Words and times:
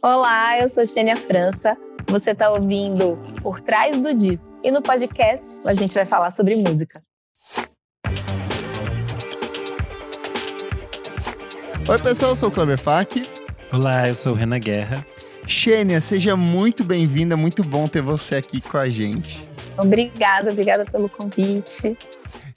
Olá, 0.00 0.56
eu 0.60 0.68
sou 0.68 0.86
Xênia 0.86 1.16
França. 1.16 1.76
Você 2.06 2.30
está 2.30 2.48
ouvindo 2.52 3.18
Por 3.42 3.60
Trás 3.60 4.00
do 4.00 4.14
Disco. 4.14 4.48
E 4.62 4.70
no 4.70 4.80
podcast 4.80 5.60
a 5.66 5.74
gente 5.74 5.92
vai 5.92 6.06
falar 6.06 6.30
sobre 6.30 6.54
música. 6.54 7.02
Oi, 11.88 11.98
pessoal, 12.00 12.30
eu 12.30 12.36
sou 12.36 12.48
o 12.48 12.52
Kleber 12.52 12.78
Fak. 12.78 13.28
Olá, 13.72 14.06
eu 14.06 14.14
sou 14.14 14.34
o 14.34 14.36
Renan 14.36 14.60
Guerra. 14.60 15.04
Xênia, 15.44 16.00
seja 16.00 16.36
muito 16.36 16.84
bem-vinda, 16.84 17.36
muito 17.36 17.64
bom 17.64 17.88
ter 17.88 18.00
você 18.02 18.36
aqui 18.36 18.60
com 18.60 18.78
a 18.78 18.88
gente. 18.88 19.42
Obrigada, 19.76 20.52
obrigada 20.52 20.84
pelo 20.84 21.08
convite. 21.08 21.98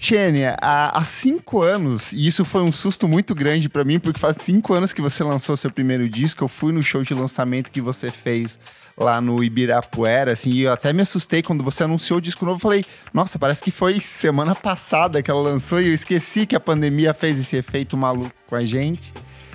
Xênia, 0.04 0.58
há, 0.60 0.98
há, 0.98 1.04
cinco 1.04 1.62
anos, 1.62 2.12
e 2.12 2.26
isso 2.26 2.44
foi 2.44 2.64
um 2.64 2.72
susto 2.72 3.08
muito 3.08 3.36
grande 3.36 3.70
para 3.70 3.84
mim, 3.84 4.00
porque 4.00 4.20
faz 4.20 4.36
cinco 4.40 4.74
anos 4.74 4.94
que 4.94 5.02
você 5.02 5.24
lançou 5.24 5.56
seu 5.56 5.72
primeiro 5.72 6.10
disco. 6.10 6.44
Eu 6.44 6.48
fui 6.48 6.74
no 6.74 6.82
show 6.82 7.04
de 7.04 7.14
lançamento 7.14 7.72
que 7.72 7.80
você 7.80 8.10
fez 8.10 8.60
lá 8.98 9.22
no 9.22 9.44
Ibirapuera, 9.44 10.32
assim, 10.32 10.50
e 10.50 10.62
eu 10.62 10.74
até 10.74 10.92
me 10.92 11.04
assustei 11.04 11.44
quando 11.44 11.64
você 11.64 11.84
anunciou 11.84 12.18
o 12.18 12.22
disco 12.22 12.44
novo. 12.46 12.56
Eu 12.56 12.62
falei, 12.62 12.84
nossa, 13.14 13.38
parece 13.38 13.64
que 13.64 13.70
foi 13.70 14.02
semana 14.02 14.56
passada 14.56 15.22
que 15.22 15.30
ela 15.30 15.40
lançou 15.40 15.80
e 15.80 15.90
eu 15.90 15.94
esqueci 15.94 16.48
que 16.48 16.56
a 16.56 16.60
pandemia 16.60 17.14
fez 17.14 17.40
esse 17.40 17.56
efeito 17.56 17.96
maluco 17.96 18.34
com 18.48 18.56
a 18.56 18.66
gente. 18.66 19.14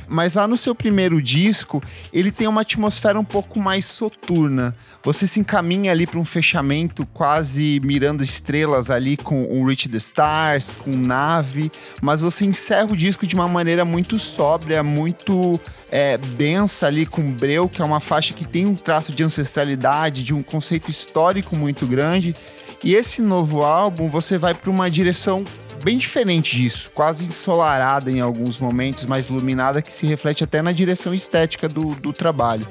Mas 0.09 0.35
lá 0.35 0.47
no 0.47 0.57
seu 0.57 0.75
primeiro 0.75 1.21
disco, 1.21 1.83
ele 2.13 2.31
tem 2.31 2.47
uma 2.47 2.61
atmosfera 2.61 3.19
um 3.19 3.25
pouco 3.25 3.59
mais 3.59 3.85
soturna. 3.85 4.75
Você 5.03 5.27
se 5.27 5.41
encaminha 5.41 5.91
ali 5.93 6.07
para 6.07 6.19
um 6.19 6.25
fechamento 6.25 7.07
quase 7.07 7.81
mirando 7.85 8.23
estrelas 8.23 8.91
ali 8.91 9.17
com 9.17 9.43
um 9.45 9.65
Reach 9.65 9.89
the 9.89 9.97
Stars, 9.97 10.71
com 10.83 10.91
Nave, 10.91 11.71
mas 12.01 12.21
você 12.21 12.45
encerra 12.45 12.93
o 12.93 12.97
disco 12.97 13.27
de 13.27 13.35
uma 13.35 13.49
maneira 13.49 13.85
muito 13.85 14.19
sóbria, 14.19 14.83
muito 14.83 15.61
é, 15.91 16.19
densa 16.19 16.87
ali 16.87 17.07
com 17.07 17.31
Breu, 17.31 17.69
que 17.69 17.83
é 17.83 17.85
uma 17.85 18.01
faixa 18.01 18.35
que 18.35 18.45
tem 18.45 18.67
um 18.67 18.75
traço 18.75 19.13
de 19.13 19.23
ancestralidade, 19.23 20.23
de 20.23 20.35
um 20.35 20.43
conceito 20.43 20.91
histórico 20.91 21.57
muito 21.57 21.87
grande. 21.87 22.35
E 22.83 22.95
esse 22.95 23.23
novo 23.23 23.63
álbum, 23.63 24.09
você 24.09 24.39
vai 24.39 24.55
para 24.55 24.71
uma 24.71 24.91
direção 24.91 25.45
bem 25.83 25.99
diferente 25.99 26.57
disso, 26.57 26.91
quase 26.95 27.25
ensolarada 27.25 28.11
em 28.11 28.21
alguns 28.21 28.59
momentos, 28.59 29.07
mais 29.07 29.29
iluminada, 29.29 29.81
que 29.83 29.93
se 29.93 30.07
reflete 30.07 30.45
até 30.45 30.61
na 30.63 30.73
direção 30.73 31.15
estética 31.15 31.69
do, 31.69 31.95
do 31.95 32.13
trabalho. 32.13 32.67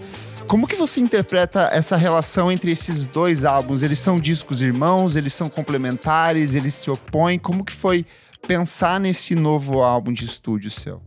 Como 0.48 0.68
que 0.68 0.76
você 0.76 1.00
interpreta 1.00 1.70
essa 1.72 1.98
relação 1.98 2.52
entre 2.52 2.72
esses 2.72 3.08
dois 3.08 3.44
álbuns? 3.44 3.82
Eles 3.82 3.98
são 3.98 4.20
discos 4.20 4.62
irmãos, 4.62 5.16
eles 5.16 5.34
são 5.34 5.50
complementares, 5.50 6.54
eles 6.54 6.76
se 6.76 6.90
opõem? 6.92 7.40
Como 7.40 7.66
que 7.66 7.72
foi 7.72 8.06
pensar 8.48 9.00
nesse 9.00 9.34
novo 9.34 9.82
álbum 9.82 10.14
de 10.14 10.26
estúdio 10.26 10.70
seu? 10.70 11.02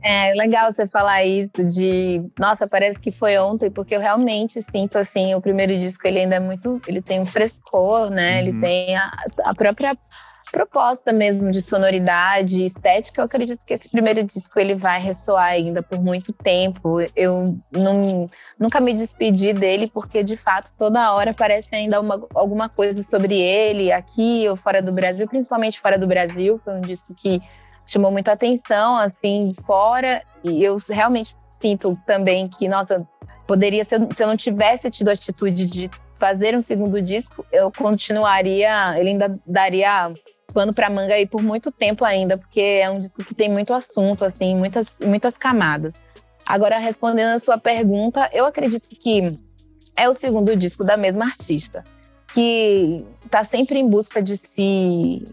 É 0.00 0.34
legal 0.34 0.70
você 0.70 0.86
falar 0.86 1.24
isso 1.24 1.64
de, 1.64 2.22
nossa, 2.38 2.68
parece 2.68 2.98
que 2.98 3.10
foi 3.10 3.38
ontem, 3.38 3.70
porque 3.70 3.96
eu 3.96 4.00
realmente 4.00 4.60
sinto 4.60 4.98
assim, 4.98 5.34
o 5.34 5.40
primeiro 5.40 5.74
disco 5.76 6.06
ele 6.06 6.20
ainda 6.20 6.36
é 6.36 6.40
muito, 6.40 6.80
ele 6.86 7.00
tem 7.00 7.20
um 7.20 7.26
frescor, 7.26 8.10
né? 8.10 8.34
Uhum. 8.34 8.38
Ele 8.48 8.60
tem 8.60 8.96
a, 8.96 9.10
a 9.44 9.54
própria 9.54 9.96
proposta 10.54 11.12
mesmo 11.12 11.50
de 11.50 11.60
sonoridade, 11.60 12.64
estética, 12.64 13.20
eu 13.20 13.24
acredito 13.24 13.66
que 13.66 13.74
esse 13.74 13.88
primeiro 13.88 14.22
disco 14.22 14.60
ele 14.60 14.76
vai 14.76 15.00
ressoar 15.00 15.46
ainda 15.46 15.82
por 15.82 16.00
muito 16.00 16.32
tempo. 16.32 16.98
Eu 17.16 17.58
não, 17.72 18.30
nunca 18.56 18.80
me 18.80 18.92
despedi 18.92 19.52
dele 19.52 19.90
porque 19.92 20.22
de 20.22 20.36
fato 20.36 20.70
toda 20.78 21.12
hora 21.12 21.32
aparece 21.32 21.74
ainda 21.74 22.00
uma, 22.00 22.24
alguma 22.32 22.68
coisa 22.68 23.02
sobre 23.02 23.34
ele 23.34 23.90
aqui 23.90 24.48
ou 24.48 24.54
fora 24.54 24.80
do 24.80 24.92
Brasil, 24.92 25.26
principalmente 25.26 25.80
fora 25.80 25.98
do 25.98 26.06
Brasil. 26.06 26.60
Foi 26.64 26.74
um 26.74 26.82
disco 26.82 27.12
que 27.12 27.42
chamou 27.84 28.12
muita 28.12 28.30
atenção 28.30 28.96
assim 28.96 29.52
fora 29.66 30.22
e 30.44 30.62
eu 30.62 30.76
realmente 30.88 31.34
sinto 31.50 31.98
também 32.06 32.46
que 32.46 32.68
nossa 32.68 33.04
poderia 33.44 33.82
se 33.84 33.96
eu 33.96 34.26
não 34.28 34.36
tivesse 34.36 34.88
tido 34.88 35.08
a 35.08 35.12
atitude 35.14 35.66
de 35.66 35.90
fazer 36.16 36.56
um 36.56 36.62
segundo 36.62 37.02
disco, 37.02 37.44
eu 37.52 37.70
continuaria, 37.72 38.98
ele 38.98 39.10
ainda 39.10 39.38
daria 39.44 40.14
pano 40.54 40.72
para 40.72 40.88
manga 40.88 41.14
aí 41.14 41.26
por 41.26 41.42
muito 41.42 41.72
tempo 41.72 42.04
ainda, 42.04 42.38
porque 42.38 42.60
é 42.60 42.88
um 42.88 43.00
disco 43.00 43.24
que 43.24 43.34
tem 43.34 43.50
muito 43.50 43.74
assunto, 43.74 44.24
assim, 44.24 44.54
muitas, 44.56 44.98
muitas 45.00 45.36
camadas. 45.36 45.94
Agora, 46.46 46.78
respondendo 46.78 47.34
a 47.34 47.38
sua 47.38 47.58
pergunta, 47.58 48.30
eu 48.32 48.46
acredito 48.46 48.88
que 48.90 49.38
é 49.96 50.08
o 50.08 50.14
segundo 50.14 50.54
disco 50.56 50.84
da 50.84 50.96
mesma 50.96 51.24
artista, 51.24 51.82
que 52.32 53.04
está 53.24 53.42
sempre 53.42 53.78
em 53.78 53.88
busca 53.88 54.22
de 54.22 54.36
se, 54.36 55.24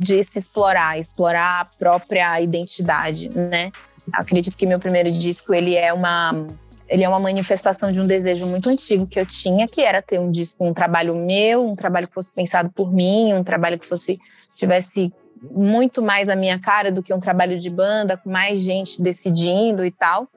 de 0.00 0.22
se 0.22 0.38
explorar, 0.38 0.98
explorar 0.98 1.60
a 1.60 1.64
própria 1.64 2.40
identidade, 2.40 3.28
né? 3.28 3.70
Acredito 4.12 4.56
que 4.56 4.66
meu 4.66 4.78
primeiro 4.78 5.10
disco 5.10 5.52
ele 5.52 5.74
é 5.74 5.92
uma 5.92 6.46
ele 6.88 7.04
é 7.04 7.08
uma 7.08 7.18
manifestação 7.18 7.90
de 7.90 7.98
um 8.02 8.06
desejo 8.06 8.46
muito 8.46 8.68
antigo 8.68 9.06
que 9.06 9.18
eu 9.18 9.24
tinha, 9.24 9.66
que 9.66 9.80
era 9.80 10.02
ter 10.02 10.18
um 10.20 10.30
disco, 10.30 10.62
um 10.62 10.74
trabalho 10.74 11.14
meu, 11.16 11.66
um 11.66 11.74
trabalho 11.74 12.06
que 12.06 12.12
fosse 12.12 12.30
pensado 12.30 12.70
por 12.70 12.92
mim, 12.92 13.32
um 13.32 13.42
trabalho 13.42 13.78
que 13.78 13.86
fosse 13.86 14.20
tivesse 14.54 15.12
muito 15.50 16.00
mais 16.00 16.28
a 16.28 16.36
minha 16.36 16.58
cara 16.58 16.92
do 16.92 17.02
que 17.02 17.12
um 17.12 17.18
trabalho 17.18 17.58
de 17.58 17.68
banda, 17.68 18.16
com 18.16 18.30
mais 18.30 18.60
gente 18.60 19.02
decidindo 19.02 19.84
e 19.84 19.90
tal. 19.90 20.28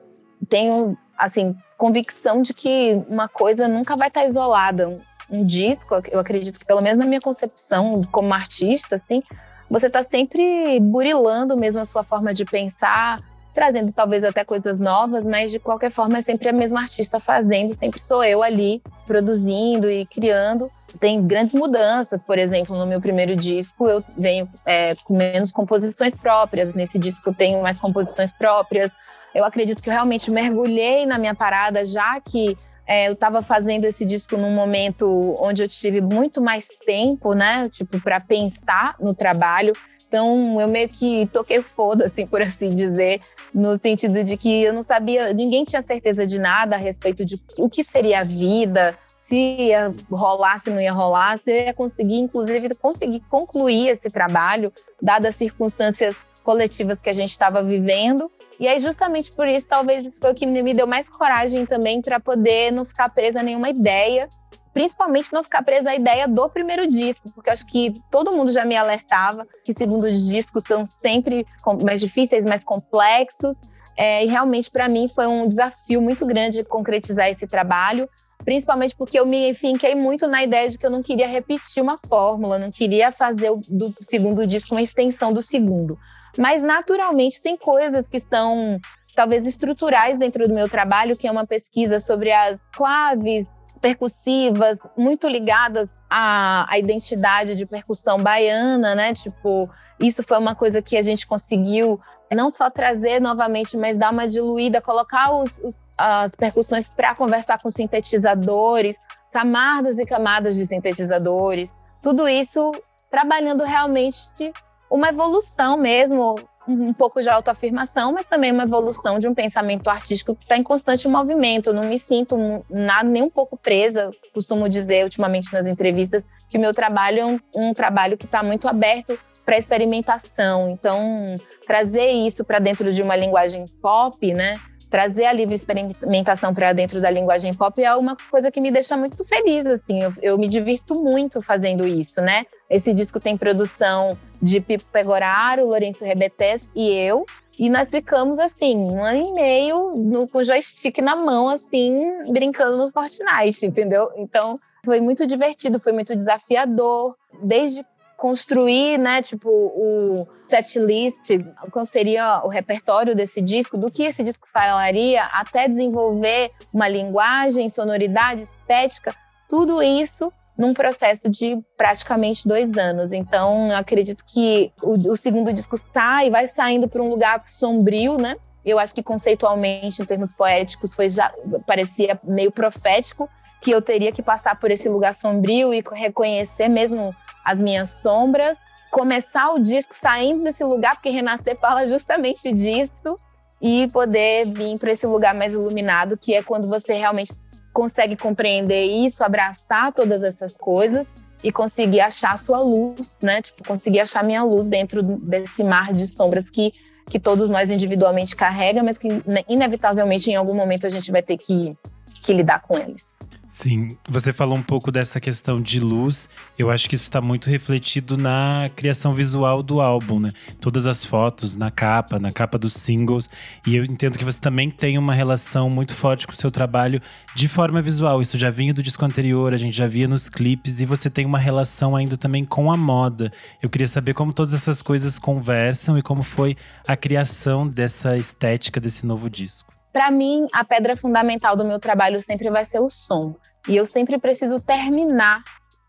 Tenho, 0.48 0.96
assim, 1.16 1.54
convicção 1.76 2.42
de 2.42 2.52
que 2.52 3.00
uma 3.08 3.28
coisa 3.28 3.68
nunca 3.68 3.96
vai 3.96 4.08
estar 4.08 4.24
isolada. 4.24 4.88
Um, 4.88 5.00
um 5.30 5.44
disco, 5.44 5.94
eu 6.10 6.18
acredito 6.18 6.58
que 6.58 6.66
pelo 6.66 6.80
menos 6.80 6.98
na 6.98 7.04
minha 7.04 7.20
concepção 7.20 8.02
como 8.10 8.32
artista, 8.32 8.96
assim, 8.96 9.22
você 9.68 9.88
está 9.88 10.02
sempre 10.02 10.78
burilando 10.80 11.56
mesmo 11.56 11.80
a 11.80 11.84
sua 11.84 12.04
forma 12.04 12.32
de 12.32 12.44
pensar, 12.44 13.20
trazendo 13.52 13.92
talvez 13.92 14.22
até 14.22 14.44
coisas 14.44 14.78
novas, 14.78 15.26
mas 15.26 15.50
de 15.50 15.58
qualquer 15.58 15.90
forma 15.90 16.18
é 16.18 16.20
sempre 16.20 16.48
a 16.48 16.52
mesma 16.52 16.80
artista 16.80 17.18
fazendo, 17.18 17.74
sempre 17.74 18.00
sou 18.00 18.22
eu 18.22 18.42
ali 18.42 18.82
produzindo 19.06 19.90
e 19.90 20.04
criando. 20.06 20.70
Tem 21.00 21.26
grandes 21.26 21.54
mudanças, 21.54 22.22
por 22.22 22.38
exemplo, 22.38 22.76
no 22.76 22.86
meu 22.86 23.00
primeiro 23.00 23.36
disco 23.36 23.86
eu 23.88 24.02
venho 24.16 24.48
é, 24.64 24.94
com 24.94 25.16
menos 25.16 25.52
composições 25.52 26.14
próprias, 26.14 26.74
nesse 26.74 26.98
disco 26.98 27.30
eu 27.30 27.34
tenho 27.34 27.62
mais 27.62 27.78
composições 27.78 28.32
próprias. 28.32 28.92
Eu 29.34 29.44
acredito 29.44 29.82
que 29.82 29.88
eu 29.88 29.92
realmente 29.92 30.30
mergulhei 30.30 31.04
na 31.04 31.18
minha 31.18 31.34
parada, 31.34 31.84
já 31.84 32.20
que 32.20 32.56
é, 32.86 33.08
eu 33.08 33.12
estava 33.12 33.42
fazendo 33.42 33.84
esse 33.84 34.04
disco 34.04 34.36
num 34.36 34.54
momento 34.54 35.36
onde 35.40 35.62
eu 35.62 35.68
tive 35.68 36.00
muito 36.00 36.40
mais 36.40 36.68
tempo, 36.86 37.34
né, 37.34 37.68
tipo, 37.68 38.00
para 38.00 38.20
pensar 38.20 38.94
no 39.00 39.12
trabalho. 39.12 39.72
Então, 40.06 40.60
eu 40.60 40.68
meio 40.68 40.88
que 40.88 41.26
toquei 41.32 41.60
foda, 41.62 42.04
assim, 42.04 42.26
por 42.26 42.40
assim 42.40 42.70
dizer, 42.70 43.20
no 43.52 43.76
sentido 43.76 44.22
de 44.22 44.36
que 44.36 44.62
eu 44.62 44.72
não 44.72 44.82
sabia, 44.82 45.32
ninguém 45.32 45.64
tinha 45.64 45.82
certeza 45.82 46.26
de 46.26 46.38
nada 46.38 46.76
a 46.76 46.78
respeito 46.78 47.24
de 47.24 47.40
o 47.58 47.68
que 47.68 47.82
seria 47.82 48.20
a 48.20 48.24
vida, 48.24 48.96
se 49.26 49.34
ia 49.34 49.92
rolar, 50.08 50.60
se 50.60 50.70
não 50.70 50.80
ia 50.80 50.92
rolar, 50.92 51.36
se 51.36 51.50
eu 51.50 51.64
ia 51.64 51.74
conseguir, 51.74 52.14
inclusive, 52.14 52.72
conseguir 52.76 53.18
concluir 53.28 53.88
esse 53.88 54.08
trabalho, 54.08 54.72
dadas 55.02 55.30
as 55.30 55.34
circunstâncias 55.34 56.14
coletivas 56.44 57.00
que 57.00 57.10
a 57.10 57.12
gente 57.12 57.30
estava 57.30 57.60
vivendo. 57.60 58.30
E 58.60 58.68
aí, 58.68 58.78
justamente 58.78 59.32
por 59.32 59.48
isso, 59.48 59.68
talvez 59.68 60.06
isso 60.06 60.20
foi 60.20 60.30
o 60.30 60.34
que 60.34 60.46
me 60.46 60.72
deu 60.72 60.86
mais 60.86 61.08
coragem 61.08 61.66
também 61.66 62.00
para 62.00 62.20
poder 62.20 62.70
não 62.70 62.84
ficar 62.84 63.08
presa 63.08 63.40
a 63.40 63.42
nenhuma 63.42 63.68
ideia. 63.68 64.28
Principalmente 64.72 65.32
não 65.32 65.42
ficar 65.42 65.64
presa 65.64 65.90
à 65.90 65.96
ideia 65.96 66.28
do 66.28 66.48
primeiro 66.48 66.86
disco, 66.86 67.28
porque 67.32 67.50
acho 67.50 67.66
que 67.66 68.00
todo 68.12 68.30
mundo 68.30 68.52
já 68.52 68.64
me 68.64 68.76
alertava 68.76 69.44
que 69.64 69.72
segundos 69.72 70.24
discos 70.24 70.62
são 70.62 70.86
sempre 70.86 71.44
mais 71.82 71.98
difíceis, 71.98 72.44
mais 72.44 72.62
complexos, 72.62 73.60
é, 73.96 74.24
e 74.24 74.28
realmente 74.28 74.70
para 74.70 74.88
mim 74.88 75.08
foi 75.08 75.26
um 75.26 75.48
desafio 75.48 76.00
muito 76.00 76.24
grande 76.24 76.62
concretizar 76.62 77.28
esse 77.28 77.46
trabalho, 77.46 78.08
principalmente 78.44 78.94
porque 78.94 79.18
eu 79.18 79.26
me 79.26 79.54
finquei 79.54 79.94
muito 79.94 80.26
na 80.26 80.42
ideia 80.42 80.68
de 80.68 80.78
que 80.78 80.86
eu 80.86 80.90
não 80.90 81.02
queria 81.02 81.26
repetir 81.26 81.82
uma 81.82 81.98
fórmula, 82.08 82.58
não 82.58 82.70
queria 82.70 83.10
fazer 83.10 83.50
o, 83.50 83.60
do 83.68 83.94
segundo 84.00 84.46
disco 84.46 84.74
uma 84.74 84.82
extensão 84.82 85.32
do 85.32 85.42
segundo. 85.42 85.98
Mas 86.38 86.62
naturalmente 86.62 87.40
tem 87.40 87.56
coisas 87.56 88.06
que 88.08 88.20
são 88.20 88.78
talvez 89.14 89.46
estruturais 89.46 90.18
dentro 90.18 90.46
do 90.46 90.54
meu 90.54 90.68
trabalho, 90.68 91.16
que 91.16 91.26
é 91.26 91.30
uma 91.30 91.46
pesquisa 91.46 91.98
sobre 91.98 92.30
as 92.30 92.60
claves 92.76 93.46
percussivas 93.80 94.78
muito 94.96 95.28
ligadas 95.28 95.88
à, 96.08 96.66
à, 96.70 96.78
identidade 96.78 97.54
de 97.54 97.66
percussão 97.66 98.22
baiana, 98.22 98.94
né? 98.94 99.12
Tipo, 99.12 99.68
isso 100.00 100.22
foi 100.22 100.38
uma 100.38 100.54
coisa 100.54 100.82
que 100.82 100.96
a 100.96 101.02
gente 101.02 101.26
conseguiu 101.26 102.00
não 102.32 102.50
só 102.50 102.68
trazer 102.68 103.20
novamente, 103.20 103.76
mas 103.76 103.96
dar 103.96 104.12
uma 104.12 104.26
diluída, 104.26 104.80
colocar 104.80 105.30
os, 105.32 105.60
os, 105.60 105.84
as 105.96 106.34
percussões 106.34 106.88
para 106.88 107.14
conversar 107.14 107.58
com 107.58 107.70
sintetizadores, 107.70 108.98
camadas 109.32 109.98
e 109.98 110.06
camadas 110.06 110.56
de 110.56 110.66
sintetizadores, 110.66 111.72
tudo 112.02 112.28
isso 112.28 112.72
trabalhando 113.10 113.64
realmente 113.64 114.52
uma 114.90 115.08
evolução 115.08 115.76
mesmo 115.76 116.36
um 116.68 116.92
pouco 116.92 117.22
de 117.22 117.30
autoafirmação, 117.30 118.12
mas 118.12 118.26
também 118.26 118.50
uma 118.50 118.64
evolução 118.64 119.18
de 119.18 119.28
um 119.28 119.34
pensamento 119.34 119.88
artístico 119.88 120.34
que 120.34 120.44
está 120.44 120.56
em 120.56 120.62
constante 120.62 121.06
movimento. 121.06 121.70
Eu 121.70 121.74
não 121.74 121.84
me 121.84 121.98
sinto 121.98 122.36
nada, 122.68 123.08
nem 123.08 123.22
um 123.22 123.30
pouco 123.30 123.56
presa. 123.56 124.10
Costumo 124.34 124.68
dizer 124.68 125.04
ultimamente 125.04 125.52
nas 125.52 125.66
entrevistas 125.66 126.26
que 126.48 126.58
o 126.58 126.60
meu 126.60 126.74
trabalho 126.74 127.20
é 127.20 127.26
um, 127.26 127.40
um 127.54 127.74
trabalho 127.74 128.16
que 128.16 128.26
está 128.26 128.42
muito 128.42 128.66
aberto 128.66 129.18
para 129.44 129.56
experimentação. 129.56 130.70
Então, 130.70 131.40
trazer 131.66 132.08
isso 132.08 132.44
para 132.44 132.58
dentro 132.58 132.92
de 132.92 133.00
uma 133.00 133.14
linguagem 133.14 133.66
pop, 133.80 134.34
né? 134.34 134.58
Trazer 134.88 135.26
a 135.26 135.32
livre 135.32 135.54
experimentação 135.54 136.54
para 136.54 136.72
dentro 136.72 137.00
da 137.00 137.10
linguagem 137.10 137.52
pop 137.52 137.82
é 137.82 137.94
uma 137.94 138.16
coisa 138.30 138.50
que 138.50 138.60
me 138.60 138.70
deixa 138.70 138.96
muito 138.96 139.24
feliz, 139.24 139.66
assim. 139.66 140.02
Eu, 140.02 140.12
eu, 140.22 140.38
me 140.38 140.48
divirto 140.48 140.94
muito 140.94 141.42
fazendo 141.42 141.86
isso, 141.86 142.20
né? 142.20 142.46
Esse 142.70 142.92
disco 142.92 143.18
tem 143.18 143.36
produção 143.36 144.16
de 144.40 144.60
Pipo 144.60 144.84
Pegoraro, 144.92 145.66
Lourenço 145.66 146.04
Rebetes 146.04 146.70
e 146.74 146.90
eu. 146.90 147.24
E 147.58 147.70
nós 147.70 147.90
ficamos, 147.90 148.38
assim, 148.38 148.76
um 148.76 149.02
ano 149.02 149.28
e 149.28 149.32
meio 149.32 149.94
no, 149.96 150.28
com 150.28 150.38
o 150.38 150.44
joystick 150.44 150.98
na 150.98 151.16
mão, 151.16 151.48
assim, 151.48 151.98
brincando 152.30 152.76
no 152.76 152.90
Fortnite, 152.90 153.64
entendeu? 153.64 154.10
Então, 154.16 154.60
foi 154.84 155.00
muito 155.00 155.26
divertido, 155.26 155.80
foi 155.80 155.92
muito 155.92 156.14
desafiador. 156.14 157.16
Desde 157.42 157.84
construir, 158.16 158.98
né, 158.98 159.20
tipo, 159.20 159.48
o 159.50 160.26
set 160.46 160.78
list, 160.78 161.30
qual 161.70 161.84
seria 161.84 162.42
o 162.44 162.48
repertório 162.48 163.14
desse 163.14 163.42
disco, 163.42 163.76
do 163.76 163.90
que 163.90 164.04
esse 164.04 164.24
disco 164.24 164.48
falaria, 164.52 165.24
até 165.24 165.68
desenvolver 165.68 166.50
uma 166.72 166.88
linguagem, 166.88 167.68
sonoridade, 167.68 168.42
estética, 168.42 169.14
tudo 169.48 169.82
isso 169.82 170.32
num 170.56 170.72
processo 170.72 171.28
de 171.28 171.62
praticamente 171.76 172.48
dois 172.48 172.76
anos. 172.78 173.12
Então, 173.12 173.68
eu 173.68 173.76
acredito 173.76 174.24
que 174.24 174.72
o, 174.82 174.92
o 175.10 175.16
segundo 175.16 175.52
disco 175.52 175.76
sai, 175.76 176.30
vai 176.30 176.48
saindo 176.48 176.88
para 176.88 177.02
um 177.02 177.10
lugar 177.10 177.42
sombrio, 177.46 178.16
né? 178.16 178.36
Eu 178.64 178.78
acho 178.78 178.94
que 178.94 179.02
conceitualmente, 179.02 180.02
em 180.02 180.04
termos 180.06 180.32
poéticos, 180.32 180.94
foi 180.94 181.08
já 181.08 181.32
parecia 181.66 182.18
meio 182.24 182.50
profético 182.50 183.28
que 183.60 183.70
eu 183.70 183.82
teria 183.82 184.10
que 184.12 184.22
passar 184.22 184.58
por 184.58 184.70
esse 184.70 184.88
lugar 184.88 185.14
sombrio 185.14 185.72
e 185.72 185.82
reconhecer 185.92 186.68
mesmo 186.68 187.14
as 187.46 187.62
minhas 187.62 187.90
sombras, 187.90 188.58
começar 188.90 189.52
o 189.52 189.60
disco 189.60 189.94
saindo 189.94 190.42
desse 190.42 190.64
lugar, 190.64 190.96
porque 190.96 191.10
Renascer 191.10 191.56
fala 191.58 191.86
justamente 191.86 192.52
disso, 192.52 193.18
e 193.60 193.88
poder 193.88 194.52
vir 194.52 194.78
para 194.78 194.90
esse 194.90 195.06
lugar 195.06 195.34
mais 195.34 195.54
iluminado, 195.54 196.16
que 196.16 196.34
é 196.34 196.42
quando 196.42 196.68
você 196.68 196.94
realmente 196.94 197.32
consegue 197.72 198.16
compreender 198.16 198.84
isso, 198.84 199.22
abraçar 199.22 199.92
todas 199.92 200.22
essas 200.22 200.56
coisas 200.56 201.08
e 201.42 201.52
conseguir 201.52 202.00
achar 202.00 202.32
a 202.32 202.36
sua 202.36 202.58
luz, 202.58 203.18
né? 203.22 203.42
Tipo, 203.42 203.66
conseguir 203.66 204.00
achar 204.00 204.24
minha 204.24 204.42
luz 204.42 204.66
dentro 204.66 205.02
desse 205.02 205.62
mar 205.62 205.92
de 205.92 206.06
sombras 206.06 206.50
que, 206.50 206.72
que 207.08 207.18
todos 207.18 207.50
nós 207.50 207.70
individualmente 207.70 208.34
carrega, 208.34 208.82
mas 208.82 208.98
que 208.98 209.08
né, 209.26 209.42
inevitavelmente 209.48 210.30
em 210.30 210.34
algum 210.34 210.54
momento 210.54 210.86
a 210.86 210.90
gente 210.90 211.10
vai 211.12 211.22
ter 211.22 211.36
que, 211.36 211.76
que 212.26 212.32
lidar 212.32 212.60
com 212.60 212.76
eles. 212.76 213.14
Sim, 213.46 213.96
você 214.08 214.32
falou 214.32 214.58
um 214.58 214.62
pouco 214.62 214.90
dessa 214.90 215.20
questão 215.20 215.62
de 215.62 215.78
luz. 215.78 216.28
Eu 216.58 216.68
acho 216.68 216.88
que 216.88 216.96
isso 216.96 217.04
está 217.04 217.20
muito 217.20 217.48
refletido 217.48 218.16
na 218.16 218.68
criação 218.74 219.12
visual 219.12 219.62
do 219.62 219.80
álbum, 219.80 220.18
né? 220.18 220.32
Todas 220.60 220.84
as 220.84 221.04
fotos 221.04 221.54
na 221.54 221.70
capa, 221.70 222.18
na 222.18 222.32
capa 222.32 222.58
dos 222.58 222.72
singles. 222.72 223.28
E 223.64 223.76
eu 223.76 223.84
entendo 223.84 224.18
que 224.18 224.24
você 224.24 224.40
também 224.40 224.68
tem 224.68 224.98
uma 224.98 225.14
relação 225.14 225.70
muito 225.70 225.94
forte 225.94 226.26
com 226.26 226.32
o 226.32 226.36
seu 226.36 226.50
trabalho 226.50 227.00
de 227.36 227.46
forma 227.46 227.80
visual. 227.80 228.20
Isso 228.20 228.36
já 228.36 228.50
vinha 228.50 228.74
do 228.74 228.82
disco 228.82 229.04
anterior, 229.04 229.54
a 229.54 229.56
gente 229.56 229.76
já 229.76 229.86
via 229.86 230.08
nos 230.08 230.28
clipes, 230.28 230.80
e 230.80 230.84
você 230.84 231.08
tem 231.08 231.24
uma 231.24 231.38
relação 231.38 231.94
ainda 231.94 232.16
também 232.16 232.44
com 232.44 232.70
a 232.70 232.76
moda. 232.76 233.32
Eu 233.62 233.70
queria 233.70 233.86
saber 233.86 234.12
como 234.12 234.32
todas 234.32 234.54
essas 234.54 234.82
coisas 234.82 235.20
conversam 235.20 235.96
e 235.96 236.02
como 236.02 236.24
foi 236.24 236.56
a 236.86 236.96
criação 236.96 237.66
dessa 237.66 238.18
estética 238.18 238.80
desse 238.80 239.06
novo 239.06 239.30
disco. 239.30 239.75
Para 239.96 240.10
mim, 240.10 240.46
a 240.52 240.62
pedra 240.62 240.94
fundamental 240.94 241.56
do 241.56 241.64
meu 241.64 241.80
trabalho 241.80 242.20
sempre 242.20 242.50
vai 242.50 242.66
ser 242.66 242.80
o 242.80 242.90
som. 242.90 243.34
E 243.66 243.74
eu 243.74 243.86
sempre 243.86 244.18
preciso 244.18 244.60
terminar 244.60 245.42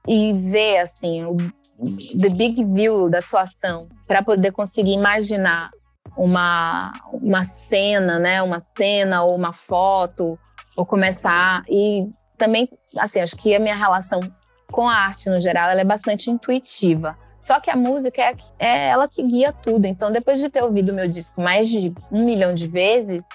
e 0.08 0.32
ver 0.32 0.78
assim 0.78 1.26
o 1.26 1.36
the 2.18 2.30
big 2.30 2.64
view 2.64 3.10
da 3.10 3.22
situação 3.22 3.90
para 4.08 4.24
poder 4.24 4.54
conseguir 4.54 4.94
imaginar 4.94 5.72
uma 6.16 6.94
uma 7.12 7.44
cena, 7.44 8.18
né, 8.18 8.42
uma 8.42 8.62
cena 8.62 9.24
ou 9.24 9.36
uma 9.36 9.52
foto 9.52 10.40
ou 10.78 10.86
começar 10.86 11.66
e 11.70 12.08
também 12.38 12.70
assim, 12.98 13.20
acho 13.20 13.36
que 13.36 13.54
a 13.54 13.60
minha 13.60 13.76
relação 13.76 14.22
com 14.72 14.88
a 14.88 14.96
arte 14.96 15.30
no 15.30 15.42
geral, 15.42 15.70
ela 15.70 15.82
é 15.82 15.84
bastante 15.84 16.32
intuitiva. 16.32 17.18
Só 17.42 17.60
que 17.60 17.70
a 17.70 17.76
música 17.76 18.22
é, 18.22 18.34
é 18.58 18.88
ela 18.88 19.06
que 19.06 19.22
guia 19.22 19.52
tudo. 19.52 19.86
Então, 19.86 20.14
depois 20.14 20.40
de 20.40 20.50
ter 20.50 20.64
ouvido 20.64 20.94
meu 20.94 21.10
disco 21.10 21.42
mais 21.42 21.68
de 21.68 21.94
um 22.10 22.24
milhão 22.24 22.54
de 22.54 22.68
vezes, 22.68 23.26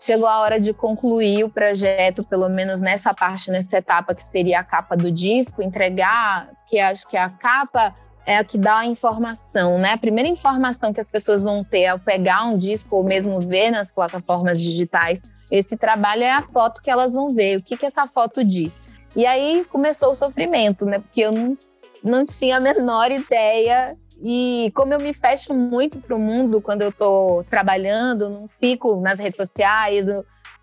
chegou 0.00 0.26
a 0.26 0.40
hora 0.40 0.58
de 0.58 0.72
concluir 0.72 1.44
o 1.44 1.50
projeto, 1.50 2.24
pelo 2.24 2.48
menos 2.48 2.80
nessa 2.80 3.12
parte, 3.12 3.50
nessa 3.50 3.76
etapa 3.76 4.14
que 4.14 4.22
seria 4.22 4.60
a 4.60 4.64
capa 4.64 4.96
do 4.96 5.10
disco, 5.10 5.62
entregar, 5.62 6.50
que 6.66 6.80
acho 6.80 7.06
que 7.06 7.16
a 7.16 7.28
capa 7.28 7.94
é 8.26 8.38
a 8.38 8.44
que 8.44 8.56
dá 8.56 8.78
a 8.78 8.86
informação, 8.86 9.78
né? 9.78 9.92
A 9.92 9.98
primeira 9.98 10.28
informação 10.28 10.92
que 10.92 11.00
as 11.00 11.08
pessoas 11.08 11.42
vão 11.42 11.62
ter 11.62 11.86
ao 11.86 11.98
pegar 11.98 12.44
um 12.44 12.56
disco 12.56 12.96
ou 12.96 13.04
mesmo 13.04 13.40
ver 13.40 13.70
nas 13.70 13.90
plataformas 13.90 14.60
digitais, 14.60 15.20
esse 15.50 15.76
trabalho 15.76 16.22
é 16.22 16.30
a 16.30 16.42
foto 16.42 16.80
que 16.80 16.90
elas 16.90 17.12
vão 17.12 17.34
ver, 17.34 17.58
o 17.58 17.62
que, 17.62 17.76
que 17.76 17.84
essa 17.84 18.06
foto 18.06 18.42
diz. 18.42 18.72
E 19.14 19.26
aí 19.26 19.66
começou 19.70 20.12
o 20.12 20.14
sofrimento, 20.14 20.86
né? 20.86 21.00
Porque 21.00 21.20
eu 21.20 21.32
não, 21.32 21.58
não 22.02 22.24
tinha 22.24 22.56
a 22.56 22.60
menor 22.60 23.10
ideia 23.10 23.96
e 24.22 24.70
como 24.74 24.92
eu 24.92 25.00
me 25.00 25.14
fecho 25.14 25.54
muito 25.54 25.98
para 25.98 26.14
o 26.14 26.20
mundo 26.20 26.60
quando 26.60 26.82
eu 26.82 26.90
estou 26.90 27.42
trabalhando, 27.44 28.28
não 28.28 28.48
fico 28.48 29.00
nas 29.00 29.18
redes 29.18 29.36
sociais, 29.36 30.06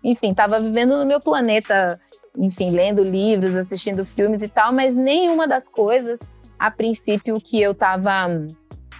enfim, 0.02 0.30
estava 0.30 0.60
vivendo 0.60 0.96
no 0.96 1.04
meu 1.04 1.20
planeta, 1.20 2.00
enfim, 2.36 2.70
lendo 2.70 3.02
livros, 3.02 3.56
assistindo 3.56 4.04
filmes 4.04 4.42
e 4.42 4.48
tal, 4.48 4.72
mas 4.72 4.94
nenhuma 4.94 5.48
das 5.48 5.64
coisas, 5.64 6.18
a 6.58 6.70
princípio, 6.70 7.40
que 7.40 7.60
eu 7.60 7.72
estava 7.72 8.28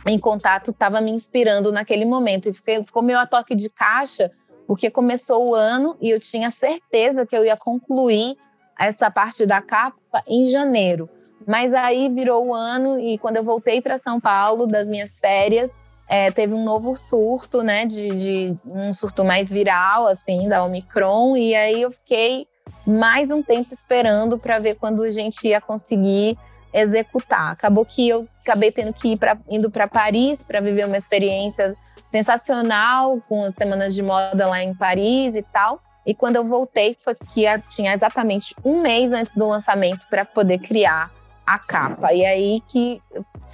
em 0.06 0.19
contato 0.19 0.70
estava 0.70 1.00
me 1.00 1.10
inspirando 1.10 1.70
naquele 1.70 2.05
momento. 2.05 2.49
E 2.49 2.52
fiquei, 2.52 2.82
ficou 2.82 3.02
meio 3.02 3.19
a 3.19 3.26
toque 3.26 3.55
de 3.55 3.69
caixa, 3.69 4.31
porque 4.66 4.90
começou 4.90 5.49
o 5.49 5.55
ano 5.55 5.96
e 6.00 6.10
eu 6.10 6.19
tinha 6.19 6.50
certeza 6.50 7.25
que 7.25 7.37
eu 7.37 7.44
ia 7.44 7.56
concluir 7.56 8.37
essa 8.78 9.10
parte 9.10 9.44
da 9.46 9.60
capa 9.60 10.22
em 10.26 10.46
janeiro. 10.46 11.08
Mas 11.48 11.72
aí 11.72 12.10
virou 12.10 12.48
o 12.48 12.54
ano 12.54 13.00
e 13.00 13.16
quando 13.16 13.38
eu 13.38 13.42
voltei 13.42 13.80
para 13.80 13.96
São 13.96 14.20
Paulo 14.20 14.66
das 14.66 14.90
minhas 14.90 15.18
férias, 15.18 15.70
é, 16.06 16.30
teve 16.30 16.52
um 16.52 16.62
novo 16.62 16.94
surto, 16.94 17.62
né? 17.62 17.86
De, 17.86 18.10
de, 18.10 18.56
um 18.66 18.92
surto 18.92 19.24
mais 19.24 19.50
viral, 19.50 20.06
assim, 20.06 20.46
da 20.46 20.62
Omicron. 20.62 21.38
E 21.38 21.56
aí 21.56 21.80
eu 21.80 21.90
fiquei 21.90 22.46
mais 22.86 23.30
um 23.30 23.42
tempo 23.42 23.72
esperando 23.72 24.38
para 24.38 24.58
ver 24.58 24.74
quando 24.74 25.02
a 25.02 25.10
gente 25.10 25.48
ia 25.48 25.58
conseguir 25.58 26.36
executar. 26.70 27.52
Acabou 27.52 27.86
que 27.86 28.06
eu 28.06 28.28
acabei 28.42 28.70
tendo 28.70 28.92
que 28.92 29.12
ir 29.12 29.16
pra, 29.16 29.38
indo 29.48 29.70
para 29.70 29.88
Paris 29.88 30.44
para 30.44 30.60
viver 30.60 30.84
uma 30.84 30.98
experiência 30.98 31.74
sensacional 32.10 33.22
com 33.26 33.44
as 33.44 33.54
semanas 33.54 33.94
de 33.94 34.02
moda 34.02 34.46
lá 34.46 34.62
em 34.62 34.74
Paris 34.74 35.34
e 35.34 35.40
tal. 35.42 35.80
E 36.04 36.14
quando 36.14 36.36
eu 36.36 36.44
voltei 36.44 36.94
foi 37.02 37.14
que 37.14 37.46
tinha 37.70 37.94
exatamente 37.94 38.54
um 38.62 38.82
mês 38.82 39.14
antes 39.14 39.34
do 39.34 39.48
lançamento 39.48 40.06
para 40.10 40.26
poder 40.26 40.58
criar 40.58 41.10
a 41.48 41.58
capa. 41.58 42.12
E 42.12 42.24
aí 42.24 42.62
que 42.69 43.00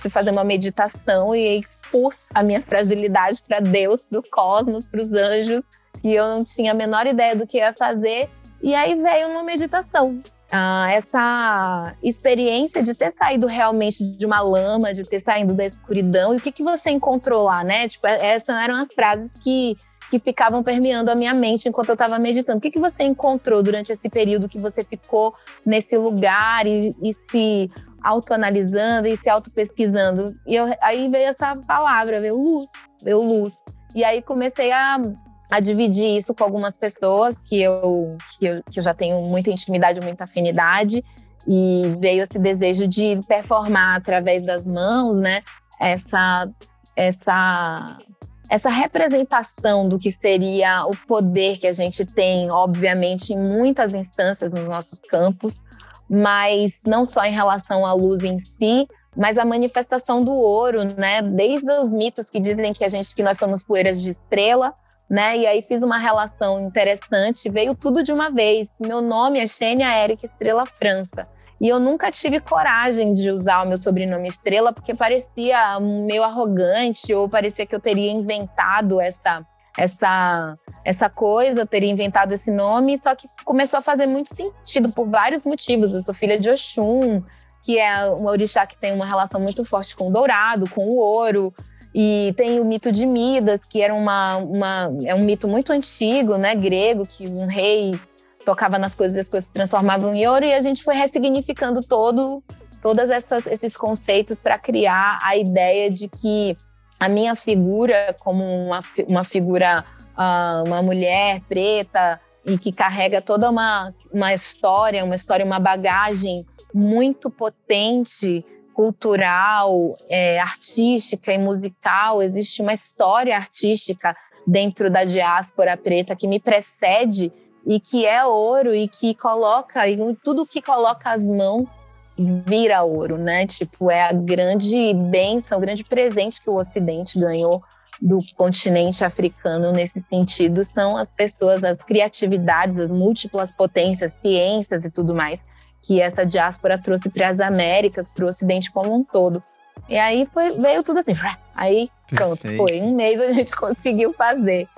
fui 0.00 0.10
fazer 0.10 0.32
uma 0.32 0.42
meditação 0.42 1.34
e 1.34 1.60
expus 1.60 2.26
a 2.34 2.42
minha 2.42 2.60
fragilidade 2.60 3.42
para 3.46 3.60
Deus, 3.60 4.04
para 4.04 4.18
o 4.18 4.22
cosmos, 4.30 4.88
para 4.88 5.00
os 5.00 5.12
anjos, 5.12 5.62
e 6.02 6.12
eu 6.12 6.26
não 6.26 6.44
tinha 6.44 6.72
a 6.72 6.74
menor 6.74 7.06
ideia 7.06 7.36
do 7.36 7.46
que 7.46 7.58
ia 7.58 7.72
fazer. 7.72 8.28
E 8.60 8.74
aí 8.74 8.96
veio 8.96 9.28
uma 9.28 9.44
meditação. 9.44 10.20
Ah, 10.50 10.88
essa 10.92 11.94
experiência 12.02 12.82
de 12.82 12.94
ter 12.94 13.14
saído 13.16 13.46
realmente 13.46 14.04
de 14.04 14.26
uma 14.26 14.40
lama, 14.40 14.92
de 14.92 15.04
ter 15.04 15.20
saído 15.20 15.54
da 15.54 15.66
escuridão, 15.66 16.34
e 16.34 16.38
o 16.38 16.40
que, 16.40 16.52
que 16.52 16.62
você 16.62 16.90
encontrou 16.90 17.44
lá, 17.44 17.62
né? 17.62 17.88
Tipo, 17.88 18.06
essas 18.06 18.56
eram 18.56 18.76
as 18.76 18.88
frases 18.92 19.30
que 19.40 19.76
que 20.14 20.18
ficavam 20.20 20.62
permeando 20.62 21.10
a 21.10 21.14
minha 21.14 21.34
mente 21.34 21.68
enquanto 21.68 21.88
eu 21.88 21.94
estava 21.94 22.18
meditando. 22.20 22.58
O 22.58 22.60
que, 22.60 22.70
que 22.70 22.78
você 22.78 23.02
encontrou 23.02 23.62
durante 23.64 23.92
esse 23.92 24.08
período 24.08 24.48
que 24.48 24.60
você 24.60 24.84
ficou 24.84 25.34
nesse 25.66 25.96
lugar 25.96 26.66
e, 26.66 26.94
e 27.02 27.12
se 27.12 27.70
autoanalisando 28.00 29.08
e 29.08 29.16
se 29.16 29.28
auto-pesquisando? 29.28 30.36
E 30.46 30.54
eu, 30.54 30.66
aí 30.80 31.08
veio 31.08 31.26
essa 31.26 31.54
palavra, 31.66 32.20
veio 32.20 32.36
luz, 32.36 32.70
veio 33.02 33.20
luz. 33.20 33.54
E 33.92 34.04
aí 34.04 34.22
comecei 34.22 34.70
a, 34.70 35.02
a 35.50 35.58
dividir 35.58 36.16
isso 36.16 36.32
com 36.32 36.44
algumas 36.44 36.76
pessoas 36.76 37.36
que 37.36 37.60
eu, 37.60 38.16
que 38.38 38.46
eu, 38.46 38.62
que 38.70 38.78
eu 38.78 38.84
já 38.84 38.94
tenho 38.94 39.20
muita 39.22 39.50
intimidade, 39.50 40.00
muita 40.00 40.24
afinidade. 40.24 41.04
E 41.46 41.96
veio 41.98 42.22
esse 42.22 42.38
desejo 42.38 42.86
de 42.86 43.18
performar 43.26 43.96
através 43.96 44.44
das 44.44 44.64
mãos, 44.64 45.18
né? 45.18 45.42
Essa, 45.80 46.48
essa 46.96 47.98
essa 48.48 48.68
representação 48.68 49.88
do 49.88 49.98
que 49.98 50.10
seria 50.10 50.86
o 50.86 50.96
poder 51.06 51.58
que 51.58 51.66
a 51.66 51.72
gente 51.72 52.04
tem, 52.04 52.50
obviamente, 52.50 53.32
em 53.32 53.38
muitas 53.38 53.94
instâncias 53.94 54.52
nos 54.52 54.68
nossos 54.68 55.00
campos, 55.00 55.60
mas 56.08 56.80
não 56.86 57.04
só 57.04 57.24
em 57.24 57.32
relação 57.32 57.86
à 57.86 57.92
luz 57.92 58.22
em 58.22 58.38
si, 58.38 58.86
mas 59.16 59.38
a 59.38 59.44
manifestação 59.44 60.22
do 60.22 60.32
ouro, 60.32 60.80
né? 60.96 61.22
Desde 61.22 61.70
os 61.72 61.92
mitos 61.92 62.28
que 62.28 62.40
dizem 62.40 62.72
que 62.72 62.84
a 62.84 62.88
gente 62.88 63.14
que 63.14 63.22
nós 63.22 63.38
somos 63.38 63.62
poeiras 63.62 64.02
de 64.02 64.10
estrela, 64.10 64.74
né? 65.08 65.38
E 65.38 65.46
aí 65.46 65.62
fiz 65.62 65.82
uma 65.82 65.98
relação 65.98 66.60
interessante, 66.60 67.48
veio 67.48 67.74
tudo 67.74 68.02
de 68.02 68.12
uma 68.12 68.30
vez. 68.30 68.68
Meu 68.78 69.00
nome 69.00 69.38
é 69.38 69.46
Xênia 69.46 70.02
Eric 70.02 70.24
Estrela 70.26 70.66
França. 70.66 71.28
E 71.60 71.68
eu 71.68 71.78
nunca 71.78 72.10
tive 72.10 72.40
coragem 72.40 73.14
de 73.14 73.30
usar 73.30 73.62
o 73.62 73.68
meu 73.68 73.78
sobrenome 73.78 74.28
Estrela, 74.28 74.72
porque 74.72 74.94
parecia 74.94 75.78
meio 75.80 76.22
arrogante, 76.22 77.14
ou 77.14 77.28
parecia 77.28 77.64
que 77.64 77.74
eu 77.74 77.80
teria 77.80 78.10
inventado 78.10 79.00
essa, 79.00 79.46
essa 79.76 80.58
essa 80.84 81.08
coisa, 81.08 81.64
teria 81.64 81.90
inventado 81.90 82.32
esse 82.32 82.50
nome, 82.50 82.98
só 82.98 83.14
que 83.14 83.26
começou 83.44 83.78
a 83.78 83.82
fazer 83.82 84.06
muito 84.06 84.34
sentido 84.34 84.92
por 84.92 85.08
vários 85.08 85.44
motivos. 85.44 85.94
Eu 85.94 86.02
sou 86.02 86.12
filha 86.12 86.38
de 86.38 86.50
Oxum, 86.50 87.22
que 87.62 87.78
é 87.78 88.10
um 88.10 88.26
orixá 88.26 88.66
que 88.66 88.76
tem 88.76 88.92
uma 88.92 89.06
relação 89.06 89.40
muito 89.40 89.64
forte 89.64 89.96
com 89.96 90.08
o 90.08 90.12
dourado, 90.12 90.68
com 90.68 90.86
o 90.86 90.96
ouro. 90.96 91.54
E 91.94 92.34
tem 92.36 92.60
o 92.60 92.64
mito 92.64 92.92
de 92.92 93.06
Midas, 93.06 93.64
que 93.64 93.80
era 93.80 93.94
uma, 93.94 94.36
uma, 94.36 94.92
é 95.06 95.14
um 95.14 95.24
mito 95.24 95.48
muito 95.48 95.72
antigo, 95.72 96.36
né, 96.36 96.54
grego, 96.54 97.06
que 97.06 97.26
um 97.26 97.46
rei 97.46 97.98
tocava 98.44 98.78
nas 98.78 98.94
coisas 98.94 99.16
as 99.16 99.28
coisas 99.28 99.48
se 99.48 99.52
transformavam 99.52 100.14
em 100.14 100.26
ouro, 100.26 100.44
e 100.44 100.52
a 100.52 100.60
gente 100.60 100.82
foi 100.82 100.94
ressignificando 100.94 101.82
todo, 101.82 102.42
todos 102.82 103.10
esses 103.10 103.76
conceitos 103.76 104.40
para 104.40 104.58
criar 104.58 105.18
a 105.22 105.36
ideia 105.36 105.90
de 105.90 106.08
que 106.08 106.56
a 106.98 107.08
minha 107.08 107.34
figura 107.34 108.14
como 108.20 108.44
uma, 108.44 108.80
uma 109.06 109.24
figura, 109.24 109.84
uh, 110.16 110.66
uma 110.66 110.82
mulher 110.82 111.40
preta 111.48 112.20
e 112.44 112.58
que 112.58 112.72
carrega 112.72 113.20
toda 113.20 113.50
uma, 113.50 113.92
uma 114.12 114.32
história, 114.32 115.04
uma 115.04 115.14
história, 115.14 115.44
uma 115.44 115.58
bagagem 115.58 116.46
muito 116.72 117.30
potente, 117.30 118.44
cultural, 118.74 119.96
é, 120.08 120.40
artística 120.40 121.32
e 121.32 121.38
musical. 121.38 122.22
Existe 122.22 122.60
uma 122.60 122.74
história 122.74 123.36
artística 123.36 124.16
dentro 124.46 124.90
da 124.90 125.04
diáspora 125.04 125.76
preta 125.76 126.16
que 126.16 126.26
me 126.26 126.38
precede 126.38 127.32
e 127.66 127.80
que 127.80 128.06
é 128.06 128.24
ouro 128.24 128.74
e 128.74 128.86
que 128.88 129.14
coloca 129.14 129.88
e 129.88 129.96
tudo 130.22 130.46
que 130.46 130.60
coloca 130.60 131.10
as 131.10 131.30
mãos 131.30 131.78
vira 132.18 132.82
ouro, 132.82 133.18
né? 133.18 133.46
Tipo, 133.46 133.90
é 133.90 134.02
a 134.02 134.12
grande 134.12 134.94
bênção, 134.94 135.58
o 135.58 135.60
grande 135.60 135.82
presente 135.82 136.40
que 136.40 136.48
o 136.48 136.54
Ocidente 136.54 137.18
ganhou 137.18 137.62
do 138.00 138.20
continente 138.36 139.04
africano 139.04 139.72
nesse 139.72 140.00
sentido 140.00 140.64
são 140.64 140.96
as 140.96 141.08
pessoas, 141.08 141.64
as 141.64 141.78
criatividades, 141.78 142.78
as 142.78 142.92
múltiplas 142.92 143.52
potências, 143.52 144.12
ciências 144.12 144.84
e 144.84 144.90
tudo 144.90 145.14
mais 145.14 145.44
que 145.86 146.00
essa 146.00 146.24
diáspora 146.24 146.78
trouxe 146.78 147.10
para 147.10 147.28
as 147.28 147.40
Américas, 147.40 148.08
para 148.08 148.24
o 148.24 148.28
Ocidente 148.28 148.70
como 148.72 148.94
um 148.94 149.04
todo. 149.04 149.42
E 149.88 149.98
aí 149.98 150.26
foi, 150.32 150.58
veio 150.58 150.82
tudo 150.82 151.00
assim, 151.00 151.12
aí 151.54 151.90
pronto, 152.08 152.48
foi 152.56 152.80
um 152.80 152.94
mês 152.94 153.20
a 153.20 153.32
gente 153.32 153.54
conseguiu 153.56 154.12
fazer. 154.12 154.68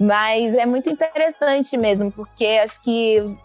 Mas 0.00 0.54
é 0.54 0.64
muito 0.64 0.88
interessante 0.88 1.76
mesmo, 1.76 2.10
porque 2.10 2.46
acho 2.64 2.80
que 2.80 3.36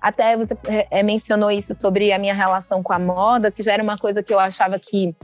até 0.00 0.36
você 0.36 0.56
é, 0.90 1.02
mencionou 1.02 1.50
isso 1.50 1.74
sobre 1.74 2.12
a 2.12 2.18
minha 2.20 2.34
relação 2.34 2.84
com 2.84 2.92
a 2.92 2.98
moda, 3.00 3.50
que 3.50 3.64
já 3.64 3.72
era 3.72 3.82
uma 3.82 3.98
coisa 3.98 4.22
que 4.22 4.32
eu 4.32 4.38
achava 4.38 4.78
que, 4.78 5.16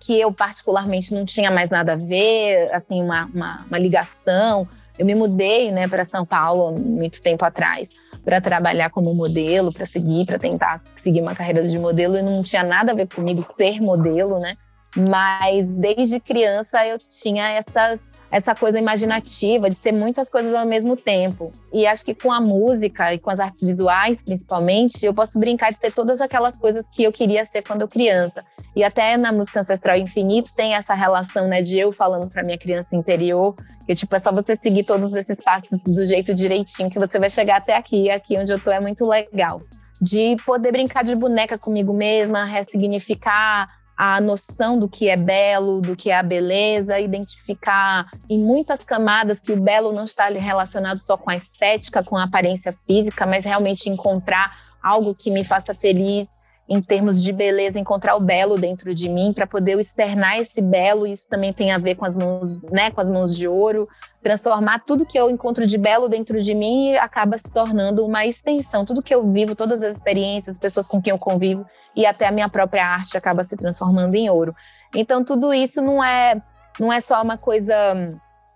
que 0.00 0.18
eu 0.18 0.32
particularmente 0.32 1.14
não 1.14 1.24
tinha 1.24 1.48
mais 1.48 1.70
nada 1.70 1.92
a 1.92 1.96
ver, 1.96 2.74
assim, 2.74 3.00
uma, 3.00 3.30
uma, 3.32 3.64
uma 3.68 3.78
ligação. 3.78 4.66
Eu 4.98 5.06
me 5.06 5.14
mudei 5.14 5.70
né, 5.70 5.86
para 5.86 6.04
São 6.04 6.26
Paulo 6.26 6.72
muito 6.76 7.22
tempo 7.22 7.44
atrás 7.44 7.88
para 8.24 8.40
trabalhar 8.40 8.90
como 8.90 9.14
modelo, 9.14 9.72
para 9.72 9.84
seguir, 9.84 10.26
para 10.26 10.40
tentar 10.40 10.82
seguir 10.96 11.20
uma 11.20 11.34
carreira 11.36 11.68
de 11.68 11.78
modelo 11.78 12.16
e 12.16 12.22
não 12.22 12.42
tinha 12.42 12.64
nada 12.64 12.90
a 12.90 12.94
ver 12.94 13.06
comigo 13.06 13.40
ser 13.40 13.80
modelo, 13.80 14.40
né? 14.40 14.56
Mas 14.96 15.74
desde 15.74 16.18
criança 16.18 16.86
eu 16.86 16.98
tinha 16.98 17.48
essas 17.50 18.00
essa 18.32 18.54
coisa 18.54 18.78
imaginativa 18.78 19.68
de 19.68 19.76
ser 19.76 19.92
muitas 19.92 20.30
coisas 20.30 20.54
ao 20.54 20.66
mesmo 20.66 20.96
tempo. 20.96 21.52
E 21.70 21.86
acho 21.86 22.02
que 22.02 22.14
com 22.14 22.32
a 22.32 22.40
música 22.40 23.12
e 23.12 23.18
com 23.18 23.28
as 23.28 23.38
artes 23.38 23.60
visuais, 23.60 24.22
principalmente, 24.22 25.04
eu 25.04 25.12
posso 25.12 25.38
brincar 25.38 25.70
de 25.70 25.78
ser 25.78 25.92
todas 25.92 26.22
aquelas 26.22 26.56
coisas 26.56 26.88
que 26.88 27.04
eu 27.04 27.12
queria 27.12 27.44
ser 27.44 27.60
quando 27.60 27.82
eu 27.82 27.88
criança. 27.88 28.42
E 28.74 28.82
até 28.82 29.18
na 29.18 29.30
música 29.30 29.60
Ancestral 29.60 29.98
Infinito 29.98 30.54
tem 30.54 30.74
essa 30.74 30.94
relação, 30.94 31.46
né, 31.46 31.60
de 31.60 31.78
eu 31.78 31.92
falando 31.92 32.30
para 32.30 32.42
minha 32.42 32.56
criança 32.56 32.96
interior, 32.96 33.54
que 33.86 33.94
tipo 33.94 34.16
é 34.16 34.18
só 34.18 34.32
você 34.32 34.56
seguir 34.56 34.84
todos 34.84 35.14
esses 35.14 35.36
passos 35.36 35.78
do 35.84 36.02
jeito 36.02 36.34
direitinho 36.34 36.88
que 36.88 36.98
você 36.98 37.18
vai 37.18 37.28
chegar 37.28 37.56
até 37.56 37.76
aqui, 37.76 38.04
e 38.04 38.10
aqui 38.10 38.38
onde 38.38 38.50
eu 38.50 38.58
tô 38.58 38.72
é 38.72 38.80
muito 38.80 39.06
legal. 39.06 39.60
De 40.00 40.36
poder 40.46 40.72
brincar 40.72 41.04
de 41.04 41.14
boneca 41.14 41.58
comigo 41.58 41.92
mesma, 41.92 42.46
ressignificar 42.46 43.68
a 44.04 44.20
noção 44.20 44.80
do 44.80 44.88
que 44.88 45.08
é 45.08 45.16
belo, 45.16 45.80
do 45.80 45.94
que 45.94 46.10
é 46.10 46.18
a 46.18 46.24
beleza, 46.24 46.98
identificar 46.98 48.10
em 48.28 48.36
muitas 48.36 48.82
camadas 48.82 49.40
que 49.40 49.52
o 49.52 49.56
belo 49.56 49.92
não 49.92 50.02
está 50.02 50.26
relacionado 50.26 50.98
só 50.98 51.16
com 51.16 51.30
a 51.30 51.36
estética, 51.36 52.02
com 52.02 52.16
a 52.16 52.24
aparência 52.24 52.72
física, 52.72 53.24
mas 53.24 53.44
realmente 53.44 53.88
encontrar 53.88 54.58
algo 54.82 55.14
que 55.14 55.30
me 55.30 55.44
faça 55.44 55.72
feliz 55.72 56.30
em 56.72 56.80
termos 56.80 57.22
de 57.22 57.34
beleza, 57.34 57.78
encontrar 57.78 58.16
o 58.16 58.20
belo 58.20 58.58
dentro 58.58 58.94
de 58.94 59.06
mim 59.06 59.34
para 59.34 59.46
poder 59.46 59.78
externar 59.78 60.38
esse 60.38 60.62
belo. 60.62 61.06
Isso 61.06 61.28
também 61.28 61.52
tem 61.52 61.70
a 61.70 61.76
ver 61.76 61.96
com 61.96 62.06
as 62.06 62.16
mãos, 62.16 62.58
né, 62.62 62.90
com 62.90 62.98
as 62.98 63.10
mãos 63.10 63.36
de 63.36 63.46
ouro, 63.46 63.86
transformar 64.22 64.82
tudo 64.86 65.04
que 65.04 65.18
eu 65.18 65.28
encontro 65.28 65.66
de 65.66 65.76
belo 65.76 66.08
dentro 66.08 66.40
de 66.40 66.54
mim 66.54 66.92
e 66.92 66.96
acaba 66.96 67.36
se 67.36 67.52
tornando 67.52 68.06
uma 68.06 68.24
extensão. 68.24 68.86
Tudo 68.86 69.02
que 69.02 69.14
eu 69.14 69.30
vivo, 69.30 69.54
todas 69.54 69.82
as 69.82 69.96
experiências, 69.96 70.56
pessoas 70.56 70.88
com 70.88 71.02
quem 71.02 71.10
eu 71.10 71.18
convivo 71.18 71.66
e 71.94 72.06
até 72.06 72.26
a 72.26 72.32
minha 72.32 72.48
própria 72.48 72.86
arte 72.86 73.18
acaba 73.18 73.44
se 73.44 73.54
transformando 73.54 74.14
em 74.14 74.30
ouro. 74.30 74.54
Então 74.94 75.22
tudo 75.22 75.52
isso 75.52 75.82
não 75.82 76.02
é 76.02 76.40
não 76.80 76.90
é 76.90 77.02
só 77.02 77.20
uma 77.20 77.36
coisa, 77.36 77.74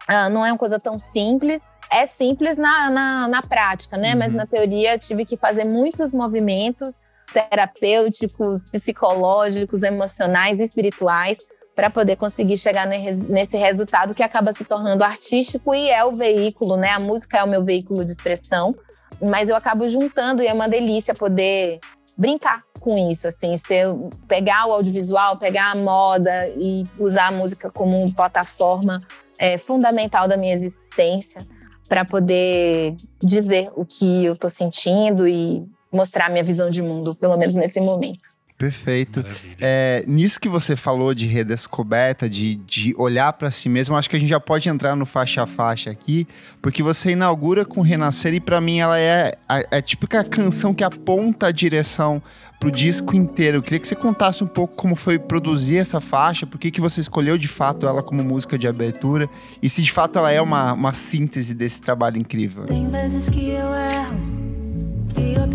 uh, 0.09 0.31
não 0.31 0.47
é 0.47 0.51
uma 0.53 0.59
coisa 0.59 0.81
tão 0.81 0.99
simples. 0.99 1.63
É 1.91 2.07
simples 2.07 2.57
na, 2.57 2.91
na, 2.91 3.29
na 3.29 3.43
prática, 3.43 3.99
né? 3.99 4.13
Uhum. 4.13 4.19
Mas 4.21 4.33
na 4.33 4.47
teoria 4.47 4.99
tive 4.99 5.27
que 5.27 5.37
fazer 5.37 5.65
muitos 5.65 6.15
movimentos 6.15 6.95
terapêuticos, 7.33 8.71
psicológicos, 8.71 9.83
emocionais, 9.83 10.61
espirituais, 10.61 11.39
para 11.75 11.91
poder 11.91 12.17
conseguir 12.17 12.57
chegar 12.57 12.87
nesse 12.87 13.57
resultado 13.57 14.15
que 14.15 14.23
acaba 14.23 14.53
se 14.53 14.65
tornando 14.65 15.05
artístico 15.05 15.75
e 15.75 15.91
é 15.91 16.03
o 16.05 16.17
veículo, 16.17 16.77
né? 16.77 16.91
A 16.91 16.99
música 16.99 17.39
é 17.39 17.45
o 17.45 17.49
meu 17.49 17.63
veículo 17.63 18.05
de 18.05 18.13
expressão, 18.13 18.75
mas 19.21 19.51
eu 19.51 19.57
acabo 19.57 19.87
juntando 19.87 20.43
e 20.43 20.47
é 20.47 20.53
uma 20.55 20.69
delícia 20.69 21.15
poder 21.15 21.81
brincar 22.17 22.63
com 22.81 22.97
isso, 22.97 23.29
assim, 23.29 23.59
se 23.59 23.75
eu 23.75 24.11
pegar 24.27 24.67
o 24.67 24.73
audiovisual, 24.73 25.37
pegar 25.37 25.73
a 25.73 25.75
moda 25.75 26.49
e 26.57 26.85
usar 26.99 27.27
a 27.27 27.33
música 27.33 27.71
como 27.71 28.15
plataforma 28.15 29.03
é, 29.39 29.59
fundamental 29.59 30.27
da 30.27 30.37
minha 30.37 30.55
existência 30.55 31.47
para 31.89 32.05
poder 32.05 32.97
dizer 33.23 33.71
o 33.77 33.85
que 33.85 34.25
eu 34.25 34.33
estou 34.33 34.49
sentindo 34.49 35.29
e 35.29 35.69
mostrar 35.97 36.31
minha 36.31 36.45
visão 36.45 36.71
de 36.71 36.83
mundo, 36.83 37.15
pelo 37.15 37.37
menos 37.37 37.55
nesse 37.55 37.81
momento. 37.81 38.21
Perfeito. 38.59 39.23
É, 39.61 40.03
nisso 40.07 40.41
que 40.41 40.49
você 40.49 40.75
falou 40.75 41.15
de 41.15 41.27
redescoberta, 41.27 42.29
de, 42.29 42.57
de 42.57 42.95
olhar 42.97 43.31
para 43.35 43.51
si 43.51 43.69
mesmo, 43.69 43.95
acho 43.95 44.09
que 44.09 44.17
a 44.17 44.19
gente 44.19 44.31
já 44.31 44.41
pode 44.41 44.67
entrar 44.69 44.97
no 44.97 45.05
faixa 45.05 45.43
a 45.43 45.47
faixa 45.47 45.91
aqui, 45.91 46.27
porque 46.63 46.83
você 46.83 47.11
inaugura 47.11 47.67
com 47.67 47.83
Renascer 47.83 48.33
e 48.33 48.41
para 48.41 48.59
mim 48.59 48.79
ela 48.79 48.99
é 48.99 49.33
a, 49.47 49.59
é 49.59 49.77
a 49.77 49.83
típica 49.83 50.25
canção 50.25 50.73
que 50.73 50.83
aponta 50.83 51.49
a 51.49 51.53
direção 51.53 52.23
pro 52.59 52.71
disco 52.71 53.15
inteiro. 53.15 53.59
Eu 53.59 53.63
queria 53.63 53.79
que 53.79 53.87
você 53.87 53.95
contasse 53.95 54.43
um 54.43 54.47
pouco 54.47 54.75
como 54.75 54.97
foi 54.97 55.19
produzir 55.19 55.77
essa 55.77 56.01
faixa, 56.01 56.47
por 56.47 56.59
que, 56.59 56.71
que 56.71 56.81
você 56.81 57.03
escolheu 57.03 57.37
de 57.37 57.49
fato 57.49 57.87
ela 57.87 58.03
como 58.03 58.25
música 58.25 58.57
de 58.57 58.67
abertura 58.67 59.29
e 59.63 59.69
se 59.69 59.83
de 59.83 59.93
fato 59.93 60.19
ela 60.19 60.33
é 60.33 60.41
uma, 60.41 60.73
uma 60.73 60.95
síntese 60.95 61.55
desse 61.55 61.83
trabalho 61.83 62.17
incrível. 62.17 62.65
Tem 62.65 62.89
vezes 62.89 63.29
que 63.29 63.51
eu 63.51 63.75
erro 63.75 64.36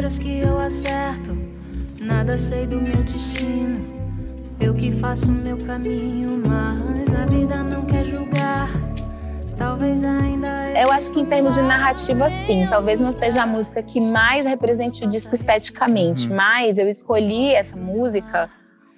outras 0.02 0.18
que 0.18 0.40
eu 0.40 0.60
acerto. 0.60 1.38
Nada 2.00 2.36
sei 2.36 2.66
do 2.66 2.82
meu 2.82 3.04
destino, 3.04 3.86
eu 4.60 4.74
que 4.74 4.92
faço 4.94 5.28
o 5.28 5.32
meu 5.32 5.58
caminho, 5.60 6.42
mas 6.44 7.14
a 7.14 7.28
vida 7.28 7.64
não 7.64 7.86
quer 7.86 8.04
julgar. 8.04 8.68
Talvez 9.60 10.04
ainda. 10.04 10.72
Eu 10.72 10.92
acho 10.92 11.12
que 11.12 11.20
em 11.20 11.26
termos 11.26 11.54
de 11.54 11.62
narrativa, 11.62 12.28
sim. 12.48 12.66
Talvez 12.68 13.00
não 13.00 13.12
seja 13.12 13.44
a 13.44 13.46
música 13.46 13.84
que 13.84 14.02
mais 14.02 14.48
represente 14.48 15.06
o 15.06 15.08
disco 15.08 15.36
esteticamente, 15.36 16.28
uhum. 16.28 16.36
mas 16.36 16.80
eu 16.80 16.90
escolhi 16.90 17.54
essa 17.54 17.76
música 17.76 18.50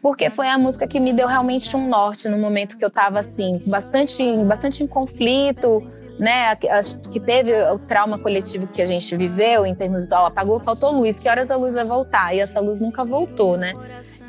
porque 0.04 0.30
foi 0.30 0.50
a 0.50 0.58
música 0.58 0.86
que 0.86 1.00
me 1.00 1.14
deu 1.14 1.30
realmente 1.30 1.74
um 1.78 1.88
norte 1.88 2.28
no 2.28 2.38
momento 2.38 2.78
que 2.78 2.84
eu 2.84 2.90
estava 2.90 3.20
assim, 3.20 3.64
bastante, 3.66 4.22
bastante 4.40 4.84
em 4.84 4.88
conflito, 4.88 5.82
né? 6.20 6.58
Acho 6.70 7.00
que 7.10 7.22
teve 7.22 7.54
o 7.72 7.80
trauma 7.80 8.20
coletivo 8.20 8.68
que 8.68 8.82
a 8.82 8.86
gente 8.86 9.16
viveu 9.16 9.66
em 9.66 9.74
termos 9.74 10.06
de 10.06 10.14
oh, 10.14 10.26
apagou, 10.26 10.60
faltou 10.60 10.92
luz, 10.92 11.22
que 11.22 11.30
horas 11.30 11.50
a 11.50 11.56
luz 11.56 11.76
vai 11.76 11.86
voltar? 11.86 12.36
E 12.36 12.42
essa 12.42 12.60
luz 12.60 12.82
nunca 12.82 13.06
voltou, 13.06 13.56
né? 13.56 13.72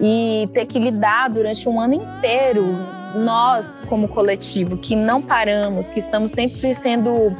E 0.01 0.49
ter 0.55 0.65
que 0.67 0.79
lidar 0.79 1.29
durante 1.29 1.69
um 1.69 1.81
ano 1.81 1.95
inteiro, 1.95 2.65
nós 3.17 3.83
como 3.89 4.07
coletivo, 4.07 4.77
que 4.77 4.95
não 4.95 5.21
paramos, 5.21 5.89
que 5.89 5.99
estamos 5.99 6.31
sempre 6.31 6.73
sendo 6.73 7.35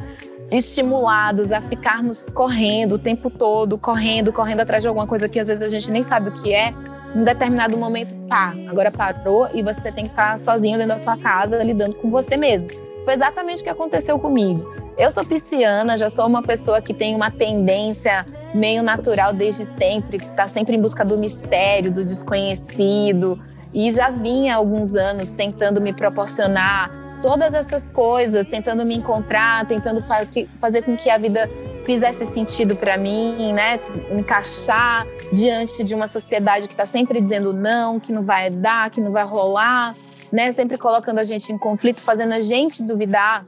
estimulados 0.51 1.53
a 1.53 1.61
ficarmos 1.61 2.25
correndo 2.33 2.95
o 2.95 2.99
tempo 2.99 3.29
todo, 3.29 3.77
correndo, 3.77 4.33
correndo 4.33 4.59
atrás 4.59 4.83
de 4.83 4.89
alguma 4.89 5.07
coisa 5.07 5.29
que 5.29 5.39
às 5.39 5.47
vezes 5.47 5.63
a 5.63 5.69
gente 5.69 5.89
nem 5.89 6.03
sabe 6.03 6.29
o 6.29 6.33
que 6.33 6.53
é 6.53 6.73
em 7.15 7.23
determinado 7.23 7.77
momento, 7.77 8.13
pá, 8.27 8.53
agora 8.67 8.91
parou 8.91 9.49
e 9.53 9.63
você 9.63 9.89
tem 9.91 10.03
que 10.03 10.09
ficar 10.09 10.37
sozinho 10.37 10.77
dentro 10.77 10.93
da 10.93 10.97
sua 10.97 11.17
casa, 11.17 11.63
lidando 11.63 11.95
com 11.95 12.11
você 12.11 12.35
mesmo. 12.35 12.67
Foi 13.05 13.13
exatamente 13.13 13.61
o 13.61 13.63
que 13.63 13.69
aconteceu 13.69 14.19
comigo. 14.19 14.73
Eu 14.97 15.09
sou 15.09 15.23
pisciana, 15.23 15.95
já 15.95 16.09
sou 16.09 16.27
uma 16.27 16.43
pessoa 16.43 16.81
que 16.81 16.93
tem 16.93 17.15
uma 17.15 17.31
tendência 17.31 18.25
meio 18.53 18.83
natural 18.83 19.31
desde 19.31 19.65
sempre, 19.65 20.17
que 20.17 20.25
está 20.25 20.47
sempre 20.47 20.75
em 20.75 20.81
busca 20.81 21.05
do 21.05 21.17
mistério, 21.17 21.91
do 21.91 22.03
desconhecido, 22.03 23.39
e 23.73 23.91
já 23.91 24.09
vinha 24.09 24.53
há 24.53 24.57
alguns 24.57 24.95
anos 24.95 25.31
tentando 25.31 25.79
me 25.79 25.93
proporcionar 25.93 26.91
todas 27.21 27.53
essas 27.53 27.87
coisas, 27.89 28.45
tentando 28.47 28.85
me 28.85 28.95
encontrar, 28.95 29.65
tentando 29.67 30.01
fa 30.01 30.27
fazer 30.57 30.81
com 30.81 30.95
que 30.95 31.09
a 31.09 31.17
vida 31.17 31.49
fizesse 31.85 32.25
sentido 32.25 32.75
para 32.75 32.97
mim, 32.97 33.53
né? 33.53 33.79
Encaixar 34.11 35.07
diante 35.31 35.83
de 35.83 35.93
uma 35.93 36.07
sociedade 36.07 36.67
que 36.67 36.73
está 36.73 36.85
sempre 36.85 37.21
dizendo 37.21 37.53
não, 37.53 37.99
que 37.99 38.11
não 38.11 38.23
vai 38.23 38.49
dar, 38.49 38.89
que 38.89 38.99
não 38.99 39.11
vai 39.11 39.23
rolar, 39.23 39.95
né? 40.31 40.51
Sempre 40.51 40.77
colocando 40.77 41.19
a 41.19 41.23
gente 41.23 41.53
em 41.53 41.57
conflito, 41.57 42.01
fazendo 42.01 42.33
a 42.33 42.39
gente 42.39 42.83
duvidar 42.83 43.45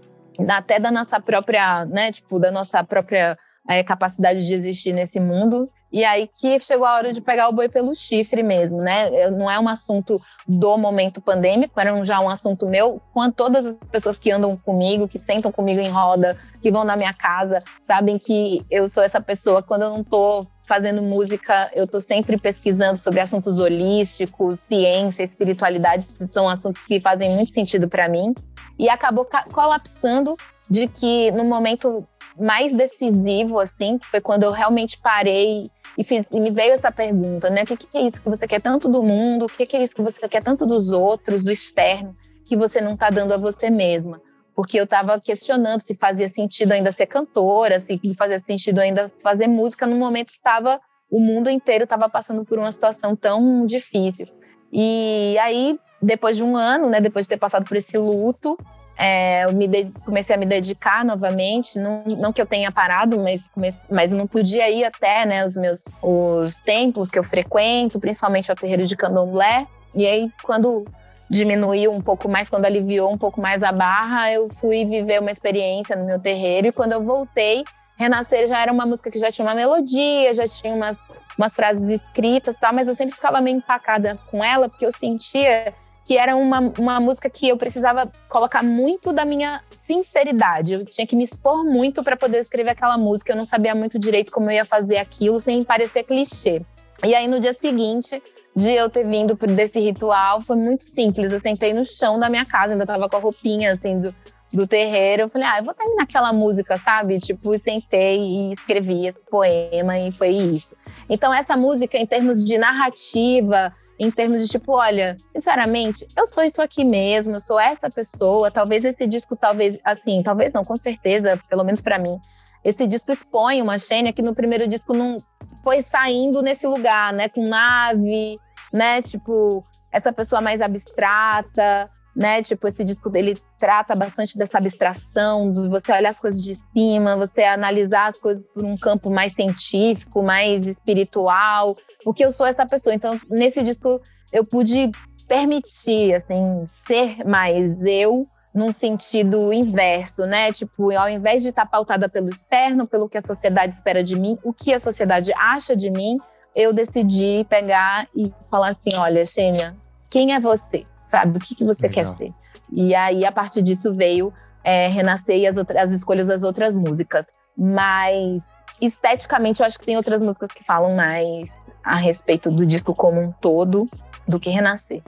até 0.50 0.80
da 0.80 0.92
nossa 0.92 1.20
própria, 1.20 1.84
né? 1.86 2.12
Tipo, 2.12 2.40
da 2.40 2.52
nossa 2.52 2.84
própria 2.84 3.38
é, 3.68 3.84
capacidade 3.84 4.46
de 4.46 4.54
existir 4.54 4.94
nesse 4.94 5.20
mundo. 5.20 5.70
E 5.92 6.04
aí 6.04 6.28
que 6.28 6.60
chegou 6.60 6.86
a 6.86 6.96
hora 6.96 7.14
de 7.14 7.22
pegar 7.22 7.48
o 7.48 7.54
boi 7.54 7.70
pelo 7.70 7.96
chifre 7.96 8.44
mesmo, 8.44 8.82
né? 8.82 9.30
Não 9.32 9.50
é 9.50 9.60
um 9.60 9.70
assunto 9.70 10.22
do 10.48 10.78
momento 10.78 11.22
pandêmico, 11.22 11.80
era 11.80 12.04
já 12.04 12.20
um 12.20 12.30
assunto 12.30 12.68
meu, 12.68 13.02
com 13.14 13.32
todas 13.32 13.66
as 13.66 13.78
pessoas 13.90 14.18
que 14.18 14.32
andam 14.32 14.58
comigo, 14.58 15.08
que 15.08 15.18
sentam 15.18 15.52
comigo 15.52 15.80
em 15.80 15.90
roda, 15.90 16.38
que 16.62 16.72
vão 16.72 16.84
na 16.84 16.98
minha 16.98 17.14
casa, 17.14 17.64
sabem 17.84 18.18
que 18.18 18.66
eu 18.70 18.90
sou 18.90 19.04
essa 19.04 19.22
pessoa 19.22 19.64
quando 19.64 19.84
eu 19.84 19.90
não 19.90 20.04
tô 20.04 20.46
fazendo 20.68 21.02
música, 21.02 21.72
eu 21.74 21.88
tô 21.88 22.02
sempre 22.02 22.38
pesquisando 22.38 22.98
sobre 22.98 23.22
assuntos 23.22 23.58
holísticos, 23.58 24.60
ciência, 24.60 25.24
espiritualidade, 25.24 26.04
são 26.04 26.50
assuntos 26.50 26.84
que 26.84 27.00
fazem 27.00 27.34
muito 27.34 27.52
sentido 27.52 27.88
para 27.88 28.10
mim. 28.10 28.36
E 28.78 28.90
acabou 28.90 29.26
colapsando 29.54 30.36
de 30.70 30.88
que 30.88 31.32
no 31.32 31.46
momento 31.46 32.06
mais 32.40 32.74
decisivo, 32.74 33.60
assim, 33.60 33.98
que 33.98 34.06
foi 34.08 34.22
quando 34.22 34.44
eu 34.44 34.52
realmente 34.52 35.00
parei 35.00 35.72
e, 35.98 36.04
fiz, 36.04 36.30
e 36.32 36.40
me 36.40 36.52
veio 36.52 36.74
essa 36.74 36.92
pergunta, 36.92 37.50
né? 37.50 37.64
O 37.64 37.66
que, 37.66 37.76
que, 37.76 37.98
é 37.98 38.02
isso 38.02 38.22
que 38.22 38.30
você 38.30 38.48
quer 38.48 38.62
tanto 38.62 38.88
do 38.88 39.02
mundo? 39.02 39.46
O 39.46 39.50
que, 39.50 39.66
que 39.66 39.76
é 39.76 39.84
isso 39.84 39.96
que 39.96 40.02
você 40.02 40.28
quer 40.28 40.44
tanto 40.44 40.66
dos 40.66 40.92
outros, 40.92 41.44
do 41.44 41.52
externo, 41.52 42.16
que 42.46 42.56
você 42.56 42.80
não 42.80 42.94
está 42.94 43.10
dando 43.10 43.34
a 43.34 43.38
você 43.38 43.70
mesma? 43.70 44.22
Porque 44.56 44.80
eu 44.80 44.84
estava 44.84 45.20
questionando 45.20 45.82
se 45.82 45.96
fazia 45.96 46.28
sentido 46.30 46.72
ainda 46.72 46.92
ser 46.92 47.08
cantora, 47.08 47.80
se 47.80 48.00
fazia 48.16 48.40
sentido 48.40 48.80
ainda 48.80 49.12
fazer 49.22 49.48
música 49.48 49.88
no 49.88 49.96
momento 49.96 50.32
que 50.32 50.38
estava 50.38 50.80
o 51.10 51.20
mundo 51.20 51.50
inteiro 51.50 51.86
estava 51.86 52.10
passando 52.10 52.44
por 52.44 52.60
uma 52.60 52.72
situação 52.72 53.16
tão 53.16 53.66
difícil. 53.66 54.28
E 54.72 55.38
aí, 55.40 55.80
depois 56.02 56.38
de 56.38 56.44
um 56.44 56.56
ano, 56.56 56.90
né, 56.90 57.00
depois 57.00 57.26
de 57.26 57.30
ter 57.30 57.38
passado 57.38 57.66
por 57.66 57.78
esse 57.78 57.98
luto, 57.98 58.58
é, 58.98 59.46
eu 59.46 59.54
de, 59.54 59.92
comecei 60.04 60.36
a 60.36 60.40
me 60.40 60.46
dedicar 60.46 61.06
novamente, 61.06 61.78
não, 61.78 62.00
não 62.06 62.34
que 62.34 62.42
eu 62.42 62.48
tenha 62.48 62.72
parado, 62.72 63.20
mas, 63.20 63.48
comece, 63.50 63.88
mas 63.92 64.12
não 64.12 64.26
podia 64.26 64.68
ir 64.70 64.84
até 64.84 65.24
né, 65.24 65.46
os 65.46 65.56
meus 65.56 65.86
os 66.02 66.62
templos 66.62 67.12
que 67.12 67.20
eu 67.20 67.24
frequento, 67.24 68.00
principalmente 68.00 68.50
ao 68.50 68.58
terreiro 68.58 68.88
de 68.88 68.98
Candomblé. 68.98 69.68
E 69.94 70.08
aí, 70.08 70.32
quando 70.42 70.84
diminuiu 71.30 71.92
um 71.92 72.02
pouco 72.02 72.28
mais, 72.28 72.50
quando 72.50 72.66
aliviou 72.66 73.12
um 73.12 73.18
pouco 73.18 73.40
mais 73.40 73.62
a 73.62 73.72
barra, 73.72 74.32
eu 74.32 74.50
fui 74.60 74.84
viver 74.84 75.22
uma 75.22 75.32
experiência 75.32 75.96
no 75.96 76.06
meu 76.06 76.20
terreiro. 76.20 76.68
E 76.68 76.72
quando 76.72 76.94
eu 76.94 77.04
voltei, 77.04 77.64
Renascer 77.98 78.48
já 78.48 78.60
era 78.62 78.72
uma 78.72 78.86
música 78.86 79.12
que 79.12 79.20
já 79.20 79.32
tinha 79.32 79.46
uma 79.46 79.54
melodia, 79.54 80.34
já 80.34 80.48
tinha 80.48 80.74
umas, 80.74 81.00
umas 81.38 81.54
frases 81.54 81.90
escritas, 81.92 82.58
tal, 82.58 82.74
mas 82.74 82.88
eu 82.88 82.96
sempre 82.96 83.16
ficava 83.16 83.42
meio 83.42 83.58
empacada 83.58 84.18
com 84.32 84.44
ela, 84.44 84.68
porque 84.70 84.86
eu 84.86 84.92
sentia 84.92 85.74
que 86.08 86.18
era 86.18 86.38
uma, 86.38 86.72
uma 86.80 87.02
música 87.02 87.30
que 87.30 87.50
eu 87.50 87.58
precisava 87.58 88.10
colocar 88.30 88.64
muito 88.64 89.12
da 89.12 89.26
minha 89.26 89.62
sinceridade. 89.86 90.72
Eu 90.72 90.86
tinha 90.86 91.06
que 91.06 91.18
me 91.18 91.24
expor 91.26 91.66
muito 91.66 92.02
para 92.02 92.16
poder 92.16 92.38
escrever 92.38 92.70
aquela 92.70 92.98
música. 92.98 93.34
Eu 93.34 93.36
não 93.36 93.44
sabia 93.44 93.76
muito 93.76 94.00
direito 94.00 94.32
como 94.32 94.50
eu 94.50 94.56
ia 94.56 94.64
fazer 94.64 95.00
aquilo 95.00 95.38
sem 95.38 95.66
parecer 95.66 96.04
clichê. 96.04 96.62
E 97.06 97.14
aí 97.14 97.28
no 97.28 97.42
dia 97.42 97.52
seguinte 97.52 98.24
de 98.56 98.72
eu 98.72 98.90
ter 98.90 99.06
vindo 99.06 99.36
desse 99.54 99.82
ritual, 99.82 100.40
foi 100.40 100.56
muito 100.56 100.86
simples. 100.86 101.34
Eu 101.34 101.40
sentei 101.40 101.74
no 101.74 101.84
chão 101.84 102.18
da 102.18 102.30
minha 102.30 102.46
casa, 102.46 102.72
ainda 102.72 102.86
tava 102.86 103.10
com 103.10 103.18
a 103.18 103.20
roupinha 103.20 103.74
assim 103.74 104.00
do, 104.00 104.16
do 104.54 104.66
terreiro. 104.66 105.24
Eu 105.24 105.30
falei, 105.30 105.46
ah, 105.46 105.58
eu 105.58 105.66
vou 105.66 105.74
terminar 105.74 106.04
aquela 106.04 106.32
música, 106.32 106.78
sabe? 106.78 107.20
Tipo, 107.20 107.60
sentei 107.60 108.18
e 108.18 108.54
escrevi 108.54 109.08
esse 109.08 109.20
poema 109.30 110.00
e 110.00 110.14
foi 110.14 110.30
isso. 110.30 110.74
Então, 111.10 111.34
essa 111.34 111.58
música, 111.58 111.98
em 111.98 112.06
termos 112.06 112.46
de 112.46 112.58
narrativa, 112.58 113.74
em 114.00 114.12
termos 114.12 114.44
de 114.44 114.50
tipo, 114.50 114.74
olha, 114.74 115.18
sinceramente, 115.30 116.08
eu 116.16 116.26
sou 116.26 116.44
isso 116.44 116.62
aqui 116.62 116.84
mesmo, 116.84 117.36
eu 117.36 117.40
sou 117.40 117.60
essa 117.60 117.90
pessoa. 117.90 118.52
Talvez 118.52 118.86
esse 118.86 119.08
disco, 119.08 119.36
talvez, 119.36 119.80
assim, 119.84 120.22
talvez 120.22 120.54
não, 120.54 120.64
com 120.64 120.78
certeza, 120.78 121.40
pelo 121.50 121.64
menos 121.64 121.82
para 121.82 121.98
mim, 121.98 122.20
esse 122.64 122.86
disco 122.86 123.12
expõe 123.12 123.62
uma 123.62 123.78
Xênia 123.78 124.14
que 124.14 124.22
no 124.22 124.36
primeiro 124.36 124.68
disco 124.68 124.94
não 124.94 125.18
foi 125.64 125.82
saindo 125.82 126.42
nesse 126.42 126.68
lugar, 126.68 127.14
né, 127.14 127.30
com 127.30 127.48
nave, 127.48 128.38
né, 128.72 129.02
tipo, 129.02 129.64
essa 129.92 130.12
pessoa 130.12 130.42
mais 130.42 130.62
abstrata, 130.62 131.90
né? 132.18 132.42
Tipo, 132.42 132.68
esse 132.68 132.84
disco 132.84 133.12
dele 133.12 133.38
trata 133.60 133.96
bastante 133.96 134.36
dessa 134.36 134.58
abstração, 134.58 135.52
de 135.52 135.70
você 135.70 135.92
olhar 135.92 136.10
as 136.10 136.20
coisas 136.20 136.42
de 136.42 136.56
cima, 136.56 137.16
você 137.16 137.44
analisar 137.44 138.10
as 138.10 138.18
coisas 138.18 138.44
por 138.52 138.66
um 138.66 138.76
campo 138.76 139.12
mais 139.12 139.34
científico, 139.34 140.24
mais 140.24 140.66
espiritual, 140.66 141.78
porque 142.04 142.26
eu 142.26 142.32
sou 142.32 142.48
essa 142.48 142.66
pessoa. 142.66 142.96
Então, 142.96 143.22
nesse 143.30 143.62
disco 143.62 144.02
eu 144.34 144.44
pude 144.44 144.90
permitir, 145.28 146.16
assim, 146.16 146.66
ser 146.88 147.24
mais 147.24 147.80
eu 147.84 148.26
num 148.52 148.72
sentido 148.72 149.54
inverso, 149.54 150.26
né? 150.26 150.52
Tipo, 150.52 150.92
ao 150.98 151.08
invés 151.08 151.44
de 151.44 151.50
estar 151.50 151.68
pautada 151.68 152.10
pelo 152.10 152.30
externo, 152.30 152.88
pelo 152.88 153.08
que 153.08 153.20
a 153.20 153.22
sociedade 153.22 153.76
espera 153.76 154.04
de 154.04 154.16
mim, 154.16 154.40
o 154.44 154.52
que 154.52 154.74
a 154.74 154.80
sociedade 154.80 155.32
acha 155.36 155.76
de 155.76 155.92
mim, 155.92 156.18
eu 156.56 156.74
decidi 156.74 157.46
pegar 157.48 158.08
e 158.16 158.34
falar 158.50 158.70
assim: 158.70 158.96
olha, 158.96 159.24
Xênia, 159.24 159.76
quem 160.10 160.34
é 160.34 160.40
você? 160.40 160.88
Sabe? 161.08 161.38
O 161.38 161.42
que, 161.42 161.56
que 161.56 161.64
você 161.64 161.88
Legal. 161.88 162.06
quer 162.06 162.12
ser? 162.12 162.32
E 162.72 162.94
aí, 162.94 163.26
a 163.26 163.32
partir 163.32 163.62
disso, 163.62 163.94
veio 163.94 164.34
é, 164.64 164.88
renascer 164.88 165.38
e 165.38 165.48
as, 165.48 165.58
outras, 165.58 165.82
as 165.84 165.92
escolhas 165.92 166.28
das 166.28 166.44
outras 166.44 166.76
músicas. 166.76 167.26
Mas, 167.58 168.44
esteticamente, 168.82 169.62
eu 169.62 169.66
acho 169.66 169.80
que 169.80 169.86
tem 169.86 169.98
outras 169.98 170.22
músicas 170.22 170.50
que 170.52 170.64
falam 170.64 170.96
mais 170.96 171.50
a 171.84 171.96
respeito 171.96 172.52
do 172.52 172.66
disco 172.66 172.94
como 172.94 173.22
um 173.22 173.32
todo 173.32 173.90
do 174.28 174.40
que 174.40 174.50
renascer. 174.50 175.02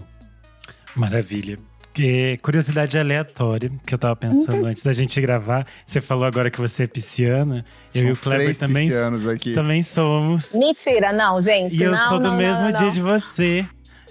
Maravilha. 0.96 1.58
É, 2.02 2.38
curiosidade 2.38 2.98
aleatória 2.98 3.70
que 3.86 3.94
eu 3.94 3.98
tava 3.98 4.16
pensando 4.16 4.64
uhum. 4.64 4.70
antes 4.70 4.84
da 4.84 4.94
gente 4.94 5.20
gravar. 5.20 5.68
Você 5.86 6.00
falou 6.00 6.24
agora 6.24 6.50
que 6.50 6.60
você 6.60 6.84
é 6.84 6.88
pisciana. 6.88 7.66
Somos 7.90 7.96
eu 7.96 8.08
e 8.08 8.12
o 8.14 8.16
Kleber 8.16 8.58
também, 8.58 8.90
também 9.54 9.84
somos. 9.84 10.54
Mentira, 10.54 11.12
não, 11.12 11.42
gente. 11.42 11.76
E 11.76 11.84
eu 11.84 11.92
não, 11.92 12.08
sou 12.08 12.20
do 12.20 12.30
não, 12.30 12.38
mesmo 12.38 12.70
não, 12.70 12.72
dia 12.72 12.92
de 12.92 13.02
você. 13.02 13.68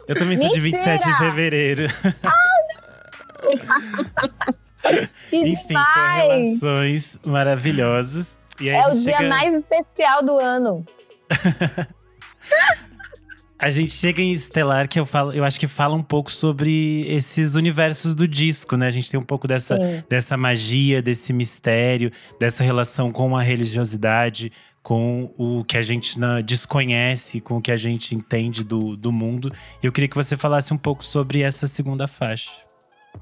Eu 0.08 0.14
também 0.14 0.36
sou 0.38 0.50
de 0.50 0.58
27 0.58 1.04
de 1.04 1.18
fevereiro. 1.18 1.84
Enfim, 5.30 5.74
correlações 5.74 7.18
maravilhosas. 7.24 8.38
é 8.60 8.88
o 8.88 8.94
dia 8.94 9.18
chega... 9.18 9.28
mais 9.28 9.54
especial 9.54 10.24
do 10.24 10.38
ano. 10.38 10.86
A 13.60 13.70
gente 13.72 13.90
chega 13.90 14.22
em 14.22 14.32
Estelar, 14.32 14.88
que 14.88 15.00
eu 15.00 15.04
falo, 15.04 15.32
eu 15.32 15.42
acho 15.42 15.58
que 15.58 15.66
fala 15.66 15.92
um 15.92 16.02
pouco 16.02 16.30
sobre 16.30 17.04
esses 17.08 17.56
universos 17.56 18.14
do 18.14 18.28
disco, 18.28 18.76
né? 18.76 18.86
A 18.86 18.90
gente 18.90 19.10
tem 19.10 19.18
um 19.18 19.24
pouco 19.24 19.48
dessa, 19.48 19.76
dessa 20.08 20.36
magia, 20.36 21.02
desse 21.02 21.32
mistério, 21.32 22.12
dessa 22.38 22.62
relação 22.62 23.10
com 23.10 23.36
a 23.36 23.42
religiosidade, 23.42 24.52
com 24.88 25.30
o 25.36 25.62
que 25.64 25.76
a 25.76 25.82
gente 25.82 26.18
desconhece, 26.42 27.42
com 27.42 27.58
o 27.58 27.60
que 27.60 27.70
a 27.70 27.76
gente 27.76 28.14
entende 28.14 28.64
do, 28.64 28.96
do 28.96 29.12
mundo. 29.12 29.52
Eu 29.82 29.92
queria 29.92 30.08
que 30.08 30.16
você 30.16 30.34
falasse 30.34 30.72
um 30.72 30.78
pouco 30.78 31.04
sobre 31.04 31.42
essa 31.42 31.66
segunda 31.66 32.08
faixa. 32.08 32.50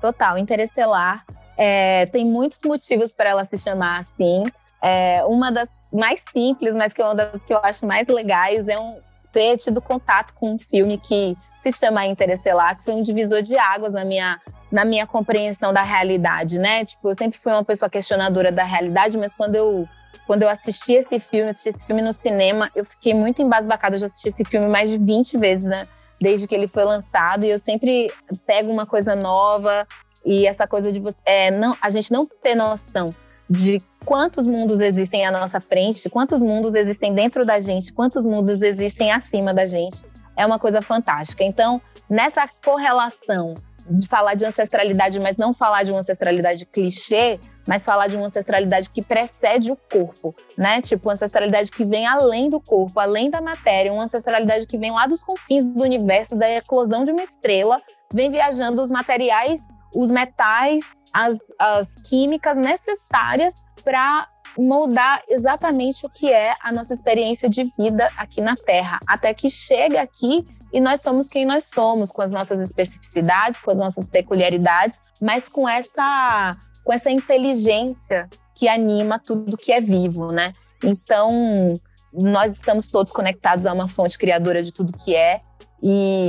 Total, 0.00 0.38
Interestelar. 0.38 1.24
É, 1.56 2.06
tem 2.06 2.24
muitos 2.24 2.60
motivos 2.64 3.12
para 3.16 3.30
ela 3.30 3.44
se 3.44 3.58
chamar 3.58 3.98
assim. 3.98 4.44
É, 4.80 5.24
uma 5.24 5.50
das 5.50 5.68
mais 5.92 6.22
simples, 6.32 6.72
mas 6.72 6.92
que 6.92 7.02
é 7.02 7.04
uma 7.04 7.16
das 7.16 7.42
que 7.44 7.52
eu 7.52 7.58
acho 7.60 7.84
mais 7.84 8.06
legais, 8.06 8.68
é 8.68 8.78
um, 8.78 9.00
ter 9.32 9.56
tido 9.56 9.82
contato 9.82 10.34
com 10.34 10.54
um 10.54 10.58
filme 10.60 10.96
que 10.98 11.36
se 11.60 11.72
chama 11.72 12.06
Interestelar, 12.06 12.78
que 12.78 12.84
foi 12.84 12.94
um 12.94 13.02
divisor 13.02 13.42
de 13.42 13.58
águas 13.58 13.92
na 13.92 14.04
minha, 14.04 14.40
na 14.70 14.84
minha 14.84 15.04
compreensão 15.04 15.72
da 15.72 15.82
realidade, 15.82 16.60
né? 16.60 16.84
Tipo, 16.84 17.08
eu 17.08 17.14
sempre 17.16 17.40
fui 17.40 17.50
uma 17.50 17.64
pessoa 17.64 17.90
questionadora 17.90 18.52
da 18.52 18.62
realidade, 18.62 19.18
mas 19.18 19.34
quando 19.34 19.56
eu 19.56 19.88
quando 20.26 20.42
eu 20.42 20.48
assisti 20.48 20.92
esse 20.92 21.20
filme, 21.20 21.50
assisti 21.50 21.68
esse 21.68 21.86
filme 21.86 22.02
no 22.02 22.12
cinema, 22.12 22.70
eu 22.74 22.84
fiquei 22.84 23.14
muito 23.14 23.40
embasbacada. 23.40 23.94
Eu 23.94 24.00
já 24.00 24.06
assisti 24.06 24.28
esse 24.28 24.44
filme 24.44 24.68
mais 24.68 24.90
de 24.90 24.98
20 24.98 25.38
vezes, 25.38 25.64
né? 25.64 25.86
Desde 26.20 26.48
que 26.48 26.54
ele 26.54 26.66
foi 26.66 26.84
lançado. 26.84 27.44
E 27.44 27.50
eu 27.50 27.58
sempre 27.58 28.12
pego 28.46 28.70
uma 28.70 28.86
coisa 28.86 29.14
nova. 29.14 29.86
E 30.24 30.46
essa 30.46 30.66
coisa 30.66 30.90
de 30.90 30.98
você. 30.98 31.18
É, 31.24 31.50
não, 31.50 31.76
a 31.80 31.90
gente 31.90 32.12
não 32.12 32.26
ter 32.26 32.56
noção 32.56 33.14
de 33.48 33.80
quantos 34.04 34.44
mundos 34.44 34.80
existem 34.80 35.24
à 35.24 35.30
nossa 35.30 35.60
frente, 35.60 36.10
quantos 36.10 36.42
mundos 36.42 36.74
existem 36.74 37.14
dentro 37.14 37.46
da 37.46 37.60
gente, 37.60 37.92
quantos 37.92 38.24
mundos 38.24 38.60
existem 38.60 39.12
acima 39.12 39.54
da 39.54 39.64
gente. 39.64 40.04
É 40.36 40.44
uma 40.44 40.58
coisa 40.58 40.82
fantástica. 40.82 41.44
Então, 41.44 41.80
nessa 42.10 42.48
correlação 42.64 43.54
de 43.88 44.08
falar 44.08 44.34
de 44.34 44.44
ancestralidade, 44.44 45.20
mas 45.20 45.36
não 45.36 45.54
falar 45.54 45.84
de 45.84 45.92
uma 45.92 46.00
ancestralidade 46.00 46.66
clichê, 46.66 47.38
mas 47.66 47.82
falar 47.82 48.06
de 48.06 48.16
uma 48.16 48.26
ancestralidade 48.26 48.90
que 48.90 49.02
precede 49.02 49.72
o 49.72 49.76
corpo, 49.76 50.34
né? 50.56 50.80
Tipo, 50.80 51.08
uma 51.08 51.14
ancestralidade 51.14 51.70
que 51.70 51.84
vem 51.84 52.06
além 52.06 52.48
do 52.48 52.60
corpo, 52.60 52.98
além 53.00 53.28
da 53.28 53.40
matéria, 53.40 53.92
uma 53.92 54.04
ancestralidade 54.04 54.66
que 54.66 54.78
vem 54.78 54.92
lá 54.92 55.06
dos 55.06 55.22
confins 55.22 55.64
do 55.64 55.82
universo, 55.82 56.36
da 56.36 56.48
eclosão 56.48 57.04
de 57.04 57.10
uma 57.10 57.22
estrela, 57.22 57.82
vem 58.12 58.30
viajando 58.30 58.82
os 58.82 58.90
materiais, 58.90 59.66
os 59.94 60.10
metais, 60.10 60.84
as, 61.12 61.38
as 61.58 61.94
químicas 61.96 62.56
necessárias 62.56 63.62
para 63.82 64.28
moldar 64.58 65.22
exatamente 65.28 66.06
o 66.06 66.08
que 66.08 66.32
é 66.32 66.54
a 66.62 66.72
nossa 66.72 66.94
experiência 66.94 67.48
de 67.48 67.64
vida 67.78 68.10
aqui 68.16 68.40
na 68.40 68.56
Terra, 68.56 68.98
até 69.06 69.34
que 69.34 69.50
chega 69.50 70.00
aqui 70.00 70.44
e 70.72 70.80
nós 70.80 71.00
somos 71.00 71.28
quem 71.28 71.44
nós 71.44 71.64
somos, 71.64 72.10
com 72.10 72.22
as 72.22 72.30
nossas 72.30 72.60
especificidades, 72.60 73.60
com 73.60 73.70
as 73.70 73.78
nossas 73.78 74.08
peculiaridades, 74.08 75.00
mas 75.20 75.48
com 75.48 75.68
essa 75.68 76.56
com 76.86 76.92
essa 76.92 77.10
inteligência 77.10 78.28
que 78.54 78.68
anima 78.68 79.18
tudo 79.18 79.58
que 79.58 79.72
é 79.72 79.80
vivo, 79.80 80.30
né? 80.30 80.54
Então, 80.84 81.78
nós 82.12 82.54
estamos 82.54 82.88
todos 82.88 83.12
conectados 83.12 83.66
a 83.66 83.72
uma 83.72 83.88
fonte 83.88 84.16
criadora 84.16 84.62
de 84.62 84.72
tudo 84.72 84.92
que 84.92 85.14
é 85.16 85.40
e 85.82 86.28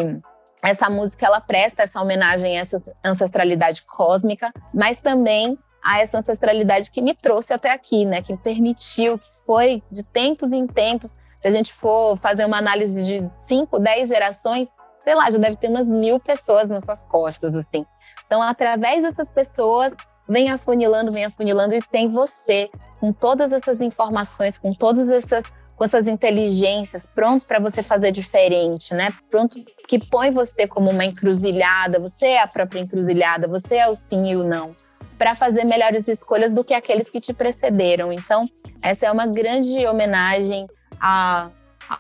essa 0.64 0.90
música 0.90 1.28
ela 1.28 1.40
presta 1.40 1.84
essa 1.84 2.02
homenagem 2.02 2.58
a 2.58 2.62
essa 2.62 2.92
ancestralidade 3.06 3.84
cósmica, 3.84 4.52
mas 4.74 5.00
também 5.00 5.58
a 5.86 6.00
essa 6.00 6.18
ancestralidade 6.18 6.90
que 6.90 7.04
me 7.04 7.14
trouxe 7.14 7.54
até 7.54 7.72
aqui, 7.72 8.04
né? 8.04 8.24
Que 8.24 8.34
me 8.34 8.40
permitiu, 8.40 9.20
que 9.20 9.30
foi 9.46 9.84
de 9.92 10.04
tempos 10.04 10.54
em 10.54 10.66
tempos. 10.66 11.16
Se 11.40 11.48
a 11.48 11.52
gente 11.52 11.72
for 11.72 12.18
fazer 12.18 12.46
uma 12.46 12.58
análise 12.58 13.06
de 13.06 13.32
5, 13.42 13.78
10 13.78 14.10
gerações, 14.10 14.70
sei 15.04 15.14
lá, 15.14 15.30
já 15.30 15.38
deve 15.38 15.56
ter 15.56 15.70
umas 15.70 15.88
mil 15.88 16.20
pessoas 16.20 16.68
nas 16.68 16.84
suas 16.84 17.04
costas, 17.04 17.54
assim. 17.54 17.86
Então, 18.26 18.42
através 18.42 19.04
dessas 19.04 19.28
pessoas, 19.30 19.94
vem 20.28 20.50
afunilando, 20.50 21.12
vem 21.12 21.26
afunilando 21.26 21.76
e 21.76 21.82
tem 21.82 22.08
você 22.08 22.70
com 23.00 23.14
todas 23.14 23.52
essas 23.52 23.82
informações, 23.82 24.58
com 24.58 24.74
todas 24.74 25.10
essas 25.10 25.46
com 25.78 25.84
essas 25.84 26.08
inteligências 26.08 27.06
prontos 27.06 27.46
para 27.46 27.60
você 27.60 27.84
fazer 27.84 28.12
diferente, 28.12 28.96
né? 28.96 29.14
Pronto 29.30 29.64
que 29.88 30.00
põe 30.00 30.32
você 30.32 30.68
como 30.68 30.90
uma 30.90 31.06
encruzilhada, 31.06 32.00
você 32.00 32.30
é 32.30 32.42
a 32.42 32.48
própria 32.48 32.80
encruzilhada, 32.80 33.48
você 33.48 33.76
é 33.76 33.88
o 33.88 33.94
sim 33.94 34.32
e 34.32 34.36
o 34.36 34.44
não, 34.44 34.76
para 35.20 35.36
fazer 35.36 35.66
melhores 35.66 36.08
escolhas 36.08 36.52
do 36.52 36.64
que 36.64 36.74
aqueles 36.74 37.12
que 37.12 37.22
te 37.22 37.32
precederam. 37.32 38.12
Então, 38.12 38.50
essa 38.82 39.06
é 39.06 39.12
uma 39.12 39.28
grande 39.28 39.86
homenagem 39.86 40.68
a, 41.00 41.52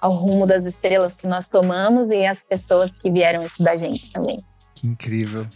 ao 0.02 0.13
rumo 0.13 0.48
das 0.48 0.66
estrelas 0.66 1.16
que 1.16 1.28
nós 1.28 1.48
tomamos 1.48 2.10
e 2.10 2.26
às 2.26 2.44
pessoas 2.44 2.90
que 2.90 3.12
vieram 3.12 3.44
antes 3.44 3.60
da 3.60 3.76
gente 3.76 4.12
também. 4.12 4.44
Que 4.74 4.88
incrível. 4.88 5.48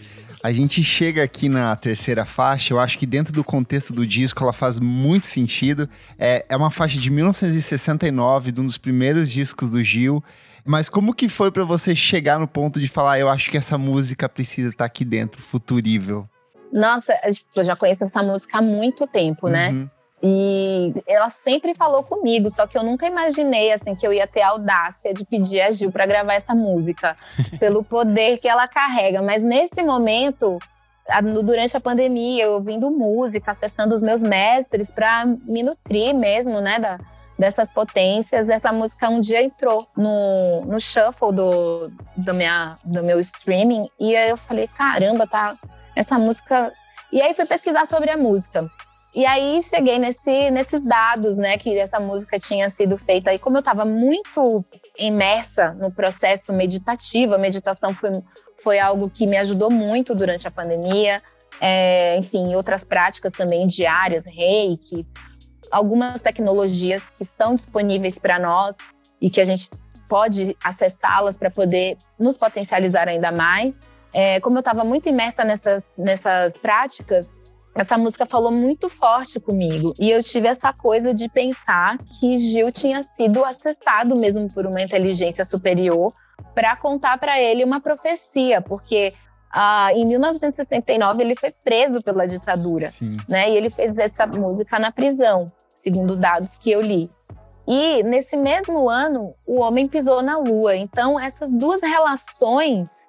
A 0.43 0.51
gente 0.51 0.83
chega 0.83 1.23
aqui 1.23 1.47
na 1.47 1.75
terceira 1.75 2.25
faixa, 2.25 2.73
eu 2.73 2.79
acho 2.79 2.97
que 2.97 3.05
dentro 3.05 3.31
do 3.31 3.43
contexto 3.43 3.93
do 3.93 4.07
disco 4.07 4.43
ela 4.43 4.51
faz 4.51 4.79
muito 4.79 5.27
sentido. 5.27 5.87
É, 6.17 6.43
é 6.49 6.57
uma 6.57 6.71
faixa 6.71 6.99
de 6.99 7.11
1969, 7.11 8.51
de 8.51 8.59
um 8.59 8.65
dos 8.65 8.77
primeiros 8.77 9.31
discos 9.31 9.73
do 9.73 9.83
Gil. 9.83 10.23
Mas 10.65 10.89
como 10.89 11.13
que 11.13 11.29
foi 11.29 11.51
para 11.51 11.63
você 11.63 11.95
chegar 11.95 12.39
no 12.39 12.47
ponto 12.47 12.79
de 12.79 12.87
falar, 12.87 13.19
eu 13.19 13.29
acho 13.29 13.51
que 13.51 13.57
essa 13.57 13.77
música 13.77 14.27
precisa 14.27 14.69
estar 14.69 14.85
aqui 14.85 15.05
dentro, 15.05 15.43
futurível? 15.43 16.27
Nossa, 16.73 17.13
eu 17.55 17.63
já 17.63 17.75
conheço 17.75 18.03
essa 18.03 18.23
música 18.23 18.57
há 18.57 18.61
muito 18.63 19.05
tempo, 19.05 19.47
né? 19.47 19.69
uhum. 19.69 19.89
E 20.23 20.93
ela 21.07 21.29
sempre 21.29 21.73
falou 21.73 22.03
comigo, 22.03 22.49
só 22.49 22.67
que 22.67 22.77
eu 22.77 22.83
nunca 22.83 23.07
imaginei 23.07 23.71
assim 23.71 23.95
que 23.95 24.05
eu 24.05 24.13
ia 24.13 24.27
ter 24.27 24.41
a 24.41 24.49
audácia 24.49 25.13
de 25.13 25.25
pedir 25.25 25.61
a 25.61 25.71
Gil 25.71 25.91
para 25.91 26.05
gravar 26.05 26.35
essa 26.35 26.53
música, 26.53 27.17
pelo 27.59 27.83
poder 27.83 28.37
que 28.37 28.47
ela 28.47 28.67
carrega. 28.67 29.21
Mas 29.21 29.41
nesse 29.41 29.81
momento, 29.81 30.59
durante 31.43 31.75
a 31.75 31.81
pandemia, 31.81 32.43
eu 32.43 32.53
ouvindo 32.53 32.91
música, 32.91 33.51
acessando 33.51 33.95
os 33.95 34.01
meus 34.01 34.21
mestres 34.21 34.91
para 34.91 35.25
me 35.25 35.63
nutrir 35.63 36.13
mesmo, 36.13 36.61
né, 36.61 36.77
da, 36.77 36.99
dessas 37.37 37.71
potências. 37.71 38.47
Essa 38.47 38.71
música 38.71 39.09
um 39.09 39.19
dia 39.19 39.41
entrou 39.41 39.87
no, 39.97 40.61
no 40.61 40.79
shuffle 40.79 41.33
do, 41.33 41.91
do, 42.15 42.33
minha, 42.35 42.77
do 42.85 43.03
meu 43.03 43.19
streaming 43.19 43.89
e 43.99 44.15
aí 44.15 44.29
eu 44.29 44.37
falei, 44.37 44.67
caramba, 44.67 45.25
tá 45.25 45.57
essa 45.95 46.19
música. 46.19 46.71
E 47.11 47.19
aí 47.19 47.33
fui 47.33 47.47
pesquisar 47.47 47.87
sobre 47.87 48.11
a 48.11 48.17
música. 48.17 48.69
E 49.13 49.25
aí 49.25 49.61
cheguei 49.61 49.99
nesse, 49.99 50.49
nesses 50.51 50.81
dados, 50.81 51.37
né, 51.37 51.57
que 51.57 51.77
essa 51.77 51.99
música 51.99 52.39
tinha 52.39 52.69
sido 52.69 52.97
feita. 52.97 53.33
E 53.33 53.39
como 53.39 53.57
eu 53.57 53.59
estava 53.59 53.83
muito 53.83 54.63
imersa 54.97 55.73
no 55.73 55.91
processo 55.91 56.53
meditativo, 56.53 57.35
a 57.35 57.37
meditação 57.37 57.93
foi, 57.93 58.21
foi 58.63 58.79
algo 58.79 59.09
que 59.09 59.27
me 59.27 59.37
ajudou 59.37 59.69
muito 59.69 60.15
durante 60.15 60.47
a 60.47 60.51
pandemia. 60.51 61.21
É, 61.59 62.17
enfim, 62.17 62.55
outras 62.55 62.83
práticas 62.83 63.33
também 63.33 63.67
diárias, 63.67 64.25
reiki, 64.25 65.05
algumas 65.69 66.21
tecnologias 66.21 67.03
que 67.15 67.23
estão 67.23 67.53
disponíveis 67.53 68.17
para 68.17 68.39
nós 68.39 68.75
e 69.21 69.29
que 69.29 69.39
a 69.41 69.45
gente 69.45 69.69
pode 70.07 70.57
acessá-las 70.63 71.37
para 71.37 71.51
poder 71.51 71.97
nos 72.17 72.37
potencializar 72.37 73.07
ainda 73.07 73.31
mais. 73.31 73.79
É, 74.13 74.39
como 74.39 74.57
eu 74.57 74.59
estava 74.61 74.83
muito 74.83 75.07
imersa 75.07 75.45
nessas, 75.45 75.89
nessas 75.97 76.57
práticas, 76.57 77.29
essa 77.73 77.97
música 77.97 78.25
falou 78.25 78.51
muito 78.51 78.89
forte 78.89 79.39
comigo. 79.39 79.93
E 79.99 80.09
eu 80.09 80.21
tive 80.21 80.47
essa 80.47 80.73
coisa 80.73 81.13
de 81.13 81.29
pensar 81.29 81.97
que 81.97 82.37
Gil 82.37 82.71
tinha 82.71 83.01
sido 83.03 83.43
acessado 83.45 84.15
mesmo 84.15 84.51
por 84.53 84.65
uma 84.65 84.81
inteligência 84.81 85.45
superior 85.45 86.13
para 86.53 86.75
contar 86.75 87.17
para 87.17 87.39
ele 87.39 87.63
uma 87.63 87.79
profecia, 87.79 88.61
porque 88.61 89.13
ah, 89.51 89.91
em 89.93 90.05
1969 90.05 91.23
ele 91.23 91.35
foi 91.35 91.51
preso 91.51 92.01
pela 92.01 92.27
ditadura, 92.27 92.87
Sim. 92.87 93.17
né? 93.27 93.49
E 93.49 93.55
ele 93.55 93.69
fez 93.69 93.97
essa 93.97 94.27
música 94.27 94.77
na 94.77 94.91
prisão, 94.91 95.45
segundo 95.69 96.17
dados 96.17 96.57
que 96.57 96.71
eu 96.71 96.81
li. 96.81 97.09
E 97.67 98.03
nesse 98.03 98.35
mesmo 98.35 98.89
ano, 98.89 99.33
o 99.45 99.61
homem 99.61 99.87
pisou 99.87 100.21
na 100.21 100.37
lua. 100.37 100.75
Então, 100.75 101.19
essas 101.19 101.53
duas 101.53 101.81
relações 101.81 103.00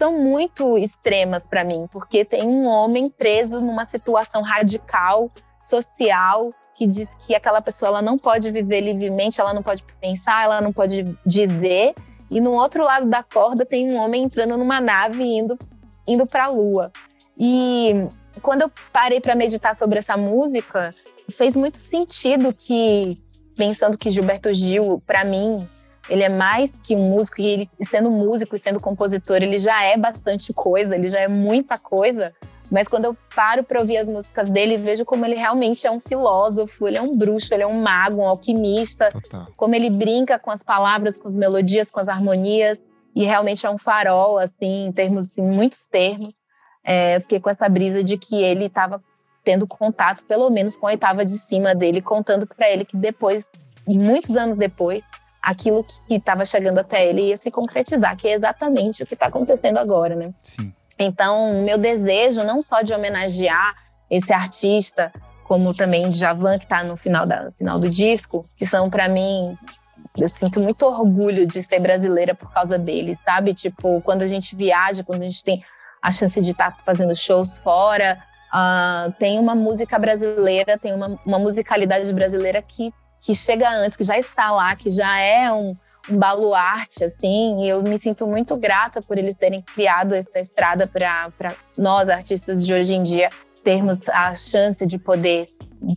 são 0.00 0.18
muito 0.18 0.78
extremas 0.78 1.46
para 1.46 1.62
mim, 1.62 1.86
porque 1.92 2.24
tem 2.24 2.48
um 2.48 2.64
homem 2.64 3.10
preso 3.10 3.60
numa 3.60 3.84
situação 3.84 4.40
radical, 4.40 5.30
social, 5.60 6.48
que 6.74 6.86
diz 6.86 7.14
que 7.18 7.34
aquela 7.34 7.60
pessoa 7.60 7.90
ela 7.90 8.00
não 8.00 8.16
pode 8.16 8.50
viver 8.50 8.80
livremente, 8.80 9.42
ela 9.42 9.52
não 9.52 9.62
pode 9.62 9.84
pensar, 10.00 10.44
ela 10.44 10.58
não 10.62 10.72
pode 10.72 11.04
dizer. 11.26 11.94
E 12.30 12.40
no 12.40 12.52
outro 12.52 12.82
lado 12.82 13.04
da 13.10 13.22
corda 13.22 13.66
tem 13.66 13.92
um 13.92 13.98
homem 13.98 14.22
entrando 14.22 14.56
numa 14.56 14.80
nave 14.80 15.22
indo 15.22 15.58
indo 16.08 16.26
para 16.26 16.44
a 16.44 16.48
lua. 16.48 16.90
E 17.38 18.08
quando 18.40 18.62
eu 18.62 18.72
parei 18.90 19.20
para 19.20 19.34
meditar 19.34 19.74
sobre 19.76 19.98
essa 19.98 20.16
música, 20.16 20.94
fez 21.30 21.58
muito 21.58 21.76
sentido 21.76 22.54
que 22.54 23.22
pensando 23.54 23.98
que 23.98 24.08
Gilberto 24.08 24.50
Gil, 24.50 25.02
para 25.06 25.26
mim, 25.26 25.68
ele 26.08 26.22
é 26.22 26.28
mais 26.28 26.78
que 26.78 26.96
um 26.96 27.10
músico, 27.10 27.40
e 27.40 27.46
ele, 27.46 27.70
sendo 27.82 28.10
músico 28.10 28.56
e 28.56 28.58
sendo 28.58 28.80
compositor, 28.80 29.36
ele 29.36 29.58
já 29.58 29.82
é 29.82 29.96
bastante 29.96 30.52
coisa, 30.52 30.94
ele 30.94 31.08
já 31.08 31.20
é 31.20 31.28
muita 31.28 31.78
coisa. 31.78 32.32
Mas 32.70 32.86
quando 32.86 33.06
eu 33.06 33.16
paro 33.34 33.64
para 33.64 33.80
ouvir 33.80 33.96
as 33.96 34.08
músicas 34.08 34.48
dele, 34.48 34.78
vejo 34.78 35.04
como 35.04 35.26
ele 35.26 35.34
realmente 35.34 35.86
é 35.86 35.90
um 35.90 35.98
filósofo, 35.98 36.86
ele 36.86 36.96
é 36.96 37.02
um 37.02 37.16
bruxo, 37.16 37.52
ele 37.52 37.64
é 37.64 37.66
um 37.66 37.80
mago, 37.80 38.22
um 38.22 38.26
alquimista. 38.26 39.10
Total. 39.10 39.48
Como 39.56 39.74
ele 39.74 39.90
brinca 39.90 40.38
com 40.38 40.52
as 40.52 40.62
palavras, 40.62 41.18
com 41.18 41.26
as 41.26 41.34
melodias, 41.34 41.90
com 41.90 41.98
as 41.98 42.08
harmonias. 42.08 42.80
E 43.14 43.24
realmente 43.24 43.66
é 43.66 43.70
um 43.70 43.76
farol, 43.76 44.38
assim, 44.38 44.86
em 44.86 44.92
termos, 44.92 45.34
muitos 45.36 45.84
termos. 45.86 46.32
É, 46.84 47.16
eu 47.16 47.20
fiquei 47.20 47.40
com 47.40 47.50
essa 47.50 47.68
brisa 47.68 48.04
de 48.04 48.16
que 48.16 48.40
ele 48.40 48.66
estava 48.66 49.02
tendo 49.42 49.66
contato, 49.66 50.24
pelo 50.24 50.48
menos 50.48 50.76
com 50.76 50.86
a 50.86 50.90
oitava 50.90 51.24
de 51.24 51.32
cima 51.32 51.74
dele, 51.74 52.00
contando 52.00 52.46
para 52.46 52.70
ele 52.70 52.84
que 52.84 52.96
depois, 52.96 53.46
muitos 53.86 54.36
anos 54.36 54.56
depois, 54.56 55.04
aquilo 55.42 55.84
que 55.84 56.14
estava 56.14 56.44
chegando 56.44 56.78
até 56.78 57.06
ele 57.06 57.28
ia 57.28 57.36
se 57.36 57.50
concretizar, 57.50 58.16
que 58.16 58.28
é 58.28 58.32
exatamente 58.32 59.02
o 59.02 59.06
que 59.06 59.14
está 59.14 59.26
acontecendo 59.26 59.78
agora, 59.78 60.14
né? 60.14 60.32
Sim. 60.42 60.72
Então, 60.98 61.62
meu 61.64 61.78
desejo 61.78 62.44
não 62.44 62.60
só 62.60 62.82
de 62.82 62.92
homenagear 62.92 63.74
esse 64.10 64.32
artista, 64.32 65.12
como 65.44 65.72
também 65.72 66.10
de 66.10 66.18
Javan, 66.18 66.58
que 66.58 66.64
está 66.64 66.84
no 66.84 66.96
final, 66.96 67.26
da, 67.26 67.50
final 67.52 67.78
do 67.78 67.88
disco, 67.88 68.46
que 68.56 68.66
são 68.66 68.90
para 68.90 69.08
mim 69.08 69.56
eu 70.16 70.28
sinto 70.28 70.60
muito 70.60 70.84
orgulho 70.86 71.46
de 71.46 71.62
ser 71.62 71.80
brasileira 71.80 72.34
por 72.34 72.52
causa 72.52 72.78
deles, 72.78 73.20
sabe? 73.20 73.54
Tipo, 73.54 74.00
quando 74.02 74.22
a 74.22 74.26
gente 74.26 74.56
viaja, 74.56 75.04
quando 75.04 75.22
a 75.22 75.28
gente 75.28 75.44
tem 75.44 75.62
a 76.02 76.10
chance 76.10 76.40
de 76.40 76.50
estar 76.50 76.72
tá 76.72 76.82
fazendo 76.84 77.14
shows 77.14 77.58
fora, 77.58 78.18
uh, 78.52 79.12
tem 79.18 79.38
uma 79.38 79.54
música 79.54 79.98
brasileira, 79.98 80.78
tem 80.78 80.92
uma, 80.92 81.18
uma 81.24 81.38
musicalidade 81.38 82.12
brasileira 82.12 82.60
que 82.62 82.92
que 83.20 83.34
chega 83.34 83.68
antes, 83.70 83.96
que 83.96 84.04
já 84.04 84.18
está 84.18 84.50
lá, 84.50 84.74
que 84.74 84.90
já 84.90 85.18
é 85.18 85.52
um, 85.52 85.76
um 86.08 86.18
baluarte, 86.18 87.04
assim, 87.04 87.62
e 87.62 87.68
eu 87.68 87.82
me 87.82 87.98
sinto 87.98 88.26
muito 88.26 88.56
grata 88.56 89.02
por 89.02 89.18
eles 89.18 89.36
terem 89.36 89.62
criado 89.62 90.14
essa 90.14 90.40
estrada 90.40 90.86
para 90.86 91.54
nós, 91.76 92.08
artistas 92.08 92.64
de 92.64 92.72
hoje 92.72 92.94
em 92.94 93.02
dia, 93.02 93.30
termos 93.62 94.08
a 94.08 94.34
chance 94.34 94.86
de 94.86 94.98
poder 94.98 95.46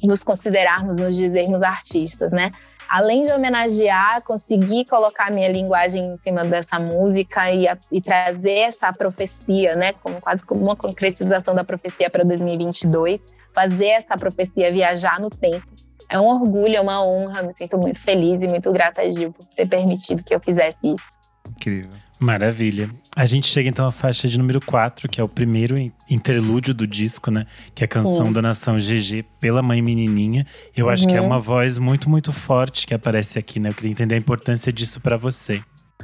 nos 0.04 0.24
considerarmos, 0.24 0.98
nos 0.98 1.16
dizermos 1.16 1.64
artistas, 1.64 2.32
né? 2.32 2.52
Além 2.90 3.24
de 3.24 3.32
homenagear, 3.32 4.22
conseguir 4.24 4.86
colocar 4.86 5.32
minha 5.32 5.48
linguagem 5.48 6.14
em 6.14 6.18
cima 6.18 6.44
dessa 6.44 6.78
música 6.78 7.50
e, 7.50 7.68
a, 7.68 7.78
e 7.92 8.02
trazer 8.02 8.60
essa 8.60 8.92
profecia, 8.92 9.76
né? 9.76 9.94
Como, 9.94 10.20
quase 10.22 10.46
como 10.46 10.62
uma 10.62 10.76
concretização 10.76 11.56
da 11.56 11.64
profecia 11.64 12.10
para 12.10 12.24
2022, 12.24 13.22
fazer 13.54 13.88
essa 13.88 14.18
profecia 14.18 14.72
viajar 14.72 15.20
no 15.20 15.30
tempo 15.30 15.73
é 16.14 16.20
um 16.20 16.28
orgulho, 16.28 16.76
é 16.76 16.80
uma 16.80 17.04
honra. 17.04 17.42
Me 17.42 17.52
sinto 17.52 17.76
muito 17.76 18.00
feliz 18.00 18.44
e 18.44 18.48
muito 18.48 18.72
grata 18.72 19.02
a 19.02 19.10
Gil 19.10 19.34
por 19.34 19.46
ter 19.48 19.66
permitido 19.66 20.24
que 20.24 20.34
eu 20.34 20.40
fizesse 20.40 20.78
isso. 20.84 21.20
Incrível. 21.50 21.90
Maravilha. 22.20 22.90
A 23.18 23.26
gente 23.26 23.48
chega 23.48 23.68
então 23.68 23.88
à 23.88 23.92
faixa 23.92 24.28
de 24.28 24.38
número 24.38 24.62
4, 24.64 25.10
que 25.10 25.20
é 25.20 25.24
o 25.24 25.28
primeiro 25.28 25.76
interlúdio 26.08 26.72
do 26.72 26.86
disco, 26.86 27.32
né? 27.32 27.48
Que 27.74 27.84
é 27.84 27.86
a 27.86 27.88
canção 27.88 28.28
Sim. 28.28 28.32
da 28.32 28.44
nação 28.44 28.78
GG 28.78 29.26
pela 29.40 29.64
mãe 29.64 29.82
menininha. 29.82 30.46
Eu 30.78 30.86
uhum. 30.86 30.92
acho 30.92 31.08
que 31.08 31.16
é 31.16 31.20
uhum. 31.20 31.26
uma 31.26 31.40
voz 31.40 31.80
muito, 31.80 32.08
muito 32.08 32.32
forte 32.32 32.86
que 32.86 32.94
aparece 32.94 33.40
aqui, 33.40 33.60
né? 33.60 33.70
Eu 33.70 33.74
queria 33.74 33.92
entender 33.92 34.14
a 34.14 34.18
importância 34.18 34.72
disso 34.72 35.02
para 35.02 35.18
você. 35.18 35.64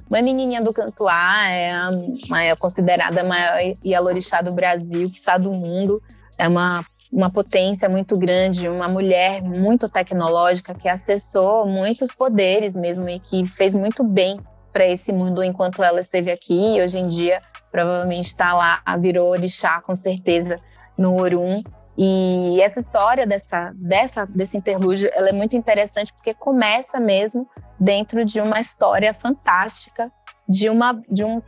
Mãe 0.09 0.23
Menininha 0.23 0.61
do 0.61 0.73
Cantuá 0.73 1.49
é, 1.49 1.71
a 1.71 1.91
maior, 2.27 2.55
considerada 2.57 3.21
a 3.21 3.23
maior 3.23 3.59
Ialorixá 3.85 4.41
do 4.41 4.51
Brasil, 4.51 5.09
que 5.11 5.17
está 5.17 5.37
do 5.37 5.51
mundo. 5.51 6.01
É 6.35 6.47
uma, 6.47 6.83
uma 7.11 7.29
potência 7.29 7.89
muito 7.89 8.17
grande, 8.17 8.69
uma 8.69 8.87
mulher 8.87 9.41
muito 9.41 9.89
tecnológica 9.89 10.75
que 10.75 10.87
acessou 10.87 11.65
muitos 11.65 12.11
poderes 12.13 12.75
mesmo 12.75 13.09
e 13.09 13.19
que 13.19 13.45
fez 13.45 13.73
muito 13.73 14.03
bem 14.03 14.39
para 14.71 14.85
esse 14.87 15.11
mundo 15.11 15.43
enquanto 15.43 15.83
ela 15.83 15.99
esteve 15.99 16.31
aqui. 16.31 16.75
E 16.75 16.81
hoje 16.81 16.99
em 16.99 17.07
dia, 17.07 17.41
provavelmente 17.71 18.27
está 18.27 18.53
lá, 18.53 18.81
virou 18.99 19.29
orixá 19.29 19.81
com 19.81 19.95
certeza 19.95 20.59
no 20.97 21.19
Orum. 21.19 21.63
E 21.97 22.61
essa 22.61 22.79
história 22.79 23.25
dessa, 23.25 23.73
dessa, 23.75 24.25
desse 24.25 24.55
interlúdio, 24.55 25.09
ela 25.13 25.29
é 25.29 25.33
muito 25.33 25.57
interessante 25.57 26.13
porque 26.13 26.33
começa 26.33 26.99
mesmo 26.99 27.49
dentro 27.79 28.23
de 28.23 28.39
uma 28.39 28.59
história 28.59 29.13
fantástica 29.13 30.11
de 30.47 30.69
uma 30.69 31.01
de 31.09 31.23
um 31.23 31.41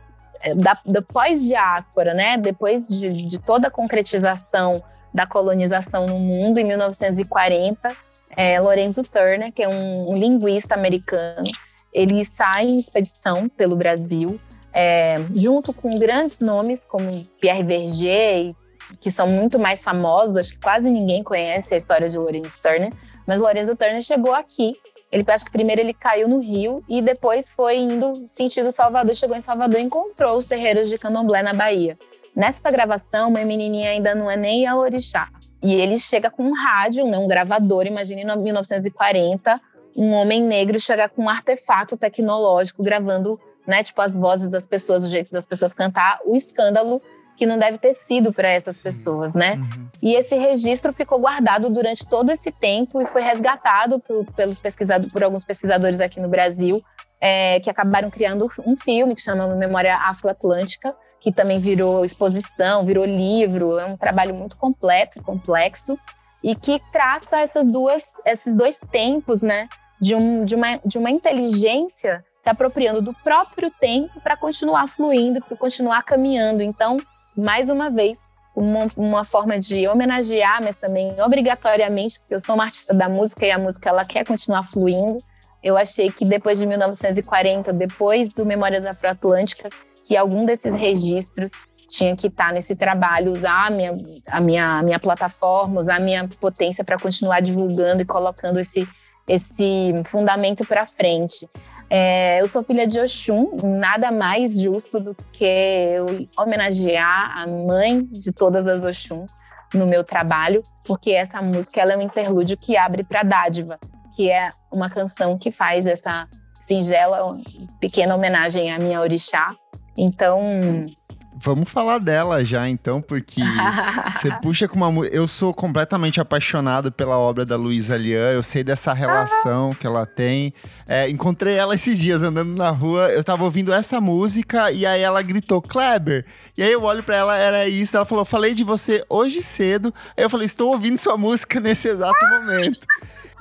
da, 0.56 0.78
da 0.84 1.00
pós-diáspora, 1.00 2.12
né? 2.14 2.36
Depois 2.36 2.88
de, 2.88 3.26
de, 3.26 3.38
toda 3.38 3.68
a 3.68 3.70
concretização 3.70 4.82
da 5.12 5.26
colonização 5.26 6.06
no 6.06 6.18
mundo 6.18 6.58
em 6.58 6.64
1940, 6.64 7.94
é, 8.36 8.58
Lorenzo 8.60 9.02
Turner, 9.02 9.52
que 9.52 9.62
é 9.62 9.68
um, 9.68 10.10
um 10.10 10.16
linguista 10.16 10.74
americano, 10.74 11.50
ele 11.92 12.24
sai 12.24 12.64
em 12.64 12.78
expedição 12.78 13.48
pelo 13.48 13.76
Brasil, 13.76 14.40
é, 14.72 15.18
junto 15.34 15.72
com 15.72 15.98
grandes 15.98 16.40
nomes 16.40 16.86
como 16.86 17.22
Pierre 17.40 17.62
Verger, 17.62 18.54
que 19.00 19.10
são 19.10 19.26
muito 19.26 19.58
mais 19.58 19.82
famosos, 19.82 20.36
acho 20.36 20.52
que 20.52 20.60
quase 20.60 20.90
ninguém 20.90 21.22
conhece 21.22 21.74
a 21.74 21.76
história 21.76 22.08
de 22.08 22.18
Lorenzo 22.18 22.56
Turner, 22.60 22.90
mas 23.26 23.40
Lorenzo 23.40 23.76
Turner 23.76 24.02
chegou 24.02 24.34
aqui. 24.34 24.76
Ele 25.10 25.24
acho 25.28 25.44
que 25.44 25.50
primeiro 25.50 25.82
ele 25.82 25.92
caiu 25.92 26.26
no 26.26 26.40
Rio 26.40 26.82
e 26.88 27.02
depois 27.02 27.52
foi 27.52 27.76
indo 27.76 28.26
sentido 28.26 28.72
Salvador, 28.72 29.14
chegou 29.14 29.36
em 29.36 29.42
Salvador 29.42 29.78
e 29.78 29.82
encontrou 29.82 30.38
os 30.38 30.46
terreiros 30.46 30.88
de 30.88 30.96
Candomblé 30.96 31.42
na 31.42 31.52
Bahia. 31.52 31.98
Nessa 32.34 32.70
gravação, 32.70 33.28
uma 33.28 33.44
menininha 33.44 33.90
ainda 33.90 34.14
não 34.14 34.30
é 34.30 34.36
nem 34.36 34.66
a 34.66 34.76
orixá. 34.76 35.28
E 35.62 35.74
ele 35.74 35.98
chega 35.98 36.30
com 36.30 36.42
um 36.42 36.54
rádio, 36.54 37.06
né, 37.06 37.18
um 37.18 37.28
gravador, 37.28 37.86
imagine 37.86 38.22
em 38.22 38.36
1940, 38.36 39.60
um 39.94 40.12
homem 40.12 40.42
negro 40.42 40.80
chegar 40.80 41.08
com 41.10 41.22
um 41.22 41.28
artefato 41.28 41.96
tecnológico 41.96 42.82
gravando, 42.82 43.38
né, 43.66 43.82
tipo 43.82 44.00
as 44.00 44.16
vozes 44.16 44.48
das 44.48 44.66
pessoas, 44.66 45.04
o 45.04 45.08
jeito 45.08 45.30
das 45.30 45.46
pessoas 45.46 45.72
cantar, 45.72 46.18
o 46.24 46.34
escândalo 46.34 47.00
que 47.36 47.46
não 47.46 47.58
deve 47.58 47.78
ter 47.78 47.94
sido 47.94 48.32
para 48.32 48.48
essas 48.48 48.76
Sim. 48.76 48.82
pessoas, 48.82 49.32
né? 49.32 49.54
Uhum. 49.54 49.88
E 50.02 50.14
esse 50.14 50.34
registro 50.34 50.92
ficou 50.92 51.18
guardado 51.18 51.70
durante 51.70 52.06
todo 52.06 52.30
esse 52.30 52.50
tempo 52.52 53.00
e 53.00 53.06
foi 53.06 53.22
resgatado 53.22 53.98
por, 53.98 54.24
pelos 54.32 54.60
pesquisadores, 54.60 55.12
por 55.12 55.24
alguns 55.24 55.44
pesquisadores 55.44 56.00
aqui 56.00 56.20
no 56.20 56.28
Brasil, 56.28 56.82
é, 57.20 57.58
que 57.60 57.70
acabaram 57.70 58.10
criando 58.10 58.48
um 58.66 58.76
filme 58.76 59.14
que 59.14 59.22
chama 59.22 59.46
Memória 59.54 59.96
Afro-Atlântica, 59.96 60.94
que 61.22 61.32
também 61.32 61.58
virou 61.58 62.04
exposição, 62.04 62.84
virou 62.84 63.04
livro, 63.04 63.78
é 63.78 63.84
um 63.84 63.96
trabalho 63.96 64.34
muito 64.34 64.56
completo 64.56 65.18
e 65.18 65.22
complexo 65.22 65.98
e 66.42 66.54
que 66.54 66.80
traça 66.90 67.40
essas 67.40 67.66
duas, 67.66 68.04
esses 68.26 68.54
dois 68.54 68.80
tempos, 68.90 69.42
né? 69.42 69.68
de, 70.02 70.16
um, 70.16 70.44
de, 70.44 70.56
uma, 70.56 70.80
de 70.84 70.98
uma 70.98 71.12
inteligência 71.12 72.24
se 72.36 72.50
apropriando 72.50 73.00
do 73.00 73.14
próprio 73.14 73.70
tempo 73.70 74.20
para 74.20 74.36
continuar 74.36 74.88
fluindo, 74.88 75.40
para 75.40 75.56
continuar 75.56 76.02
caminhando. 76.02 76.60
Então, 76.60 76.98
mais 77.36 77.70
uma 77.70 77.88
vez, 77.88 78.18
uma, 78.54 78.88
uma, 78.96 79.24
forma 79.24 79.60
de 79.60 79.86
homenagear, 79.86 80.60
mas 80.60 80.74
também 80.74 81.14
obrigatoriamente, 81.24 82.18
porque 82.18 82.34
eu 82.34 82.40
sou 82.40 82.56
uma 82.56 82.64
artista 82.64 82.92
da 82.92 83.08
música 83.08 83.46
e 83.46 83.52
a 83.52 83.58
música 83.60 83.90
ela 83.90 84.04
quer 84.04 84.26
continuar 84.26 84.64
fluindo. 84.64 85.22
Eu 85.62 85.76
achei 85.76 86.10
que 86.10 86.24
depois 86.24 86.58
de 86.58 86.66
1940, 86.66 87.72
depois 87.72 88.32
do 88.32 88.44
Memórias 88.44 88.84
Afroatlânticas, 88.84 89.70
que 90.12 90.16
algum 90.18 90.44
desses 90.44 90.74
registros 90.74 91.52
tinha 91.88 92.14
que 92.14 92.26
estar 92.26 92.52
nesse 92.52 92.76
trabalho, 92.76 93.32
usar 93.32 93.68
a 93.68 93.70
minha, 93.70 93.98
a 94.26 94.40
minha, 94.42 94.78
a 94.78 94.82
minha 94.82 94.98
plataforma, 94.98 95.80
usar 95.80 95.96
a 95.96 96.00
minha 96.00 96.28
potência 96.38 96.84
para 96.84 96.98
continuar 96.98 97.40
divulgando 97.40 98.02
e 98.02 98.04
colocando 98.04 98.60
esse, 98.60 98.86
esse 99.26 99.94
fundamento 100.04 100.66
para 100.66 100.84
frente. 100.84 101.48
É, 101.88 102.42
eu 102.42 102.46
sou 102.46 102.62
filha 102.62 102.86
de 102.86 103.00
Oxum, 103.00 103.56
nada 103.62 104.12
mais 104.12 104.60
justo 104.60 105.00
do 105.00 105.16
que 105.32 105.46
eu 105.46 106.28
homenagear 106.36 107.38
a 107.38 107.46
mãe 107.46 108.04
de 108.04 108.32
todas 108.32 108.66
as 108.66 108.84
Oxum 108.84 109.24
no 109.72 109.86
meu 109.86 110.04
trabalho, 110.04 110.62
porque 110.84 111.12
essa 111.12 111.40
música 111.40 111.80
ela 111.80 111.94
é 111.94 111.96
um 111.96 112.02
interlúdio 112.02 112.58
que 112.58 112.76
abre 112.76 113.02
para 113.02 113.22
Dádiva, 113.22 113.78
que 114.14 114.30
é 114.30 114.52
uma 114.70 114.90
canção 114.90 115.38
que 115.38 115.50
faz 115.50 115.86
essa 115.86 116.28
singela, 116.60 117.40
pequena 117.80 118.14
homenagem 118.14 118.70
à 118.70 118.78
minha 118.78 119.00
orixá. 119.00 119.56
Então, 119.96 120.86
Vamos 121.34 121.70
falar 121.70 121.98
dela 121.98 122.44
já, 122.44 122.68
então, 122.68 123.00
porque 123.00 123.40
você 124.14 124.30
puxa 124.42 124.68
com 124.68 124.78
uma. 124.78 125.04
Eu 125.06 125.26
sou 125.26 125.52
completamente 125.52 126.20
apaixonado 126.20 126.92
pela 126.92 127.18
obra 127.18 127.44
da 127.44 127.56
Luísa 127.56 127.96
Lian, 127.96 128.30
eu 128.30 128.44
sei 128.44 128.62
dessa 128.62 128.92
relação 128.92 129.74
que 129.74 129.84
ela 129.84 130.06
tem. 130.06 130.54
É, 130.86 131.10
encontrei 131.10 131.54
ela 131.54 131.74
esses 131.74 131.98
dias 131.98 132.22
andando 132.22 132.54
na 132.54 132.70
rua, 132.70 133.10
eu 133.10 133.24
tava 133.24 133.42
ouvindo 133.42 133.72
essa 133.72 134.00
música 134.00 134.70
e 134.70 134.86
aí 134.86 135.00
ela 135.00 135.20
gritou, 135.20 135.60
Kleber. 135.60 136.24
E 136.56 136.62
aí 136.62 136.70
eu 136.70 136.82
olho 136.84 137.02
para 137.02 137.16
ela, 137.16 137.36
era 137.36 137.68
isso. 137.68 137.96
Ela 137.96 138.06
falou: 138.06 138.24
falei 138.24 138.54
de 138.54 138.62
você 138.62 139.04
hoje 139.08 139.42
cedo. 139.42 139.92
Aí 140.16 140.22
eu 140.22 140.30
falei: 140.30 140.46
estou 140.46 140.70
ouvindo 140.70 140.96
sua 140.96 141.16
música 141.16 141.58
nesse 141.58 141.88
exato 141.88 142.24
momento. 142.28 142.86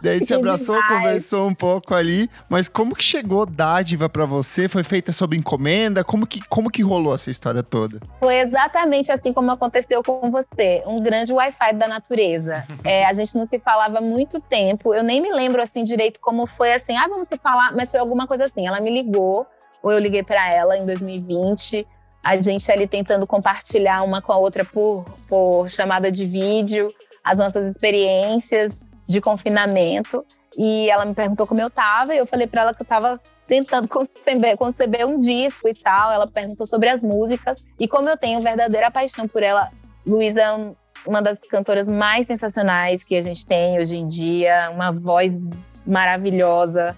Daí 0.01 0.25
se 0.25 0.33
abraçou, 0.33 0.75
demais. 0.75 1.03
conversou 1.03 1.47
um 1.47 1.53
pouco 1.53 1.93
ali. 1.93 2.29
Mas 2.49 2.67
como 2.67 2.95
que 2.95 3.03
chegou 3.03 3.45
dádiva 3.45 4.09
para 4.09 4.25
você? 4.25 4.67
Foi 4.67 4.83
feita 4.83 5.11
sob 5.11 5.37
encomenda? 5.37 6.03
Como 6.03 6.25
que, 6.25 6.41
como 6.47 6.69
que 6.69 6.81
rolou 6.81 7.13
essa 7.13 7.29
história 7.29 7.61
toda? 7.61 7.99
Foi 8.19 8.37
exatamente 8.37 9.11
assim 9.11 9.31
como 9.31 9.51
aconteceu 9.51 10.03
com 10.03 10.31
você. 10.31 10.83
Um 10.87 11.01
grande 11.01 11.31
Wi-Fi 11.31 11.73
da 11.73 11.87
natureza. 11.87 12.65
é, 12.83 13.05
a 13.05 13.13
gente 13.13 13.35
não 13.35 13.45
se 13.45 13.59
falava 13.59 13.99
há 13.99 14.01
muito 14.01 14.39
tempo. 14.39 14.93
Eu 14.93 15.03
nem 15.03 15.21
me 15.21 15.31
lembro 15.31 15.61
assim 15.61 15.83
direito 15.83 16.19
como 16.19 16.47
foi 16.47 16.73
assim. 16.73 16.97
Ah, 16.97 17.07
vamos 17.07 17.27
se 17.27 17.37
falar. 17.37 17.73
Mas 17.75 17.91
foi 17.91 17.99
alguma 17.99 18.25
coisa 18.25 18.45
assim. 18.45 18.65
Ela 18.65 18.79
me 18.79 18.91
ligou, 18.91 19.45
ou 19.83 19.91
eu 19.91 19.99
liguei 19.99 20.23
para 20.23 20.49
ela 20.49 20.77
em 20.77 20.85
2020 20.85 21.85
a 22.23 22.39
gente 22.39 22.71
ali 22.71 22.85
tentando 22.85 23.25
compartilhar 23.25 24.03
uma 24.03 24.21
com 24.21 24.31
a 24.31 24.37
outra 24.37 24.63
por, 24.63 25.05
por 25.27 25.67
chamada 25.67 26.11
de 26.11 26.23
vídeo, 26.23 26.93
as 27.23 27.39
nossas 27.39 27.65
experiências 27.65 28.77
de 29.11 29.21
confinamento. 29.21 30.25
E 30.57 30.89
ela 30.89 31.05
me 31.05 31.13
perguntou 31.13 31.45
como 31.45 31.61
eu 31.61 31.69
tava, 31.69 32.15
e 32.15 32.17
eu 32.17 32.25
falei 32.25 32.47
para 32.47 32.61
ela 32.61 32.73
que 32.73 32.81
eu 32.81 32.85
tava 32.85 33.19
tentando 33.45 33.87
conceber, 33.89 34.57
conceber 34.57 35.05
um 35.05 35.19
disco 35.19 35.67
e 35.67 35.73
tal. 35.73 36.11
Ela 36.11 36.27
perguntou 36.27 36.65
sobre 36.65 36.89
as 36.89 37.03
músicas. 37.03 37.57
E 37.79 37.87
como 37.87 38.09
eu 38.09 38.17
tenho 38.17 38.41
verdadeira 38.41 38.89
paixão 38.89 39.27
por 39.27 39.43
ela, 39.43 39.67
Luísa 40.05 40.41
é 40.41 40.71
uma 41.05 41.21
das 41.21 41.39
cantoras 41.39 41.87
mais 41.87 42.27
sensacionais 42.27 43.03
que 43.03 43.15
a 43.15 43.21
gente 43.21 43.45
tem 43.45 43.79
hoje 43.79 43.97
em 43.97 44.07
dia, 44.07 44.69
uma 44.71 44.91
voz 44.91 45.39
maravilhosa, 45.85 46.95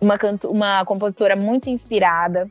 uma, 0.00 0.18
uma 0.44 0.84
compositora 0.84 1.34
muito 1.34 1.68
inspirada. 1.68 2.48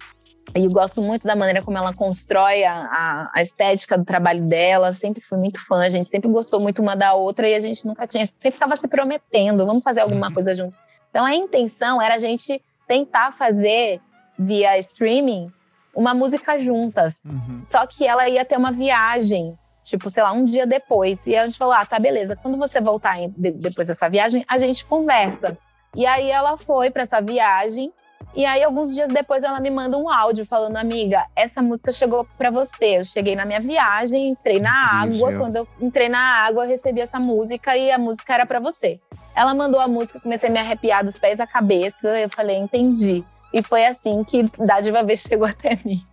E 0.56 0.66
eu 0.66 0.72
gosto 0.72 1.02
muito 1.02 1.28
da 1.28 1.36
maneira 1.36 1.62
como 1.62 1.78
ela 1.78 1.94
constrói 1.94 2.64
a, 2.64 3.30
a, 3.34 3.42
estética 3.42 3.98
do 3.98 4.06
trabalho 4.06 4.46
dela. 4.46 4.94
Sempre 4.94 5.22
fui 5.22 5.38
muito 5.38 5.66
fã, 5.66 5.84
a 5.84 5.90
gente 5.90 6.10
sempre 6.10 6.30
gostou 6.30 6.60
muito 6.60 6.82
uma 6.82 6.96
da 6.96 7.14
outra 7.14 7.48
e 7.50 7.54
a 7.54 7.60
gente 7.60 7.86
nunca 7.86 8.08
tinha, 8.08 8.26
sempre 8.26 8.52
ficava 8.52 8.76
se 8.78 8.88
prometendo, 8.88 9.66
vamos 9.66 9.84
fazer 9.84 10.02
alguma 10.02 10.28
uhum. 10.28 10.34
coisa 10.34 10.56
junto. 10.56 10.76
Então 11.10 11.26
a 11.26 11.36
intenção 11.36 12.02
era 12.02 12.16
a 12.16 12.20
gente 12.20 12.62
tentar 12.88 13.32
fazer 13.32 14.00
via 14.38 14.78
streaming 14.80 15.52
uma 15.96 16.14
música 16.14 16.58
juntas. 16.58 17.22
Uhum. 17.26 17.62
Só 17.70 17.86
que 17.88 18.06
ela 18.06 18.30
ia 18.30 18.46
ter 18.46 18.56
uma 18.56 18.72
viagem, 18.72 19.56
tipo, 19.84 20.10
sei 20.10 20.22
lá, 20.22 20.32
um 20.32 20.46
dia 20.46 20.66
depois. 20.68 21.26
E 21.26 21.36
a 21.36 21.46
gente 21.46 21.58
falou: 21.58 21.74
ah, 21.74 21.86
tá, 21.86 22.00
beleza. 22.00 22.36
Quando 22.36 22.58
você 22.58 22.80
voltar 22.80 23.18
depois 23.36 23.88
dessa 23.88 24.08
viagem, 24.08 24.46
a 24.48 24.58
gente 24.60 24.86
conversa. 24.86 25.58
E 25.96 26.06
aí 26.06 26.30
ela 26.30 26.56
foi 26.56 26.92
para 26.92 27.02
essa 27.02 27.20
viagem 27.20 27.92
e 28.36 28.46
aí, 28.46 28.64
alguns 28.64 28.94
dias 28.94 29.10
depois, 29.10 29.44
ela 29.44 29.60
me 29.60 29.70
manda 29.70 29.98
um 29.98 30.10
áudio 30.10 30.46
falando: 30.46 30.78
Amiga, 30.78 31.26
essa 31.36 31.62
música 31.62 31.92
chegou 31.92 32.26
para 32.38 32.52
você. 32.52 33.00
Eu 33.00 33.06
cheguei 33.06 33.36
na 33.36 33.46
minha 33.46 33.60
viagem, 33.60 34.30
entrei 34.30 34.60
na 34.60 35.02
água. 35.02 35.36
Quando 35.38 35.56
eu 35.56 35.68
entrei 35.82 36.08
na 36.08 36.20
água, 36.20 36.64
eu 36.64 36.70
recebi 36.70 37.02
essa 37.02 37.20
música 37.20 37.76
e 37.76 37.92
a 37.92 37.98
música 37.98 38.34
era 38.34 38.46
para 38.46 38.60
você. 38.60 39.00
Ela 39.36 39.54
mandou 39.54 39.80
a 39.80 39.88
música, 39.88 40.20
comecei 40.20 40.50
a 40.50 40.52
me 40.52 40.60
arrepiar 40.60 41.04
dos 41.04 41.18
pés 41.18 41.40
à 41.40 41.48
cabeça. 41.48 42.08
Eu 42.08 42.30
falei: 42.30 42.58
Entendi. 42.58 43.24
E 43.54 43.64
foi 43.64 43.86
assim 43.86 44.24
que 44.24 44.44
Dádiva 44.64 45.04
Vez 45.04 45.22
chegou 45.22 45.48
até 45.48 45.80
mim. 45.84 46.04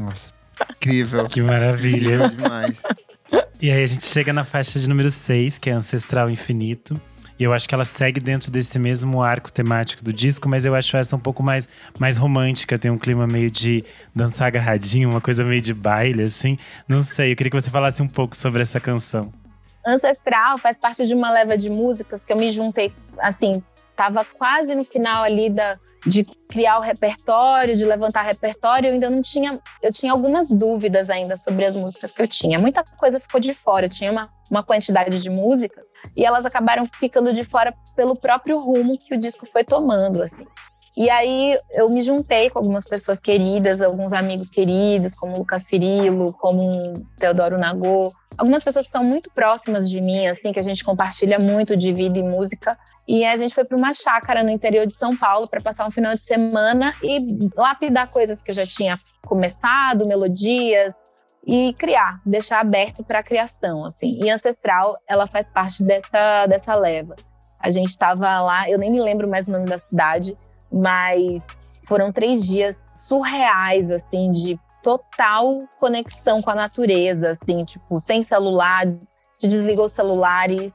Nossa, 0.00 0.32
incrível. 0.76 1.26
Que 1.26 1.42
maravilha. 1.42 2.28
demais. 2.28 2.82
E 3.60 3.72
aí, 3.72 3.82
a 3.82 3.86
gente 3.86 4.06
chega 4.06 4.32
na 4.32 4.44
faixa 4.44 4.78
de 4.78 4.88
número 4.88 5.10
6, 5.10 5.58
que 5.58 5.70
é 5.70 5.72
Ancestral 5.72 6.30
Infinito. 6.30 7.00
E 7.38 7.44
eu 7.44 7.52
acho 7.52 7.68
que 7.68 7.74
ela 7.74 7.84
segue 7.84 8.18
dentro 8.18 8.50
desse 8.50 8.78
mesmo 8.78 9.22
arco 9.22 9.52
temático 9.52 10.02
do 10.02 10.12
disco, 10.12 10.48
mas 10.48 10.64
eu 10.64 10.74
acho 10.74 10.96
essa 10.96 11.14
um 11.14 11.20
pouco 11.20 11.42
mais, 11.42 11.68
mais 11.98 12.16
romântica. 12.16 12.78
Tem 12.78 12.90
um 12.90 12.96
clima 12.98 13.26
meio 13.26 13.50
de 13.50 13.84
dançar 14.14 14.48
agarradinho, 14.48 15.10
uma 15.10 15.20
coisa 15.20 15.44
meio 15.44 15.60
de 15.60 15.74
baile, 15.74 16.22
assim. 16.22 16.58
Não 16.88 17.02
sei, 17.02 17.32
eu 17.32 17.36
queria 17.36 17.50
que 17.50 17.60
você 17.60 17.70
falasse 17.70 18.02
um 18.02 18.08
pouco 18.08 18.36
sobre 18.36 18.62
essa 18.62 18.80
canção. 18.80 19.32
Ancestral 19.86 20.58
faz 20.58 20.76
parte 20.76 21.06
de 21.06 21.14
uma 21.14 21.30
leva 21.30 21.56
de 21.56 21.70
músicas 21.70 22.24
que 22.24 22.32
eu 22.32 22.36
me 22.36 22.50
juntei, 22.50 22.90
assim, 23.18 23.62
tava 23.94 24.24
quase 24.24 24.74
no 24.74 24.84
final 24.84 25.22
ali 25.22 25.48
da, 25.48 25.78
de 26.06 26.24
criar 26.48 26.78
o 26.78 26.82
repertório, 26.82 27.76
de 27.76 27.84
levantar 27.84 28.22
repertório, 28.22 28.88
eu 28.88 28.92
ainda 28.92 29.10
não 29.10 29.20
tinha, 29.20 29.60
eu 29.82 29.92
tinha 29.92 30.12
algumas 30.12 30.48
dúvidas 30.48 31.10
ainda 31.10 31.36
sobre 31.36 31.64
as 31.64 31.74
músicas 31.74 32.12
que 32.12 32.22
eu 32.22 32.28
tinha. 32.28 32.58
Muita 32.58 32.84
coisa 32.96 33.18
ficou 33.18 33.40
de 33.40 33.52
fora, 33.52 33.86
eu 33.86 33.90
tinha 33.90 34.12
uma, 34.12 34.30
uma 34.50 34.62
quantidade 34.62 35.20
de 35.20 35.28
músicas 35.28 35.84
e 36.16 36.24
elas 36.24 36.46
acabaram 36.46 36.86
ficando 36.86 37.32
de 37.32 37.44
fora 37.44 37.74
pelo 37.96 38.14
próprio 38.14 38.60
rumo 38.60 38.96
que 38.96 39.14
o 39.14 39.18
disco 39.18 39.46
foi 39.52 39.64
tomando, 39.64 40.22
assim. 40.22 40.46
E 40.96 41.10
aí 41.10 41.58
eu 41.72 41.90
me 41.90 42.00
juntei 42.00 42.48
com 42.48 42.58
algumas 42.58 42.84
pessoas 42.84 43.20
queridas, 43.20 43.82
alguns 43.82 44.14
amigos 44.14 44.48
queridos, 44.48 45.14
como 45.14 45.34
o 45.34 45.38
Lucas 45.38 45.64
Cirilo, 45.64 46.32
como 46.32 46.62
o 46.62 47.04
Teodoro 47.18 47.58
Nagô, 47.58 48.10
algumas 48.38 48.64
pessoas 48.64 48.86
que 48.86 48.92
são 48.92 49.04
muito 49.04 49.30
próximas 49.30 49.90
de 49.90 50.00
mim, 50.00 50.26
assim, 50.26 50.52
que 50.52 50.60
a 50.60 50.62
gente 50.62 50.82
compartilha 50.82 51.38
muito 51.38 51.76
de 51.76 51.92
vida 51.92 52.18
e 52.18 52.22
música. 52.22 52.78
E 53.08 53.24
a 53.24 53.36
gente 53.36 53.54
foi 53.54 53.64
para 53.64 53.76
uma 53.76 53.92
chácara 53.92 54.42
no 54.42 54.50
interior 54.50 54.86
de 54.86 54.94
São 54.94 55.16
Paulo 55.16 55.48
para 55.48 55.60
passar 55.60 55.86
um 55.86 55.90
final 55.90 56.14
de 56.14 56.20
semana 56.20 56.92
e 57.02 57.48
lapidar 57.56 58.08
coisas 58.08 58.42
que 58.42 58.50
eu 58.50 58.54
já 58.54 58.66
tinha 58.66 58.98
começado, 59.24 60.06
melodias 60.06 60.92
e 61.46 61.72
criar, 61.78 62.20
deixar 62.26 62.60
aberto 62.60 63.04
para 63.04 63.20
a 63.20 63.22
criação, 63.22 63.84
assim. 63.84 64.18
E 64.20 64.28
Ancestral, 64.28 64.98
ela 65.08 65.28
faz 65.28 65.46
parte 65.54 65.84
dessa 65.84 66.46
dessa 66.46 66.74
leva. 66.74 67.14
A 67.60 67.70
gente 67.70 67.88
estava 67.88 68.40
lá, 68.40 68.68
eu 68.68 68.78
nem 68.78 68.90
me 68.90 69.00
lembro 69.00 69.28
mais 69.28 69.46
o 69.46 69.52
nome 69.52 69.66
da 69.66 69.78
cidade, 69.78 70.36
mas 70.70 71.46
foram 71.84 72.12
três 72.12 72.44
dias 72.44 72.76
surreais, 72.94 73.90
assim, 73.90 74.30
de 74.32 74.58
total 74.82 75.58
conexão 75.78 76.42
com 76.42 76.50
a 76.50 76.54
natureza, 76.54 77.30
assim, 77.30 77.64
tipo, 77.64 77.98
sem 77.98 78.22
celular, 78.22 78.86
se 79.32 79.48
desligou 79.48 79.84
os 79.86 79.92
celulares, 79.92 80.72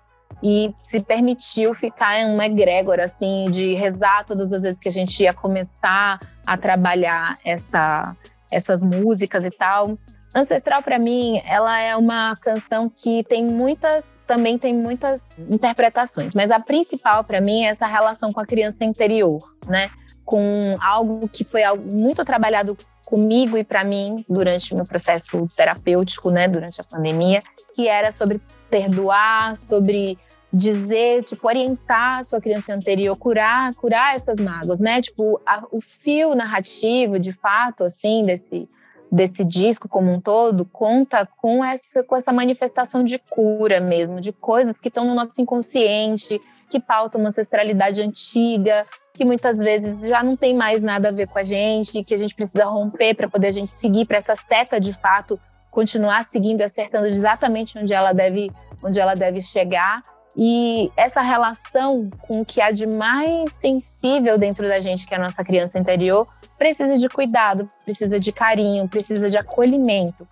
se 0.83 0.99
permitiu 0.99 1.73
ficar 1.75 2.19
em 2.19 2.33
uma 2.33 2.45
egrégora, 2.45 3.05
assim, 3.05 3.49
de 3.51 3.73
rezar 3.75 4.25
todas 4.25 4.51
as 4.51 4.61
vezes 4.61 4.79
que 4.79 4.89
a 4.89 4.91
gente 4.91 5.21
ia 5.21 5.33
começar 5.33 6.19
a 6.45 6.57
trabalhar 6.57 7.37
essa, 7.45 8.15
essas 8.51 8.81
músicas 8.81 9.45
e 9.45 9.51
tal. 9.51 9.97
Ancestral, 10.33 10.81
para 10.81 10.97
mim, 10.97 11.41
ela 11.45 11.79
é 11.79 11.95
uma 11.95 12.35
canção 12.37 12.89
que 12.89 13.23
tem 13.25 13.45
muitas, 13.45 14.05
também 14.25 14.57
tem 14.57 14.73
muitas 14.73 15.29
interpretações, 15.49 16.33
mas 16.33 16.51
a 16.51 16.59
principal 16.59 17.23
para 17.23 17.41
mim 17.41 17.65
é 17.65 17.67
essa 17.67 17.85
relação 17.85 18.31
com 18.31 18.39
a 18.39 18.45
criança 18.45 18.83
interior, 18.83 19.41
né? 19.67 19.89
Com 20.23 20.75
algo 20.81 21.27
que 21.27 21.43
foi 21.43 21.63
algo 21.63 21.91
muito 21.91 22.23
trabalhado 22.23 22.77
comigo 23.05 23.57
e 23.57 23.63
para 23.63 23.83
mim 23.83 24.23
durante 24.29 24.73
o 24.73 24.77
meu 24.77 24.85
processo 24.85 25.49
terapêutico, 25.53 26.31
né, 26.31 26.47
durante 26.47 26.79
a 26.79 26.83
pandemia, 26.83 27.43
que 27.75 27.89
era 27.89 28.09
sobre 28.09 28.41
perdoar, 28.69 29.57
sobre 29.57 30.17
dizer, 30.53 31.23
tipo, 31.23 31.47
orientar 31.47 32.19
a 32.19 32.23
sua 32.23 32.41
criança 32.41 32.73
anterior, 32.73 33.15
curar, 33.15 33.73
curar 33.75 34.15
essas 34.15 34.39
mágoas, 34.39 34.79
né? 34.79 35.01
Tipo, 35.01 35.39
a, 35.45 35.65
o 35.71 35.79
fio 35.79 36.35
narrativo, 36.35 37.17
de 37.17 37.31
fato, 37.31 37.83
assim, 37.83 38.25
desse 38.25 38.69
desse 39.13 39.43
disco 39.43 39.89
como 39.89 40.09
um 40.09 40.21
todo 40.21 40.63
conta 40.63 41.27
com 41.35 41.61
essa 41.65 42.01
com 42.01 42.15
essa 42.15 42.31
manifestação 42.31 43.03
de 43.03 43.19
cura 43.19 43.81
mesmo, 43.81 44.21
de 44.21 44.31
coisas 44.31 44.73
que 44.77 44.87
estão 44.87 45.03
no 45.03 45.13
nosso 45.13 45.41
inconsciente, 45.41 46.39
que 46.69 46.79
pautam 46.79 47.19
uma 47.19 47.27
ancestralidade 47.27 48.01
antiga, 48.01 48.87
que 49.13 49.25
muitas 49.25 49.57
vezes 49.57 50.07
já 50.07 50.23
não 50.23 50.37
tem 50.37 50.55
mais 50.55 50.81
nada 50.81 51.09
a 51.09 51.11
ver 51.11 51.27
com 51.27 51.37
a 51.37 51.43
gente, 51.43 52.05
que 52.05 52.13
a 52.13 52.17
gente 52.17 52.33
precisa 52.33 52.63
romper 52.63 53.13
para 53.13 53.27
poder 53.27 53.47
a 53.47 53.51
gente 53.51 53.71
seguir 53.71 54.05
para 54.05 54.15
essa 54.15 54.35
seta 54.35 54.79
de 54.79 54.93
fato 54.93 55.37
continuar 55.69 56.23
seguindo 56.23 56.61
e 56.61 56.63
acertando 56.63 57.07
exatamente 57.07 57.77
onde 57.77 57.93
ela 57.93 58.13
deve 58.13 58.49
onde 58.81 58.97
ela 58.97 59.13
deve 59.13 59.41
chegar 59.41 60.03
e 60.35 60.91
essa 60.95 61.21
relação 61.21 62.09
com 62.21 62.41
o 62.41 62.45
que 62.45 62.61
há 62.61 62.71
de 62.71 62.87
mais 62.87 63.53
sensível 63.53 64.37
dentro 64.37 64.67
da 64.67 64.79
gente, 64.79 65.05
que 65.05 65.13
é 65.13 65.17
a 65.17 65.21
nossa 65.21 65.43
criança 65.43 65.77
interior, 65.77 66.27
precisa 66.57 66.97
de 66.97 67.09
cuidado, 67.09 67.67
precisa 67.83 68.19
de 68.19 68.31
carinho, 68.31 68.87
precisa 68.87 69.29
de 69.29 69.37
acolhimento. 69.37 70.27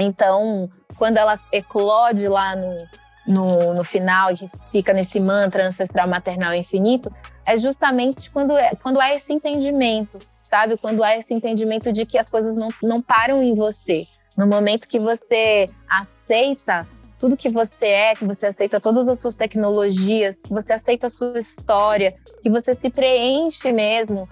Então, 0.00 0.68
quando 0.96 1.18
ela 1.18 1.38
eclode 1.52 2.26
lá 2.26 2.56
no, 2.56 2.86
no, 3.26 3.74
no 3.74 3.84
final 3.84 4.30
e 4.32 4.36
fica 4.72 4.92
nesse 4.92 5.20
mantra 5.20 5.66
ancestral 5.66 6.08
maternal 6.08 6.52
infinito, 6.54 7.12
é 7.46 7.56
justamente 7.56 8.30
quando 8.30 8.56
é, 8.56 8.74
quando 8.74 9.00
há 9.00 9.14
esse 9.14 9.32
entendimento, 9.32 10.18
sabe? 10.42 10.76
Quando 10.76 11.04
há 11.04 11.16
esse 11.16 11.32
entendimento 11.32 11.92
de 11.92 12.04
que 12.04 12.18
as 12.18 12.28
coisas 12.28 12.56
não, 12.56 12.68
não 12.82 13.00
param 13.00 13.42
em 13.42 13.54
você. 13.54 14.06
No 14.36 14.48
momento 14.48 14.88
que 14.88 14.98
você 14.98 15.68
aceita 15.88 16.84
tudo 17.18 17.36
que 17.36 17.48
você 17.48 17.86
é, 17.86 18.14
que 18.14 18.24
você 18.24 18.46
aceita 18.46 18.80
todas 18.80 19.08
as 19.08 19.18
suas 19.18 19.34
tecnologias, 19.34 20.36
que 20.36 20.50
você 20.50 20.72
aceita 20.72 21.06
a 21.06 21.10
sua 21.10 21.38
história, 21.38 22.14
que 22.42 22.50
você 22.50 22.74
se 22.74 22.90
preenche 22.90 23.72
mesmo 23.72 24.28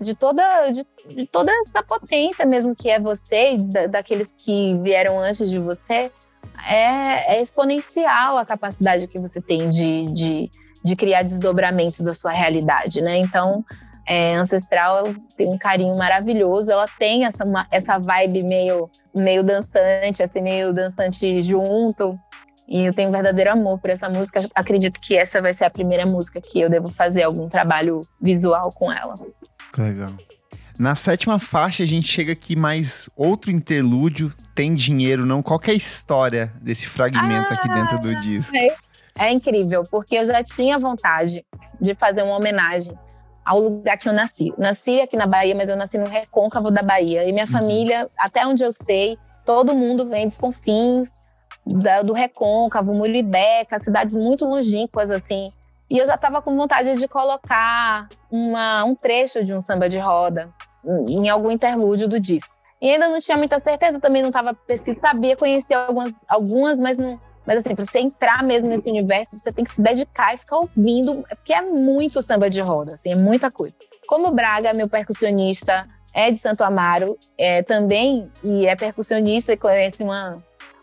de, 0.00 0.14
toda, 0.14 0.70
de, 0.70 0.86
de 1.14 1.26
toda 1.26 1.50
essa 1.60 1.82
potência 1.82 2.44
mesmo 2.44 2.74
que 2.74 2.90
é 2.90 3.00
você, 3.00 3.56
da, 3.58 3.86
daqueles 3.86 4.34
que 4.34 4.78
vieram 4.82 5.18
antes 5.18 5.48
de 5.48 5.58
você, 5.58 6.10
é, 6.68 7.36
é, 7.36 7.42
exponencial 7.42 8.36
a 8.36 8.44
capacidade 8.44 9.06
que 9.08 9.18
você 9.18 9.40
tem 9.40 9.68
de, 9.68 10.10
de, 10.12 10.50
de 10.84 10.96
criar 10.96 11.22
desdobramentos 11.22 12.00
da 12.00 12.12
sua 12.12 12.32
realidade, 12.32 13.00
né? 13.00 13.16
Então, 13.16 13.64
é, 14.06 14.34
Ancestral 14.34 15.14
tem 15.36 15.48
um 15.48 15.56
carinho 15.58 15.96
maravilhoso, 15.96 16.70
ela 16.70 16.88
tem 16.98 17.24
essa, 17.24 17.44
uma, 17.44 17.66
essa 17.70 17.98
vibe 17.98 18.42
meio 18.42 18.90
meio 19.14 19.42
dançante, 19.42 20.22
assim, 20.22 20.40
meio 20.40 20.72
dançante 20.72 21.40
junto. 21.42 22.18
E 22.68 22.84
eu 22.84 22.94
tenho 22.94 23.08
um 23.08 23.12
verdadeiro 23.12 23.50
amor 23.50 23.78
por 23.78 23.90
essa 23.90 24.08
música. 24.08 24.40
Acredito 24.54 25.00
que 25.00 25.16
essa 25.16 25.42
vai 25.42 25.52
ser 25.52 25.64
a 25.64 25.70
primeira 25.70 26.06
música 26.06 26.40
que 26.40 26.60
eu 26.60 26.70
devo 26.70 26.88
fazer 26.88 27.22
algum 27.22 27.48
trabalho 27.48 28.02
visual 28.20 28.72
com 28.72 28.90
ela. 28.90 29.14
Legal. 29.76 30.14
Na 30.78 30.94
sétima 30.94 31.38
faixa, 31.38 31.82
a 31.82 31.86
gente 31.86 32.08
chega 32.08 32.32
aqui 32.32 32.56
mais 32.56 33.08
outro 33.14 33.50
interlúdio. 33.50 34.32
Tem 34.54 34.74
dinheiro, 34.74 35.26
não? 35.26 35.42
Qual 35.42 35.60
é 35.64 35.70
a 35.70 35.74
história 35.74 36.52
desse 36.60 36.86
fragmento 36.86 37.52
ah, 37.52 37.54
aqui 37.54 37.68
dentro 37.68 37.98
do 37.98 38.20
disco? 38.20 38.56
É, 38.56 38.74
é 39.16 39.30
incrível, 39.30 39.84
porque 39.90 40.16
eu 40.16 40.24
já 40.24 40.42
tinha 40.42 40.78
vontade 40.78 41.44
de 41.80 41.94
fazer 41.94 42.22
uma 42.22 42.36
homenagem 42.36 42.94
ao 43.44 43.58
lugar 43.58 43.96
que 43.96 44.08
eu 44.08 44.12
nasci. 44.12 44.52
Nasci 44.56 45.00
aqui 45.00 45.16
na 45.16 45.26
Bahia, 45.26 45.54
mas 45.54 45.68
eu 45.68 45.76
nasci 45.76 45.98
no 45.98 46.08
recôncavo 46.08 46.70
da 46.70 46.82
Bahia. 46.82 47.28
E 47.28 47.32
minha 47.32 47.44
uhum. 47.44 47.50
família, 47.50 48.08
até 48.18 48.46
onde 48.46 48.64
eu 48.64 48.72
sei, 48.72 49.18
todo 49.44 49.74
mundo 49.74 50.06
vem 50.06 50.28
dos 50.28 50.38
confins 50.38 51.20
da, 51.66 52.02
do 52.02 52.12
recôncavo, 52.12 52.92
Muribeca, 52.94 53.78
cidades 53.78 54.14
muito 54.14 54.44
longínquas, 54.44 55.10
assim. 55.10 55.52
E 55.88 55.98
eu 55.98 56.06
já 56.06 56.14
estava 56.14 56.40
com 56.40 56.56
vontade 56.56 56.96
de 56.96 57.06
colocar 57.06 58.08
uma, 58.30 58.84
um 58.84 58.94
trecho 58.94 59.44
de 59.44 59.54
um 59.54 59.60
samba 59.60 59.88
de 59.88 59.98
roda 59.98 60.48
em 61.06 61.28
algum 61.28 61.50
interlúdio 61.50 62.08
do 62.08 62.18
disco. 62.18 62.50
E 62.80 62.90
ainda 62.90 63.08
não 63.08 63.20
tinha 63.20 63.36
muita 63.36 63.60
certeza, 63.60 64.00
também 64.00 64.22
não 64.22 64.30
estava 64.30 64.54
pesquisando, 64.54 65.06
sabia, 65.06 65.36
conhecia 65.36 65.78
algumas, 65.78 66.12
algumas 66.26 66.80
mas 66.80 66.98
não, 66.98 67.20
mas 67.46 67.58
assim, 67.58 67.74
para 67.74 67.84
você 67.84 67.98
entrar 67.98 68.42
mesmo 68.42 68.68
nesse 68.68 68.90
universo, 68.90 69.36
você 69.36 69.52
tem 69.52 69.64
que 69.64 69.74
se 69.74 69.82
dedicar 69.82 70.34
e 70.34 70.38
ficar 70.38 70.58
ouvindo, 70.58 71.24
porque 71.28 71.52
é 71.52 71.62
muito 71.62 72.22
samba 72.22 72.48
de 72.48 72.60
roda, 72.60 72.94
assim, 72.94 73.12
é 73.12 73.16
muita 73.16 73.50
coisa. 73.50 73.76
Como 74.06 74.30
Braga, 74.30 74.72
meu 74.72 74.88
percussionista, 74.88 75.88
é 76.14 76.30
de 76.30 76.38
Santo 76.38 76.62
Amaro, 76.62 77.18
é, 77.38 77.62
também, 77.62 78.30
e 78.44 78.66
é 78.66 78.76
percussionista 78.76 79.52
e 79.52 79.56
conhece 79.56 80.02
uma, 80.02 80.42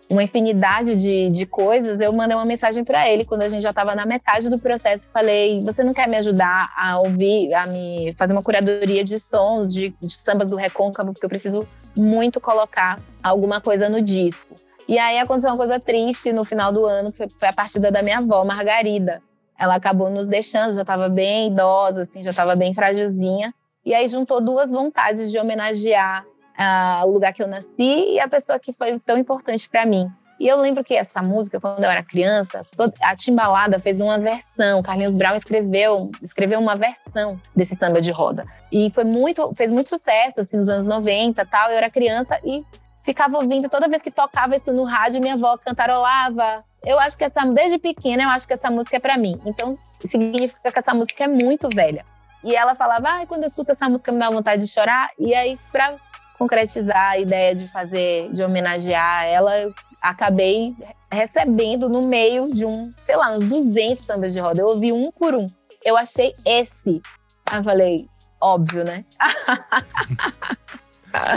uma 0.09 0.23
infinidade 0.23 0.95
de, 0.95 1.29
de 1.29 1.45
coisas, 1.45 1.99
eu 2.01 2.11
mandei 2.11 2.35
uma 2.35 2.45
mensagem 2.45 2.83
para 2.83 3.07
ele 3.07 3.23
quando 3.23 3.43
a 3.43 3.49
gente 3.49 3.61
já 3.61 3.69
estava 3.69 3.93
na 3.93 4.05
metade 4.05 4.49
do 4.49 4.57
processo. 4.57 5.09
Falei: 5.13 5.63
Você 5.63 5.83
não 5.83 5.93
quer 5.93 6.07
me 6.07 6.17
ajudar 6.17 6.73
a 6.75 6.99
ouvir, 6.99 7.53
a 7.53 7.67
me 7.67 8.13
fazer 8.17 8.33
uma 8.33 8.41
curadoria 8.41 9.03
de 9.03 9.19
sons, 9.19 9.71
de, 9.71 9.93
de 10.01 10.13
sambas 10.13 10.49
do 10.49 10.55
recôncavo, 10.55 11.13
porque 11.13 11.25
eu 11.25 11.29
preciso 11.29 11.67
muito 11.95 12.41
colocar 12.41 12.99
alguma 13.21 13.61
coisa 13.61 13.87
no 13.87 14.01
disco. 14.01 14.55
E 14.89 14.97
aí 14.97 15.19
aconteceu 15.19 15.51
uma 15.51 15.57
coisa 15.57 15.79
triste 15.79 16.33
no 16.33 16.43
final 16.43 16.71
do 16.71 16.83
ano, 16.83 17.11
que 17.11 17.29
foi 17.29 17.47
a 17.47 17.53
partida 17.53 17.91
da 17.91 18.01
minha 18.01 18.17
avó, 18.17 18.43
Margarida. 18.43 19.21
Ela 19.55 19.75
acabou 19.75 20.09
nos 20.09 20.27
deixando, 20.27 20.73
já 20.73 20.81
estava 20.81 21.07
bem 21.07 21.45
idosa, 21.45 22.01
assim, 22.01 22.23
já 22.23 22.31
estava 22.31 22.55
bem 22.55 22.73
frágilzinha. 22.73 23.53
E 23.85 23.93
aí 23.93 24.07
juntou 24.07 24.41
duas 24.41 24.71
vontades 24.71 25.31
de 25.31 25.37
homenagear 25.37 26.25
uh, 26.25 27.05
o 27.05 27.11
lugar 27.11 27.33
que 27.33 27.43
eu 27.43 27.47
nasci 27.47 28.13
e 28.13 28.19
a 28.19 28.27
pessoa 28.27 28.57
que 28.57 28.73
foi 28.73 28.97
tão 28.97 29.19
importante 29.19 29.69
para 29.69 29.85
mim. 29.85 30.09
E 30.39 30.47
eu 30.47 30.59
lembro 30.59 30.83
que 30.83 30.95
essa 30.95 31.21
música, 31.21 31.61
quando 31.61 31.83
eu 31.83 31.89
era 31.91 32.01
criança, 32.01 32.65
a 32.99 33.15
Timbalada 33.15 33.77
fez 33.77 34.01
uma 34.01 34.17
versão. 34.17 34.81
Carlinhos 34.81 35.13
Brown 35.13 35.35
escreveu, 35.35 36.09
escreveu 36.19 36.59
uma 36.59 36.75
versão 36.75 37.39
desse 37.55 37.75
samba 37.75 38.01
de 38.01 38.09
roda. 38.09 38.47
E 38.71 38.89
foi 38.89 39.03
muito, 39.03 39.53
fez 39.53 39.71
muito 39.71 39.89
sucesso 39.89 40.39
assim, 40.39 40.57
nos 40.57 40.67
anos 40.67 40.87
90 40.87 41.45
tal. 41.45 41.69
Eu 41.69 41.77
era 41.77 41.91
criança 41.91 42.39
e 42.43 42.65
ficava 43.09 43.37
ouvindo 43.37 43.67
toda 43.67 43.87
vez 43.87 44.03
que 44.03 44.11
tocava 44.11 44.55
isso 44.55 44.71
no 44.71 44.83
rádio, 44.83 45.19
minha 45.19 45.33
avó 45.33 45.57
cantarolava. 45.57 46.63
Eu 46.85 46.99
acho 46.99 47.17
que 47.17 47.23
essa, 47.23 47.43
desde 47.43 47.79
pequena, 47.79 48.21
eu 48.21 48.29
acho 48.29 48.47
que 48.47 48.53
essa 48.53 48.69
música 48.69 48.97
é 48.97 48.99
para 48.99 49.17
mim. 49.17 49.41
Então, 49.47 49.75
significa 50.05 50.71
que 50.71 50.77
essa 50.77 50.93
música 50.93 51.23
é 51.23 51.27
muito 51.27 51.69
velha. 51.73 52.05
E 52.43 52.55
ela 52.55 52.75
falava, 52.75 53.09
ah, 53.09 53.25
quando 53.25 53.43
eu 53.43 53.47
escuto 53.47 53.71
essa 53.71 53.89
música 53.89 54.11
me 54.11 54.19
dá 54.19 54.29
vontade 54.29 54.61
de 54.61 54.71
chorar. 54.71 55.09
E 55.17 55.33
aí, 55.33 55.57
para 55.71 55.95
concretizar 56.37 57.09
a 57.13 57.17
ideia 57.17 57.55
de 57.55 57.67
fazer, 57.67 58.31
de 58.31 58.43
homenagear 58.43 59.25
ela, 59.25 59.57
eu 59.57 59.73
acabei 59.99 60.75
recebendo 61.11 61.89
no 61.89 62.03
meio 62.03 62.53
de 62.53 62.63
um, 62.63 62.93
sei 63.01 63.15
lá, 63.15 63.31
uns 63.31 63.45
200 63.47 64.05
sambas 64.05 64.33
de 64.33 64.39
roda. 64.39 64.61
Eu 64.61 64.67
ouvi 64.67 64.93
um 64.93 65.11
por 65.11 65.33
um. 65.33 65.47
Eu 65.83 65.97
achei 65.97 66.35
esse. 66.45 67.01
Aí 67.49 67.57
eu 67.57 67.63
falei, 67.63 68.07
óbvio, 68.39 68.83
né? 68.83 69.03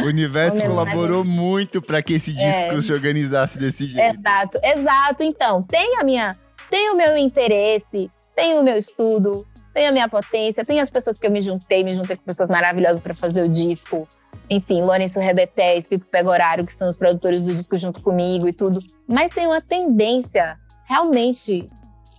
O 0.03 0.07
universo 0.07 0.61
colaborou 0.61 1.25
muito 1.25 1.81
para 1.81 2.03
que 2.03 2.15
esse 2.15 2.33
disco 2.33 2.63
é, 2.63 2.81
se 2.81 2.93
organizasse 2.93 3.59
desse 3.59 3.87
jeito. 3.87 4.19
Exato, 4.19 4.59
exato. 4.63 5.23
Então, 5.23 5.63
tem 5.63 5.99
a 5.99 6.05
minha, 6.05 6.39
tem 6.71 6.91
o 6.91 6.97
meu 6.97 7.17
interesse, 7.17 8.11
tem 8.35 8.59
o 8.59 8.63
meu 8.63 8.77
estudo, 8.77 9.47
tem 9.73 9.87
a 9.87 9.93
minha 9.93 10.09
potência, 10.09 10.65
tem 10.65 10.81
as 10.81 10.91
pessoas 10.91 11.19
que 11.19 11.27
eu 11.27 11.31
me 11.31 11.41
juntei, 11.41 11.83
me 11.83 11.95
juntei 11.95 12.17
com 12.17 12.25
pessoas 12.25 12.51
maravilhosas 12.51 13.01
para 13.01 13.15
fazer 13.15 13.43
o 13.43 13.49
disco. 13.49 14.07
Enfim, 14.51 14.83
Lourenço 14.83 15.19
Rebetés, 15.19 15.89
Pipo 15.89 16.05
Pegorário, 16.07 16.67
que 16.67 16.73
são 16.73 16.89
os 16.89 16.97
produtores 16.97 17.43
do 17.43 17.55
disco 17.55 17.79
junto 17.79 18.03
comigo 18.03 18.49
e 18.49 18.53
tudo. 18.53 18.81
Mas 19.09 19.31
tem 19.31 19.47
uma 19.47 19.61
tendência 19.61 20.59
realmente 20.87 21.67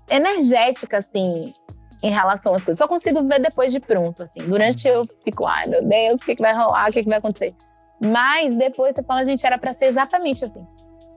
energética, 0.09 0.97
assim, 0.97 1.53
em 2.03 2.11
relação 2.11 2.53
às 2.53 2.63
coisas. 2.63 2.77
Só 2.77 2.87
consigo 2.87 3.25
ver 3.27 3.39
depois 3.39 3.71
de 3.71 3.79
pronto, 3.79 4.21
assim. 4.21 4.41
Durante 4.41 4.87
eu 4.87 5.07
fico, 5.23 5.45
ai 5.45 5.65
meu 5.67 5.81
Deus, 5.81 6.19
o 6.19 6.25
que, 6.25 6.35
que 6.35 6.41
vai 6.41 6.53
rolar, 6.53 6.89
o 6.89 6.93
que, 6.93 7.01
que 7.01 7.09
vai 7.09 7.17
acontecer. 7.17 7.55
Mas 7.99 8.53
depois 8.57 8.93
você 8.93 9.01
fala, 9.01 9.23
gente, 9.23 9.45
era 9.45 9.57
para 9.57 9.71
ser 9.71 9.85
exatamente 9.85 10.43
assim. 10.43 10.63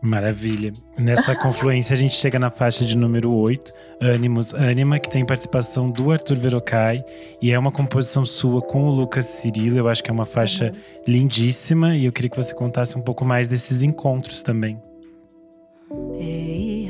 Maravilha. 0.00 0.72
Nessa 0.96 1.34
confluência 1.42 1.94
a 1.94 1.96
gente 1.96 2.14
chega 2.14 2.38
na 2.38 2.50
faixa 2.50 2.84
de 2.84 2.96
número 2.96 3.32
8, 3.32 3.72
Ânimos 4.00 4.54
Anima, 4.54 5.00
que 5.00 5.10
tem 5.10 5.26
participação 5.26 5.90
do 5.90 6.12
Arthur 6.12 6.36
Verocai 6.36 7.04
e 7.42 7.50
é 7.50 7.58
uma 7.58 7.72
composição 7.72 8.24
sua 8.24 8.62
com 8.62 8.84
o 8.84 8.90
Lucas 8.90 9.26
Cirilo. 9.26 9.78
Eu 9.78 9.88
acho 9.88 10.04
que 10.04 10.10
é 10.10 10.14
uma 10.14 10.26
faixa 10.26 10.70
lindíssima 11.08 11.96
e 11.96 12.04
eu 12.04 12.12
queria 12.12 12.30
que 12.30 12.36
você 12.36 12.54
contasse 12.54 12.96
um 12.96 13.02
pouco 13.02 13.24
mais 13.24 13.48
desses 13.48 13.82
encontros 13.82 14.42
também. 14.42 14.80
Ei, 16.14 16.85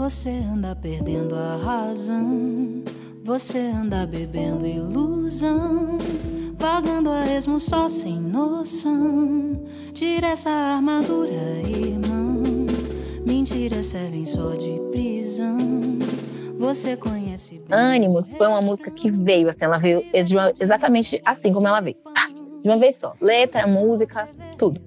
você 0.00 0.30
anda 0.30 0.74
perdendo 0.74 1.34
a 1.36 1.56
razão. 1.56 2.82
Você 3.22 3.58
anda 3.58 4.06
bebendo 4.06 4.66
ilusão. 4.66 5.98
Pagando 6.58 7.10
a 7.10 7.26
esmo 7.26 7.60
só 7.60 7.86
sem 7.86 8.18
noção. 8.18 9.62
Tira 9.92 10.28
essa 10.28 10.48
armadura, 10.48 11.34
irmão. 11.66 12.42
Mentiras 13.26 13.86
servem 13.86 14.24
só 14.24 14.54
de 14.54 14.80
prisão. 14.90 15.58
Você 16.58 16.96
conhece. 16.96 17.60
Bem 17.68 17.78
Ânimos 17.78 18.32
foi 18.32 18.46
uma 18.46 18.62
música 18.62 18.90
que 18.90 19.10
veio, 19.10 19.50
assim, 19.50 19.66
ela 19.66 19.76
veio 19.76 20.02
exatamente 20.58 21.20
assim 21.26 21.52
como 21.52 21.68
ela 21.68 21.82
veio. 21.82 21.98
De 22.62 22.70
uma 22.70 22.78
vez 22.78 22.96
só. 22.96 23.12
Letra, 23.20 23.66
música, 23.66 24.30
tudo. 24.56 24.80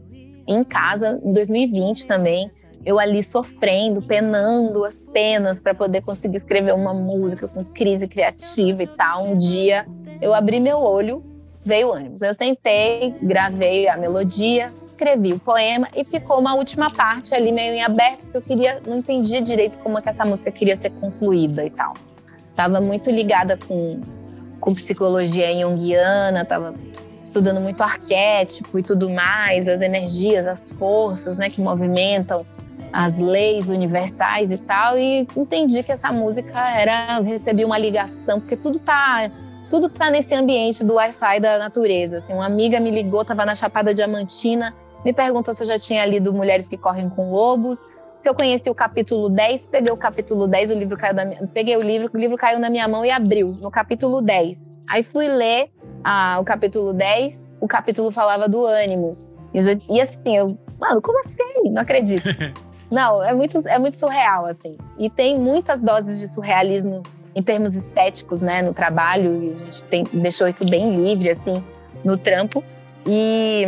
Em 0.47 0.63
casa, 0.63 1.21
em 1.23 1.31
2020 1.33 2.07
também, 2.07 2.49
eu 2.85 2.99
ali 2.99 3.23
sofrendo, 3.23 4.01
penando 4.01 4.83
as 4.83 5.01
penas 5.13 5.61
para 5.61 5.73
poder 5.73 6.01
conseguir 6.01 6.37
escrever 6.37 6.73
uma 6.73 6.93
música 6.93 7.47
com 7.47 7.63
crise 7.63 8.07
criativa 8.07 8.83
e 8.83 8.87
tal. 8.87 9.25
Um 9.25 9.37
dia 9.37 9.85
eu 10.21 10.33
abri 10.33 10.59
meu 10.59 10.79
olho, 10.79 11.23
veio 11.65 11.89
o 11.89 11.93
ânimo. 11.93 12.15
Eu 12.21 12.33
sentei, 12.33 13.15
gravei 13.21 13.87
a 13.87 13.95
melodia, 13.95 14.71
escrevi 14.89 15.33
o 15.33 15.39
poema 15.39 15.87
e 15.95 16.03
ficou 16.03 16.39
uma 16.39 16.55
última 16.55 16.91
parte 16.91 17.33
ali 17.33 17.51
meio 17.51 17.73
em 17.73 17.81
aberto, 17.81 18.23
porque 18.23 18.37
eu 18.37 18.41
queria, 18.41 18.81
não 18.85 18.97
entendia 18.97 19.41
direito 19.41 19.77
como 19.79 19.97
é 19.97 20.01
que 20.01 20.09
essa 20.09 20.25
música 20.25 20.51
queria 20.51 20.75
ser 20.75 20.91
concluída 20.91 21.65
e 21.65 21.69
tal. 21.69 21.93
Tava 22.55 22.79
muito 22.81 23.09
ligada 23.09 23.57
com, 23.57 24.01
com 24.59 24.73
psicologia 24.75 25.53
junguiana, 25.59 26.45
tava 26.45 26.75
estudando 27.23 27.61
muito 27.61 27.81
arquétipo 27.81 28.77
e 28.77 28.83
tudo 28.83 29.09
mais, 29.09 29.67
as 29.67 29.81
energias, 29.81 30.45
as 30.45 30.69
forças, 30.71 31.37
né, 31.37 31.49
que 31.49 31.61
movimentam 31.61 32.45
as 32.93 33.17
leis 33.17 33.69
universais 33.69 34.51
e 34.51 34.57
tal, 34.57 34.97
e 34.97 35.27
entendi 35.35 35.81
que 35.81 35.91
essa 35.91 36.11
música 36.11 36.59
era 36.69 37.19
recebi 37.19 37.65
uma 37.65 37.77
ligação, 37.77 38.39
porque 38.39 38.55
tudo 38.55 38.77
tá 38.79 39.31
tudo 39.69 39.89
tá 39.89 40.11
nesse 40.11 40.35
ambiente 40.35 40.83
do 40.83 40.93
Wi-Fi 40.93 41.39
da 41.39 41.57
natureza. 41.57 42.17
Assim, 42.17 42.31
uma 42.33 42.45
amiga 42.45 42.79
me 42.79 42.91
ligou, 42.91 43.23
estava 43.23 43.43
na 43.43 43.55
Chapada 43.55 43.91
Diamantina, 43.91 44.71
me 45.03 45.11
perguntou 45.11 45.51
se 45.51 45.63
eu 45.63 45.67
já 45.67 45.79
tinha 45.79 46.05
lido 46.05 46.31
Mulheres 46.31 46.69
que 46.69 46.77
Correm 46.77 47.09
com 47.09 47.31
Lobos, 47.31 47.83
se 48.19 48.29
eu 48.29 48.35
conheci 48.35 48.69
o 48.69 48.75
capítulo 48.75 49.29
10, 49.29 49.67
peguei 49.67 49.91
o 49.91 49.97
capítulo 49.97 50.47
10, 50.47 50.71
o 50.71 50.73
livro 50.75 50.95
caiu 50.95 51.15
da 51.15 51.25
minha, 51.25 51.49
peguei 51.51 51.75
o 51.75 51.81
livro, 51.81 52.11
o 52.13 52.17
livro 52.17 52.37
caiu 52.37 52.59
na 52.59 52.69
minha 52.69 52.87
mão 52.87 53.03
e 53.03 53.09
abriu 53.09 53.57
no 53.59 53.71
capítulo 53.71 54.21
10. 54.21 54.61
Aí 54.87 55.01
fui 55.01 55.27
ler 55.27 55.71
ah, 56.03 56.37
o 56.39 56.43
capítulo 56.43 56.93
10, 56.93 57.49
o 57.59 57.67
capítulo 57.67 58.11
falava 58.11 58.47
do 58.47 58.63
ânimos. 58.65 59.33
E, 59.53 59.57
eu, 59.57 59.81
e 59.89 59.99
assim, 59.99 60.37
eu, 60.37 60.57
mano, 60.79 61.01
como 61.01 61.19
assim? 61.19 61.71
Não 61.71 61.81
acredito. 61.81 62.23
Não, 62.93 63.23
é 63.23 63.33
muito, 63.33 63.67
é 63.67 63.79
muito 63.79 63.97
surreal, 63.97 64.45
assim. 64.45 64.77
E 64.99 65.09
tem 65.09 65.39
muitas 65.39 65.81
doses 65.81 66.19
de 66.19 66.27
surrealismo 66.27 67.01
em 67.35 67.41
termos 67.41 67.73
estéticos, 67.73 68.39
né, 68.39 68.61
no 68.61 68.71
trabalho. 68.71 69.45
E 69.45 69.49
a 69.49 69.53
gente 69.55 69.83
tem, 69.85 70.03
deixou 70.13 70.47
isso 70.47 70.63
bem 70.63 70.95
livre, 70.95 71.31
assim, 71.31 71.63
no 72.05 72.15
trampo. 72.15 72.63
E, 73.07 73.65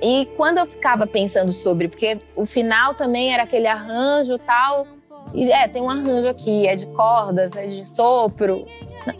e 0.00 0.26
quando 0.38 0.56
eu 0.56 0.64
ficava 0.64 1.06
pensando 1.06 1.52
sobre, 1.52 1.86
porque 1.86 2.18
o 2.34 2.46
final 2.46 2.94
também 2.94 3.34
era 3.34 3.42
aquele 3.42 3.66
arranjo 3.66 4.38
tal. 4.38 4.86
E 5.34 5.52
é, 5.52 5.68
tem 5.68 5.82
um 5.82 5.90
arranjo 5.90 6.28
aqui, 6.28 6.66
é 6.66 6.74
de 6.74 6.86
cordas, 6.86 7.54
é 7.54 7.66
de 7.66 7.84
sopro. 7.84 8.64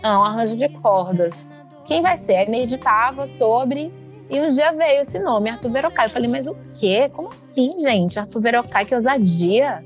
Não, 0.02 0.12
é 0.14 0.18
um 0.18 0.24
arranjo 0.24 0.56
de 0.56 0.68
cordas. 0.80 1.46
Quem 1.84 2.00
vai 2.00 2.16
ser? 2.16 2.36
Aí 2.36 2.48
meditava 2.48 3.26
sobre 3.26 3.92
e 4.30 4.40
um 4.40 4.48
dia 4.48 4.70
veio 4.70 5.00
esse 5.00 5.18
nome, 5.18 5.50
Arthur 5.50 5.72
Verocai. 5.72 6.06
Eu 6.06 6.10
falei, 6.10 6.30
mas 6.30 6.46
o 6.46 6.56
quê? 6.78 7.10
Como 7.12 7.30
assim, 7.30 7.40
gente? 7.80 8.18
Arthur 8.18 8.40
Verocai, 8.40 8.84
que 8.84 8.94
ousadia. 8.94 9.84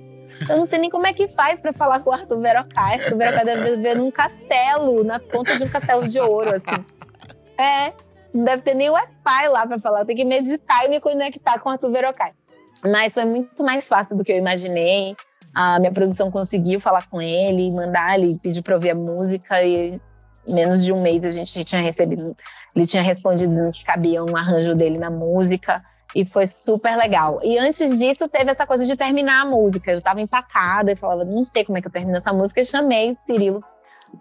Eu 0.49 0.57
não 0.57 0.65
sei 0.65 0.79
nem 0.79 0.91
como 0.91 1.07
é 1.07 1.13
que 1.13 1.29
faz 1.29 1.61
para 1.61 1.73
falar 1.73 2.01
com 2.01 2.11
o 2.11 2.13
Arthur 2.13 2.41
Verocai. 2.41 2.95
Arthur 2.95 3.17
Verocai 3.17 3.45
deve 3.45 3.71
viver 3.77 3.97
num 3.97 4.11
castelo, 4.11 5.05
na 5.05 5.19
ponta 5.19 5.57
de 5.57 5.65
um 5.65 5.69
castelo 5.69 6.09
de 6.09 6.19
ouro, 6.19 6.55
assim. 6.55 6.85
É, 7.57 7.93
não 8.33 8.45
deve 8.45 8.63
ter 8.63 8.75
nem 8.75 8.91
Wi-Fi 8.91 9.49
lá 9.49 9.67
para 9.67 9.79
falar. 9.79 10.05
Tem 10.05 10.17
que 10.17 10.25
meditar 10.25 10.85
e 10.85 10.89
me 10.89 11.01
conectar 11.01 11.59
com 11.59 11.69
o 11.69 11.73
Arthur 11.73 11.91
Verocai. 11.91 12.33
Mas 12.83 13.15
foi 13.15 13.25
muito 13.25 13.65
mais 13.65 13.89
fácil 13.89 14.17
do 14.17 14.25
que 14.25 14.33
eu 14.33 14.37
imaginei. 14.37 15.17
A 15.55 15.79
minha 15.79 15.93
produção 15.93 16.31
conseguiu 16.31 16.81
falar 16.81 17.09
com 17.09 17.23
ele, 17.23 17.71
mandar 17.71 18.19
ele 18.19 18.37
pedir 18.43 18.61
para 18.63 18.75
ouvir 18.75 18.91
a 18.91 18.95
música 18.95 19.63
e 19.63 20.01
menos 20.49 20.85
de 20.85 20.93
um 20.93 21.01
mês 21.01 21.25
a 21.25 21.31
gente 21.31 21.65
tinha 21.65 21.81
recebido, 21.81 22.37
ele 22.75 22.87
tinha 22.87 23.03
respondido 23.03 23.71
que 23.73 23.85
cabia 23.85 24.23
um 24.23 24.37
arranjo 24.37 24.75
dele 24.75 24.99
na 24.99 25.11
música 25.11 25.83
e 26.15 26.25
foi 26.25 26.47
super 26.47 26.97
legal. 26.97 27.41
E 27.43 27.59
antes 27.59 27.99
disso 27.99 28.29
teve 28.29 28.51
essa 28.51 28.67
coisa 28.67 28.87
de 28.87 28.97
terminar 28.97 29.43
a 29.43 29.45
música. 29.45 29.91
Eu 29.91 29.99
estava 29.99 30.21
empacada 30.21 30.93
e 30.93 30.97
falava, 30.97 31.25
não 31.25 31.43
sei 31.43 31.65
como 31.65 31.77
é 31.77 31.81
que 31.81 31.89
eu 31.89 31.93
termino 31.93 32.17
essa 32.17 32.33
música. 32.33 32.61
E 32.61 32.65
chamei 32.65 33.17
Cirilo 33.27 33.61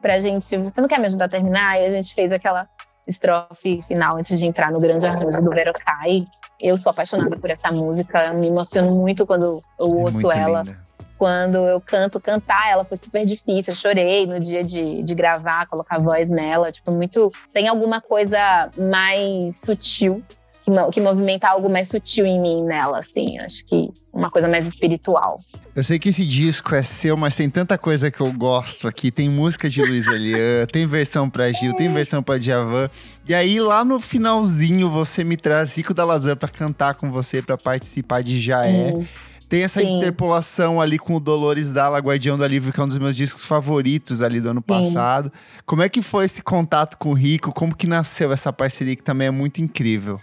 pra 0.02 0.20
gente, 0.20 0.58
você 0.58 0.82
não 0.82 0.88
quer 0.88 1.00
me 1.00 1.06
ajudar 1.06 1.26
a 1.26 1.30
terminar? 1.30 1.80
E 1.80 1.86
a 1.86 1.90
gente 1.90 2.16
fez 2.16 2.32
aquela 2.32 2.68
estrofe 3.08 3.82
final 3.84 4.18
antes 4.18 4.40
de 4.40 4.46
entrar 4.46 4.72
no 4.72 4.80
grande 4.80 5.06
arranjo 5.06 5.42
do 5.42 5.52
Verocai. 5.52 6.26
Eu 6.60 6.78
sou 6.78 6.90
apaixonada 6.90 7.38
por 7.38 7.50
essa 7.50 7.72
música, 7.72 8.34
me 8.34 8.48
emociono 8.48 8.92
muito 8.96 9.26
quando 9.26 9.62
eu 9.80 9.88
é 9.88 10.02
ouço 10.02 10.32
ela. 10.32 10.64
Linda 10.64 10.84
quando 11.16 11.56
eu 11.56 11.80
canto, 11.80 12.20
cantar 12.20 12.70
ela 12.70 12.84
foi 12.84 12.98
super 12.98 13.26
difícil. 13.26 13.72
Eu 13.72 13.78
chorei 13.78 14.28
no 14.28 14.42
dia 14.42 14.62
de, 14.62 15.02
de 15.04 15.16
gravar, 15.16 15.66
colocar 15.68 15.98
voz 15.98 16.30
nela. 16.30 16.70
Tipo, 16.70 16.92
muito. 16.92 17.32
Tem 17.54 17.70
alguma 17.70 18.02
coisa 18.02 18.70
mais 18.78 19.56
sutil 19.56 20.22
que, 20.64 20.72
que 20.92 21.02
movimenta 21.02 21.48
algo 21.48 21.70
mais 21.70 21.88
sutil 21.88 22.26
em 22.26 22.42
mim 22.42 22.64
nela, 22.64 23.00
assim. 23.00 23.38
Acho 23.40 23.66
que 23.66 23.92
uma 24.12 24.30
coisa 24.32 24.48
mais 24.48 24.66
espiritual. 24.66 25.42
Eu 25.76 25.84
sei 25.84 26.00
que 26.00 26.10
esse 26.10 26.26
disco 26.26 26.74
é 26.74 26.84
seu, 26.84 27.18
mas 27.18 27.36
tem 27.36 27.50
tanta 27.50 27.78
coisa 27.78 28.10
que 28.10 28.22
eu 28.22 28.32
gosto 28.32 28.88
aqui. 28.88 29.12
Tem 29.12 29.30
música 29.30 29.70
de 29.70 29.82
Luiz 29.82 30.08
Alian, 30.08 30.66
tem 30.72 30.86
versão 30.86 31.30
pra 31.30 31.52
Gil, 31.52 31.74
tem 31.74 31.92
versão 31.92 32.24
pra 32.24 32.38
Djavan. 32.38 32.90
E 33.28 33.34
aí, 33.34 33.60
lá 33.60 33.84
no 33.84 34.00
finalzinho, 34.00 34.90
você 34.90 35.24
me 35.24 35.36
traz 35.36 35.76
Rico 35.76 35.94
da 35.94 36.06
Lazan 36.06 36.36
pra 36.36 36.48
cantar 36.48 36.96
com 36.96 37.12
você, 37.12 37.42
pra 37.42 37.58
participar 37.58 38.24
de 38.24 38.40
Já 38.40 38.66
É. 38.66 38.94
Hum. 38.96 39.06
Tem 39.50 39.62
essa 39.62 39.82
Sim. 39.82 39.98
interpolação 39.98 40.82
ali 40.82 40.98
com 40.98 41.16
o 41.16 41.20
Dolores 41.20 41.72
Dalla, 41.72 42.00
Guardião 42.00 42.36
do 42.36 42.44
Alívio, 42.44 42.74
que 42.74 42.80
é 42.80 42.84
um 42.84 42.88
dos 42.88 42.98
meus 42.98 43.16
discos 43.16 43.46
favoritos 43.46 44.24
ali 44.24 44.42
do 44.42 44.50
ano 44.50 44.62
Sim. 44.62 44.66
passado. 44.66 45.32
Como 45.64 45.84
é 45.84 45.90
que 45.90 46.02
foi 46.02 46.26
esse 46.26 46.42
contato 46.42 46.98
com 46.98 47.12
o 47.12 47.14
Rico? 47.14 47.52
Como 47.52 47.76
que 47.76 47.86
nasceu 47.86 48.32
essa 48.32 48.52
parceria 48.52 48.96
que 48.96 49.04
também 49.04 49.28
é 49.28 49.32
muito 49.32 49.62
incrível? 49.62 50.20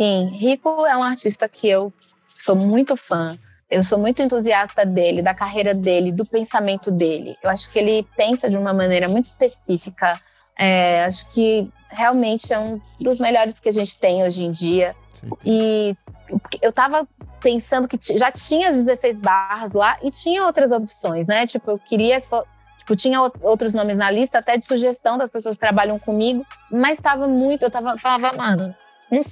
Sim, 0.00 0.30
Rico 0.32 0.86
é 0.86 0.96
um 0.96 1.02
artista 1.02 1.46
que 1.46 1.68
eu 1.68 1.92
sou 2.34 2.56
muito 2.56 2.96
fã. 2.96 3.38
Eu 3.70 3.84
sou 3.84 3.98
muito 3.98 4.22
entusiasta 4.22 4.86
dele, 4.86 5.20
da 5.20 5.34
carreira 5.34 5.74
dele, 5.74 6.10
do 6.10 6.24
pensamento 6.24 6.90
dele. 6.90 7.36
Eu 7.42 7.50
acho 7.50 7.70
que 7.70 7.78
ele 7.78 8.08
pensa 8.16 8.48
de 8.48 8.56
uma 8.56 8.72
maneira 8.72 9.10
muito 9.10 9.26
específica. 9.26 10.18
É, 10.58 11.04
acho 11.04 11.26
que 11.28 11.70
realmente 11.90 12.50
é 12.50 12.58
um 12.58 12.80
dos 12.98 13.20
melhores 13.20 13.60
que 13.60 13.68
a 13.68 13.72
gente 13.72 13.94
tem 13.98 14.22
hoje 14.22 14.42
em 14.42 14.50
dia. 14.50 14.96
Sim. 15.20 15.30
E 15.44 15.96
eu 16.62 16.72
tava 16.72 17.06
pensando 17.42 17.86
que 17.86 17.98
já 18.16 18.32
tinha 18.32 18.70
as 18.70 18.76
16 18.76 19.18
barras 19.18 19.72
lá 19.72 19.98
e 20.02 20.10
tinha 20.10 20.46
outras 20.46 20.72
opções, 20.72 21.26
né? 21.26 21.46
Tipo, 21.46 21.72
eu 21.72 21.78
queria 21.78 22.22
tipo, 22.78 22.96
tinha 22.96 23.20
outros 23.42 23.74
nomes 23.74 23.98
na 23.98 24.10
lista, 24.10 24.38
até 24.38 24.56
de 24.56 24.64
sugestão 24.64 25.18
das 25.18 25.28
pessoas 25.28 25.56
que 25.56 25.60
trabalham 25.60 25.98
comigo, 25.98 26.42
mas 26.70 26.94
estava 26.94 27.28
muito, 27.28 27.64
eu 27.64 27.70
tava, 27.70 27.98
falava, 27.98 28.32
mano, 28.34 28.74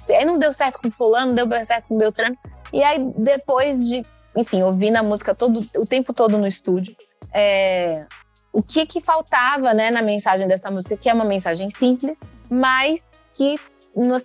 aí 0.09 0.25
não 0.25 0.37
deu 0.37 0.51
certo 0.53 0.79
com 0.79 0.91
fulano, 0.91 1.33
não 1.33 1.47
deu 1.47 1.65
certo 1.65 1.87
com 1.87 1.97
Beltrano. 1.97 2.37
E 2.71 2.83
aí, 2.83 2.99
depois 3.17 3.87
de, 3.87 4.05
enfim, 4.35 4.61
ouvindo 4.61 4.97
a 4.97 5.03
música 5.03 5.33
todo, 5.33 5.67
o 5.75 5.85
tempo 5.85 6.13
todo 6.13 6.37
no 6.37 6.47
estúdio, 6.47 6.95
é, 7.33 8.05
o 8.51 8.61
que 8.61 8.85
que 8.85 9.01
faltava, 9.01 9.73
né, 9.73 9.89
na 9.89 10.01
mensagem 10.01 10.47
dessa 10.47 10.69
música, 10.69 10.97
que 10.97 11.09
é 11.09 11.13
uma 11.13 11.25
mensagem 11.25 11.69
simples, 11.69 12.19
mas 12.49 13.07
que 13.33 13.59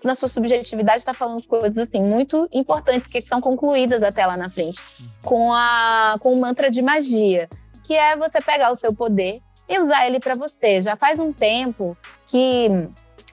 na 0.05 0.15
sua 0.15 0.29
subjetividade 0.29 0.99
está 0.99 1.15
falando 1.15 1.43
coisas 1.45 1.89
assim 1.89 2.03
muito 2.03 2.47
importantes 2.53 3.09
que 3.09 3.23
são 3.23 3.41
concluídas 3.41 4.03
até 4.03 4.25
lá 4.27 4.37
na 4.37 4.51
frente 4.51 4.81
uhum. 5.01 5.09
com 5.23 5.53
a 5.53 6.17
com 6.21 6.35
o 6.35 6.41
mantra 6.41 6.71
de 6.71 6.83
magia 6.83 7.49
que 7.85 7.95
é 7.95 8.17
você 8.17 8.41
pegar 8.41 8.71
o 8.71 8.75
seu 8.75 8.93
poder 8.95 9.41
e 9.69 9.79
usar 9.79 10.07
ele 10.07 10.19
para 10.19 10.35
você. 10.35 10.81
Já 10.81 10.97
faz 10.97 11.21
um 11.21 11.33
tempo 11.33 11.97
que 12.27 12.69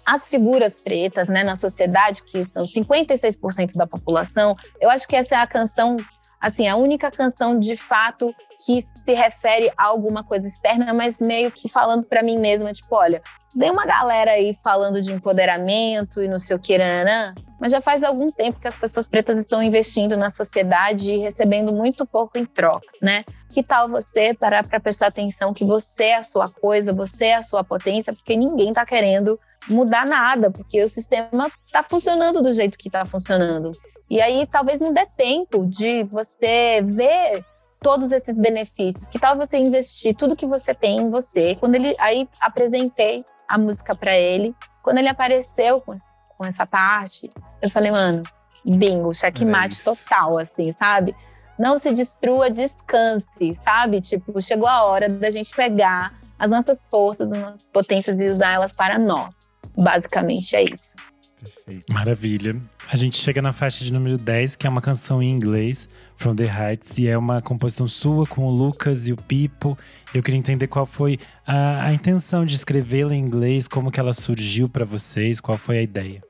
as 0.06 0.28
figuras 0.28 0.80
pretas, 0.80 1.28
né, 1.28 1.44
na 1.44 1.56
sociedade, 1.56 2.24
que 2.24 2.44
são 2.44 2.64
56% 2.64 3.74
da 3.76 3.88
população, 3.88 4.56
eu 4.80 4.90
acho 4.90 5.08
que 5.08 5.16
essa 5.16 5.36
é 5.36 5.38
a 5.38 5.48
canção, 5.48 5.98
assim, 6.40 6.68
a 6.68 6.76
única 6.76 7.12
canção 7.12 7.60
de 7.60 7.76
fato 7.76 8.34
que 8.66 8.82
se 8.82 9.14
refere 9.14 9.72
a 9.78 9.86
alguma 9.86 10.24
coisa 10.24 10.48
externa, 10.48 10.94
mas 10.94 11.20
meio 11.20 11.52
que 11.52 11.68
falando 11.68 12.04
para 12.04 12.24
mim 12.24 12.38
mesma, 12.38 12.72
tipo, 12.74 12.96
olha, 12.96 13.22
tem 13.58 13.70
uma 13.70 13.86
galera 13.86 14.32
aí 14.32 14.56
falando 14.64 15.02
de 15.02 15.14
empoderamento 15.14 16.22
e 16.22 16.28
não 16.28 16.40
sei 16.40 16.56
o 16.56 16.60
que, 16.60 16.78
nanã, 16.78 17.34
mas 17.60 17.72
já 17.72 17.82
faz 17.82 18.04
algum 18.04 18.32
tempo 18.32 18.60
que 18.60 18.68
as 18.68 18.78
pessoas 18.78 19.08
pretas 19.08 19.38
estão 19.38 19.62
investindo 19.62 20.16
na 20.16 20.30
sociedade 20.30 21.12
e 21.12 21.18
recebendo 21.18 21.74
muito 21.74 22.06
pouco 22.06 22.38
em 22.38 22.46
troca, 22.46 22.88
né? 23.02 23.26
Que 23.50 23.62
tal 23.62 23.90
você 23.90 24.34
parar 24.34 24.66
para 24.66 24.80
prestar 24.80 25.08
atenção 25.08 25.54
que 25.54 25.66
você 25.66 26.06
é 26.06 26.16
a 26.18 26.24
sua 26.24 26.50
coisa, 26.50 26.94
você 26.94 27.26
é 27.26 27.36
a 27.36 27.42
sua 27.42 27.64
potência, 27.64 28.14
porque 28.14 28.36
ninguém 28.36 28.70
está 28.70 28.86
querendo 28.86 29.40
mudar 29.68 30.06
nada, 30.06 30.50
porque 30.50 30.84
o 30.84 30.90
sistema 30.90 31.52
está 31.66 31.84
funcionando 31.84 32.42
do 32.42 32.54
jeito 32.54 32.78
que 32.78 32.88
está 32.88 33.06
funcionando. 33.06 33.72
E 34.10 34.22
aí 34.22 34.46
talvez 34.46 34.80
não 34.80 34.92
dê 34.92 35.06
tempo 35.06 35.66
de 35.66 36.04
você 36.04 36.82
ver 36.82 37.46
todos 37.80 38.12
esses 38.12 38.38
benefícios. 38.38 39.08
Que 39.08 39.20
tal 39.20 39.36
você 39.36 39.58
investir 39.58 40.16
tudo 40.16 40.36
que 40.36 40.46
você 40.46 40.74
tem 40.74 40.98
em 40.98 41.10
você? 41.10 41.56
Quando 41.56 41.76
ele 41.76 41.96
aí 41.98 42.28
apresentei 42.40 43.26
a 43.48 43.58
música 43.58 43.96
para 43.96 44.16
ele, 44.16 44.56
quando 44.84 44.98
ele 44.98 45.10
apareceu 45.10 45.82
com, 45.82 45.96
com 46.38 46.46
essa 46.46 46.66
parte, 46.66 47.30
eu 47.62 47.70
falei, 47.70 47.92
mano, 47.92 48.24
bingo, 48.66 49.14
checkmate 49.14 49.82
é 49.82 49.84
total, 49.84 50.38
assim, 50.38 50.72
sabe? 50.72 51.16
Não 51.58 51.78
se 51.78 51.92
destrua, 51.92 52.50
descanse, 52.50 53.58
sabe? 53.64 54.02
Tipo, 54.02 54.42
chegou 54.42 54.68
a 54.68 54.84
hora 54.84 55.08
da 55.08 55.30
gente 55.30 55.56
pegar 55.56 56.14
as 56.38 56.50
nossas 56.50 56.80
forças, 56.90 57.32
as 57.32 57.40
nossas 57.40 57.64
potências 57.72 58.20
e 58.20 58.30
usar 58.30 58.54
elas 58.54 58.74
para 58.74 58.98
nós. 58.98 59.51
Basicamente 59.76 60.56
é 60.56 60.64
isso. 60.64 60.96
Perfeito. 61.42 61.92
Maravilha. 61.92 62.56
A 62.88 62.96
gente 62.96 63.18
chega 63.18 63.42
na 63.42 63.52
faixa 63.52 63.84
de 63.84 63.92
número 63.92 64.18
10, 64.18 64.56
que 64.56 64.68
é 64.68 64.70
uma 64.70 64.82
canção 64.82 65.24
em 65.24 65.32
inglês, 65.32 65.90
From 66.16 66.36
the 66.36 66.44
Heights, 66.44 66.98
e 67.00 67.08
é 67.08 67.18
uma 67.18 67.42
composição 67.42 67.88
sua 67.88 68.28
com 68.28 68.46
o 68.46 68.50
Lucas 68.52 69.08
e 69.08 69.14
o 69.14 69.18
Pipo. 69.18 69.78
Eu 70.14 70.22
queria 70.22 70.38
entender 70.38 70.68
qual 70.68 70.86
foi 70.86 71.18
a, 71.48 71.86
a 71.86 71.94
intenção 71.94 72.46
de 72.46 72.56
escrevê-la 72.56 73.16
em 73.16 73.20
inglês, 73.20 73.68
como 73.68 73.90
que 73.90 74.00
ela 74.00 74.14
surgiu 74.14 74.70
para 74.70 74.86
vocês, 74.86 75.40
qual 75.40 75.58
foi 75.58 75.80
a 75.80 75.82
ideia. 75.82 76.22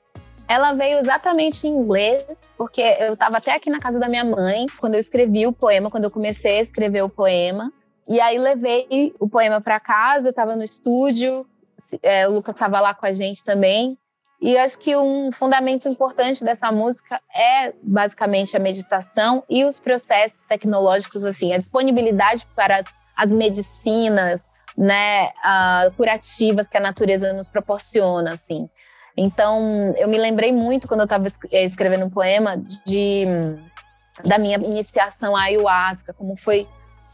Ela 0.47 0.73
veio 0.73 0.99
exatamente 0.99 1.67
em 1.67 1.71
inglês, 1.71 2.23
porque 2.57 2.81
eu 2.99 3.13
estava 3.13 3.37
até 3.37 3.55
aqui 3.55 3.69
na 3.69 3.79
casa 3.79 3.99
da 3.99 4.07
minha 4.07 4.25
mãe 4.25 4.65
quando 4.77 4.95
eu 4.95 4.99
escrevi 4.99 5.47
o 5.47 5.53
poema, 5.53 5.89
quando 5.89 6.05
eu 6.05 6.11
comecei 6.11 6.59
a 6.59 6.61
escrever 6.61 7.01
o 7.03 7.09
poema. 7.09 7.71
E 8.07 8.19
aí 8.19 8.37
levei 8.37 9.13
o 9.19 9.29
poema 9.29 9.61
para 9.61 9.79
casa, 9.79 10.27
eu 10.27 10.31
estava 10.31 10.55
no 10.55 10.63
estúdio, 10.63 11.45
é, 12.01 12.27
o 12.27 12.31
Lucas 12.31 12.55
estava 12.55 12.79
lá 12.79 12.93
com 12.93 13.05
a 13.05 13.11
gente 13.11 13.43
também. 13.43 13.97
E 14.41 14.57
acho 14.57 14.79
que 14.79 14.95
um 14.95 15.31
fundamento 15.31 15.87
importante 15.87 16.43
dessa 16.43 16.71
música 16.71 17.21
é 17.33 17.73
basicamente 17.83 18.57
a 18.57 18.59
meditação 18.59 19.43
e 19.47 19.63
os 19.63 19.79
processos 19.79 20.43
tecnológicos, 20.47 21.23
assim, 21.23 21.53
a 21.53 21.59
disponibilidade 21.59 22.47
para 22.55 22.77
as, 22.77 22.85
as 23.15 23.31
medicinas, 23.31 24.49
né, 24.75 25.25
uh, 25.25 25.91
curativas 25.95 26.67
que 26.67 26.77
a 26.77 26.79
natureza 26.79 27.33
nos 27.33 27.47
proporciona, 27.47 28.33
assim. 28.33 28.67
Então, 29.15 29.93
eu 29.97 30.07
me 30.07 30.17
lembrei 30.17 30.51
muito 30.51 30.87
quando 30.87 31.01
eu 31.01 31.05
estava 31.05 31.27
eh, 31.51 31.63
escrevendo 31.63 32.05
um 32.05 32.09
poema 32.09 32.57
de 32.57 33.25
da 34.25 34.37
minha 34.37 34.57
iniciação 34.57 35.35
à 35.35 35.43
ayahuasca, 35.43 36.13
como 36.13 36.35
foi 36.35 36.67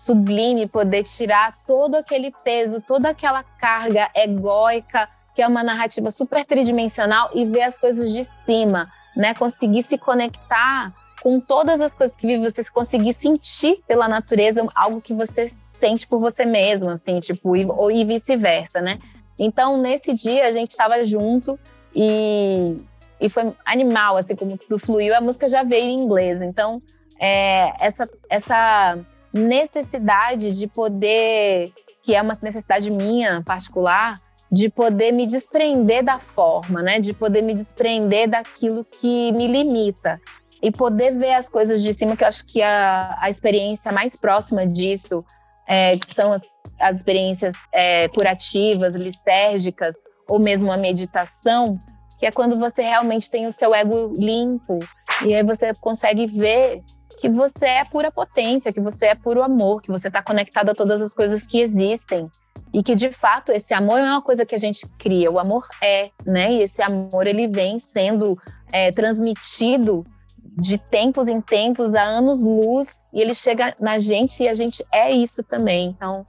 sublime 0.06 0.68
poder 0.68 1.04
tirar 1.04 1.58
todo 1.66 1.96
aquele 1.96 2.32
peso, 2.44 2.82
toda 2.82 3.10
aquela 3.10 3.44
carga 3.44 4.10
egóica 4.16 5.10
que 5.34 5.42
é 5.42 5.48
uma 5.48 5.62
narrativa 5.62 6.10
super 6.10 6.44
tridimensional 6.44 7.30
e 7.34 7.46
ver 7.46 7.62
as 7.62 7.78
coisas 7.78 8.12
de 8.12 8.28
cima, 8.44 8.90
né? 9.16 9.36
Conseguir 9.36 9.84
se 9.84 9.96
conectar 9.96 10.92
com 11.22 11.40
todas 11.40 11.80
as 11.80 11.94
coisas 11.94 12.18
que 12.18 12.26
vive, 12.26 12.50
você 12.50 12.64
conseguir 12.72 13.14
sentir 13.14 13.84
pela 13.88 14.08
natureza 14.08 14.68
algo 14.74 15.00
que 15.00 15.14
você 15.14 15.52
sente 15.80 16.08
por 16.08 16.20
você 16.20 16.44
mesmo, 16.44 16.90
assim, 16.90 17.20
tipo, 17.20 17.56
e, 17.56 17.66
ou 17.66 17.92
e 17.92 18.04
vice-versa, 18.04 18.82
né? 18.82 18.98
Então, 19.38 19.78
nesse 19.78 20.12
dia, 20.12 20.48
a 20.48 20.52
gente 20.52 20.72
estava 20.72 21.06
junto 21.06 21.60
e, 21.96 22.78
e 23.22 23.30
foi 23.30 23.54
animal, 23.64 24.18
assim, 24.18 24.36
como 24.36 24.58
tudo 24.58 24.80
fluiu. 24.80 25.16
A 25.16 25.22
música 25.22 25.48
já 25.48 25.62
veio 25.62 25.86
em 25.86 26.02
inglês, 26.02 26.42
então, 26.42 26.82
é, 27.20 27.74
essa, 27.80 28.10
essa 28.28 28.98
necessidade 29.38 30.58
de 30.58 30.68
poder, 30.68 31.72
que 32.04 32.16
é 32.16 32.22
uma 32.22 32.38
necessidade 32.42 32.90
minha 32.90 33.42
particular, 33.44 34.20
de 34.52 34.70
poder 34.70 35.12
me 35.12 35.26
desprender 35.26 36.04
da 36.04 36.20
forma, 36.20 36.82
né? 36.82 37.00
De 37.00 37.14
poder 37.14 37.42
me 37.42 37.54
desprender 37.54 38.30
daquilo 38.30 38.84
que 38.84 39.32
me 39.34 39.48
limita 39.48 40.20
e 40.62 40.72
poder 40.72 41.18
ver 41.18 41.34
as 41.34 41.48
coisas 41.50 41.84
de 41.84 41.94
cima, 41.94 42.16
que 42.16 42.24
eu 42.24 42.28
acho 42.28 42.46
que 42.46 42.62
a, 42.62 43.18
a 43.20 43.30
experiência 43.30 43.92
mais 43.92 44.16
próxima 44.16 44.66
disso 44.66 45.24
é, 45.68 45.98
que 45.98 46.16
são 46.16 46.32
as, 46.32 46.42
as 46.80 46.98
experiências 46.98 47.54
é, 47.74 48.08
curativas, 48.08 48.96
lisérgicas, 48.96 49.96
ou 50.28 50.40
mesmo 50.40 50.72
a 50.72 50.78
meditação, 50.78 51.72
que 52.18 52.26
é 52.26 52.32
quando 52.32 52.58
você 52.58 52.82
realmente 52.82 53.30
tem 53.30 53.46
o 53.46 53.52
seu 53.52 53.76
ego 53.76 54.14
limpo 54.18 54.80
e 55.26 55.34
aí 55.34 55.44
você 55.44 55.74
consegue 55.76 56.26
ver 56.26 56.82
que 57.18 57.28
você 57.28 57.66
é 57.66 57.86
pura 57.86 58.12
potência, 58.12 58.72
que 58.72 58.80
você 58.80 59.08
é 59.08 59.16
puro 59.16 59.42
amor, 59.42 59.82
que 59.82 59.90
você 59.90 60.08
está 60.08 60.22
conectado 60.22 60.70
a 60.70 60.76
todas 60.76 61.02
as 61.02 61.14
coisas 61.14 61.46
que 61.46 61.60
existem 61.60 62.30
e 62.74 62.84
que 62.84 62.96
de 62.96 63.12
fato 63.12 63.52
esse 63.52 63.74
amor 63.74 64.00
não 64.00 64.08
é 64.08 64.12
uma 64.12 64.22
coisa 64.22 64.46
que 64.46 64.54
a 64.54 64.58
gente 64.60 64.88
cria, 65.00 65.32
o 65.32 65.40
amor 65.40 65.66
é, 65.82 66.12
né? 66.26 66.52
E 66.54 66.62
esse 66.62 66.82
amor 66.82 67.26
ele 67.26 67.48
vem 67.48 67.80
sendo 67.80 68.38
é, 68.72 68.92
transmitido 68.92 70.06
de 70.60 70.78
tempos 70.78 71.28
em 71.28 71.42
tempos, 71.42 71.96
há 71.96 72.04
anos 72.04 72.44
luz, 72.44 73.08
e 73.14 73.22
ele 73.22 73.34
chega 73.34 73.76
na 73.80 73.98
gente 73.98 74.44
e 74.44 74.48
a 74.48 74.54
gente 74.54 74.86
é 74.92 75.12
isso 75.12 75.44
também. 75.44 75.90
Então, 75.96 76.26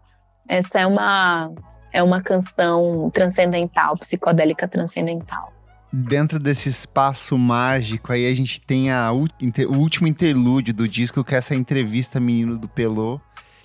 essa 0.49 0.81
é 0.81 0.87
uma 0.87 1.53
é 1.91 2.03
uma 2.03 2.23
canção 2.23 3.11
transcendental, 3.11 3.97
psicodélica 3.97 4.69
transcendental. 4.69 5.53
Dentro 5.91 6.39
desse 6.39 6.69
espaço 6.69 7.39
mágico, 7.39 8.13
aí 8.13 8.31
a 8.31 8.35
gente 8.35 8.61
tem 8.61 8.91
a, 8.91 9.11
o 9.11 9.75
último 9.75 10.07
interlúdio 10.07 10.75
do 10.75 10.87
disco, 10.87 11.25
que 11.25 11.35
é 11.35 11.39
essa 11.39 11.55
entrevista 11.55 12.21
Menino 12.21 12.59
do 12.59 12.69
Pelô, 12.69 13.19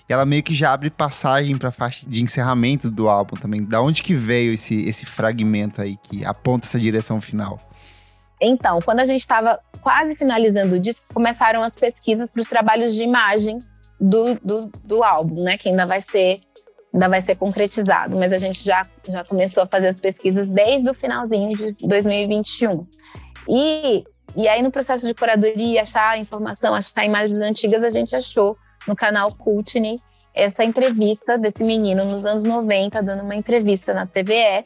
e 0.07 0.13
ela 0.13 0.25
meio 0.25 0.41
que 0.41 0.53
já 0.53 0.71
abre 0.71 0.89
passagem 0.89 1.57
para 1.57 1.71
faixa 1.71 2.05
de 2.07 2.21
encerramento 2.21 2.89
do 2.89 3.09
álbum 3.09 3.35
também. 3.35 3.63
Da 3.63 3.81
onde 3.81 4.01
que 4.01 4.13
veio 4.13 4.53
esse, 4.53 4.87
esse 4.87 5.05
fragmento 5.05 5.81
aí 5.81 5.97
que 5.97 6.25
aponta 6.25 6.65
essa 6.65 6.79
direção 6.79 7.19
final? 7.19 7.59
Então, 8.41 8.81
quando 8.81 8.99
a 8.99 9.05
gente 9.05 9.21
estava 9.21 9.59
quase 9.81 10.15
finalizando 10.15 10.75
o 10.75 10.79
disco, 10.79 11.05
começaram 11.13 11.63
as 11.63 11.75
pesquisas 11.75 12.31
para 12.31 12.41
os 12.41 12.47
trabalhos 12.47 12.93
de 12.93 13.03
imagem 13.03 13.59
do, 13.99 14.35
do, 14.35 14.71
do, 14.83 15.03
álbum, 15.03 15.43
né? 15.43 15.57
Que 15.57 15.69
ainda 15.69 15.85
vai 15.85 16.01
ser 16.01 16.41
ainda 16.93 17.09
vai 17.09 17.21
ser 17.21 17.35
concretizado, 17.35 18.17
mas 18.17 18.31
a 18.31 18.37
gente 18.37 18.63
já, 18.63 18.87
já 19.09 19.23
começou 19.23 19.63
a 19.63 19.67
fazer 19.67 19.87
as 19.87 19.99
pesquisas 19.99 20.47
desde 20.47 20.89
o 20.89 20.93
finalzinho 20.93 21.57
de 21.57 21.75
2021. 21.87 22.85
E, 23.49 24.03
e 24.35 24.47
aí, 24.47 24.61
no 24.61 24.71
processo 24.71 25.05
de 25.07 25.13
curadoria, 25.13 25.81
achar 25.81 26.19
informação, 26.19 26.75
achar 26.75 27.03
imagens 27.03 27.39
antigas, 27.39 27.83
a 27.83 27.89
gente 27.89 28.15
achou 28.15 28.55
no 28.87 28.95
canal 28.95 29.33
Cultney 29.33 29.99
essa 30.33 30.63
entrevista 30.63 31.37
desse 31.37 31.63
menino 31.63 32.05
nos 32.05 32.25
anos 32.25 32.43
90, 32.43 33.01
dando 33.01 33.23
uma 33.23 33.35
entrevista 33.35 33.93
na 33.93 34.05
TVE. 34.05 34.65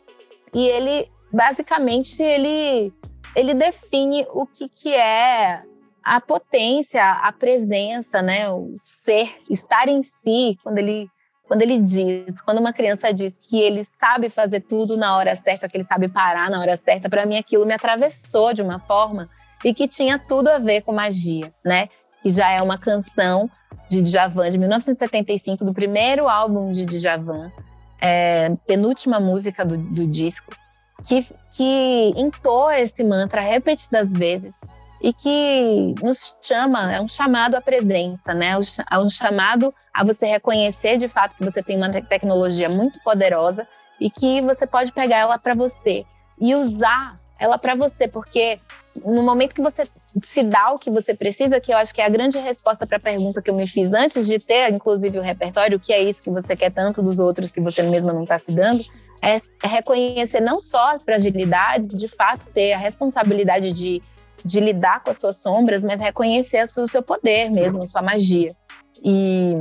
E 0.53 0.67
ele, 0.67 1.09
basicamente, 1.31 2.21
ele, 2.21 2.93
ele 3.35 3.53
define 3.53 4.25
o 4.31 4.45
que, 4.45 4.69
que 4.69 4.93
é 4.93 5.61
a 6.03 6.21
potência, 6.21 7.03
a 7.03 7.31
presença, 7.33 8.21
né? 8.21 8.49
o 8.49 8.75
ser, 8.77 9.35
estar 9.49 9.89
em 9.89 10.01
si, 10.01 10.57
quando 10.63 10.77
ele, 10.77 11.09
quando 11.47 11.61
ele 11.61 11.79
diz, 11.79 12.41
quando 12.41 12.59
uma 12.59 12.73
criança 12.73 13.13
diz 13.13 13.39
que 13.39 13.59
ele 13.59 13.83
sabe 13.83 14.29
fazer 14.29 14.59
tudo 14.61 14.97
na 14.97 15.15
hora 15.15 15.33
certa, 15.33 15.67
que 15.69 15.77
ele 15.77 15.83
sabe 15.83 16.09
parar 16.09 16.49
na 16.49 16.59
hora 16.59 16.75
certa, 16.75 17.09
para 17.09 17.25
mim 17.25 17.37
aquilo 17.37 17.65
me 17.65 17.73
atravessou 17.73 18.53
de 18.53 18.61
uma 18.61 18.79
forma 18.79 19.29
e 19.63 19.73
que 19.73 19.87
tinha 19.87 20.19
tudo 20.19 20.49
a 20.49 20.59
ver 20.59 20.81
com 20.81 20.91
magia, 20.91 21.53
né? 21.65 21.87
Que 22.21 22.29
já 22.29 22.51
é 22.51 22.61
uma 22.61 22.77
canção 22.77 23.49
de 23.89 24.01
Djavan, 24.01 24.49
de 24.49 24.57
1975, 24.57 25.63
do 25.63 25.73
primeiro 25.73 26.27
álbum 26.27 26.69
de 26.69 26.85
Djavan, 26.85 27.51
é, 28.01 28.51
penúltima 28.67 29.19
música 29.19 29.63
do, 29.63 29.77
do 29.77 30.05
disco, 30.05 30.53
que, 31.05 31.25
que 31.51 32.13
entoa 32.17 32.77
esse 32.79 33.03
mantra 33.03 33.41
repetidas 33.41 34.11
vezes 34.11 34.53
e 35.01 35.13
que 35.13 35.95
nos 36.01 36.37
chama, 36.41 36.93
é 36.93 37.01
um 37.01 37.07
chamado 37.07 37.55
à 37.55 37.61
presença, 37.61 38.33
né? 38.33 38.53
É 38.91 38.97
um 38.97 39.09
chamado 39.09 39.73
a 39.93 40.03
você 40.03 40.25
reconhecer 40.25 40.97
de 40.97 41.07
fato 41.07 41.35
que 41.35 41.43
você 41.43 41.61
tem 41.61 41.77
uma 41.77 41.89
tecnologia 41.89 42.69
muito 42.69 42.99
poderosa 43.03 43.67
e 43.99 44.09
que 44.09 44.41
você 44.41 44.65
pode 44.65 44.91
pegar 44.91 45.17
ela 45.17 45.37
para 45.37 45.53
você 45.53 46.05
e 46.39 46.55
usar 46.55 47.19
ela 47.39 47.57
para 47.57 47.75
você, 47.75 48.07
porque 48.07 48.59
no 49.05 49.21
momento 49.21 49.53
que 49.53 49.61
você 49.61 49.87
se 50.23 50.43
dá 50.43 50.71
o 50.71 50.79
que 50.79 50.89
você 50.89 51.13
precisa, 51.13 51.59
que 51.59 51.71
eu 51.71 51.77
acho 51.77 51.93
que 51.93 52.01
é 52.01 52.05
a 52.05 52.09
grande 52.09 52.39
resposta 52.39 52.87
para 52.87 52.97
a 52.97 52.99
pergunta 52.99 53.41
que 53.41 53.49
eu 53.49 53.55
me 53.55 53.67
fiz 53.67 53.93
antes 53.93 54.25
de 54.25 54.39
ter, 54.39 54.71
inclusive, 54.73 55.19
o 55.19 55.21
repertório, 55.21 55.77
o 55.77 55.79
que 55.79 55.93
é 55.93 56.01
isso 56.01 56.23
que 56.23 56.29
você 56.31 56.55
quer 56.55 56.71
tanto 56.71 57.01
dos 57.03 57.19
outros 57.19 57.51
que 57.51 57.61
você 57.61 57.83
mesma 57.83 58.13
não 58.13 58.23
está 58.23 58.37
se 58.37 58.51
dando, 58.51 58.83
é, 59.21 59.35
é 59.35 59.67
reconhecer 59.67 60.41
não 60.41 60.59
só 60.59 60.93
as 60.93 61.03
fragilidades, 61.03 61.89
de 61.89 62.07
fato 62.07 62.47
ter 62.49 62.73
a 62.73 62.77
responsabilidade 62.77 63.71
de, 63.71 64.01
de 64.43 64.59
lidar 64.59 65.03
com 65.03 65.09
as 65.09 65.17
suas 65.17 65.37
sombras, 65.37 65.83
mas 65.83 65.99
reconhecer 65.99 66.63
o 66.63 66.87
seu 66.87 67.01
poder 67.01 67.49
mesmo, 67.49 67.81
a 67.81 67.85
sua 67.85 68.01
magia. 68.01 68.55
E, 69.03 69.53